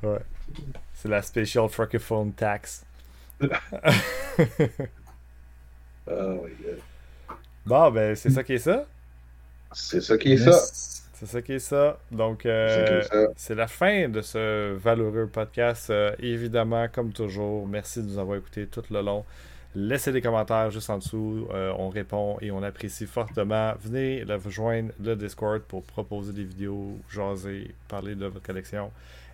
Ouais. 0.02 0.18
C'est 0.94 1.08
la 1.08 1.22
Special 1.22 1.68
Francophone 1.68 2.32
Tax. 2.32 2.84
Oh 3.40 3.48
my 6.06 6.50
god. 6.62 6.80
Bon, 7.66 7.90
ben, 7.90 8.14
c'est 8.14 8.30
ça 8.30 8.44
qui 8.44 8.54
est 8.54 8.58
ça. 8.58 8.86
C'est 9.72 10.00
ça 10.00 10.16
qui 10.16 10.32
est 10.32 10.36
ça. 10.36 10.58
C'est 11.18 11.26
ça 11.26 11.42
qui 11.42 11.54
est 11.54 11.58
ça. 11.58 11.98
Donc, 12.12 12.44
euh, 12.44 13.02
c'est 13.36 13.54
la 13.54 13.66
fin 13.66 14.08
de 14.08 14.20
ce 14.20 14.74
valeureux 14.74 15.26
podcast. 15.26 15.88
Euh, 15.88 16.14
évidemment, 16.18 16.86
comme 16.92 17.12
toujours, 17.12 17.66
merci 17.66 18.02
de 18.02 18.08
nous 18.08 18.18
avoir 18.18 18.36
écoutés 18.36 18.66
tout 18.66 18.82
le 18.90 19.00
long. 19.00 19.24
Laissez 19.74 20.12
des 20.12 20.20
commentaires 20.20 20.70
juste 20.70 20.90
en 20.90 20.98
dessous. 20.98 21.48
Euh, 21.52 21.72
on 21.78 21.88
répond 21.88 22.36
et 22.40 22.50
on 22.50 22.62
apprécie 22.62 23.06
fortement. 23.06 23.72
Venez 23.80 24.24
rejoindre 24.24 24.92
le 25.02 25.16
Discord 25.16 25.62
pour 25.62 25.82
proposer 25.84 26.32
des 26.32 26.44
vidéos, 26.44 26.98
jaser, 27.10 27.74
parler 27.88 28.14
de 28.14 28.26
votre 28.26 28.44
collection. 28.44 28.90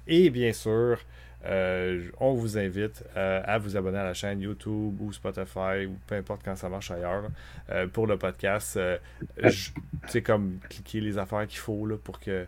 Et 0.07 0.30
bien 0.30 0.53
sûr, 0.53 0.98
euh, 1.45 2.09
on 2.20 2.34
vous 2.34 2.57
invite 2.57 3.05
euh, 3.16 3.43
à 3.45 3.59
vous 3.59 3.76
abonner 3.76 3.99
à 3.99 4.05
la 4.05 4.14
chaîne 4.14 4.40
YouTube 4.40 5.01
ou 5.01 5.12
Spotify 5.12 5.86
ou 5.88 5.97
peu 6.07 6.14
importe 6.14 6.43
quand 6.45 6.55
ça 6.55 6.68
marche 6.68 6.90
ailleurs 6.90 7.24
euh, 7.70 7.86
pour 7.88 8.07
le 8.07 8.16
podcast. 8.16 8.78
C'est 10.09 10.22
comme 10.22 10.59
cliquer 10.68 11.01
les 11.01 11.18
affaires 11.18 11.47
qu'il 11.47 11.59
faut 11.59 11.86
pour 12.05 12.20
que 12.20 12.47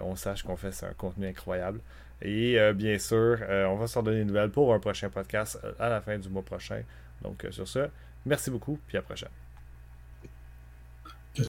on 0.00 0.16
sache 0.16 0.42
qu'on 0.42 0.56
fait 0.56 0.84
un 0.84 0.92
contenu 0.94 1.26
incroyable. 1.28 1.80
Et 2.20 2.58
bien 2.74 2.98
sûr, 2.98 3.38
on 3.48 3.76
va 3.76 3.86
s'en 3.86 4.02
donner 4.02 4.20
une 4.20 4.28
nouvelle 4.28 4.50
pour 4.50 4.74
un 4.74 4.80
prochain 4.80 5.10
podcast 5.10 5.58
à 5.78 5.88
la 5.88 6.00
fin 6.00 6.18
du 6.18 6.28
mois 6.28 6.42
prochain. 6.42 6.82
Donc 7.22 7.46
sur 7.50 7.68
ce, 7.68 7.88
merci 8.24 8.50
beaucoup, 8.50 8.78
puis 8.86 8.96
à 8.96 9.00
la 9.00 9.04
prochaine. 9.04 9.45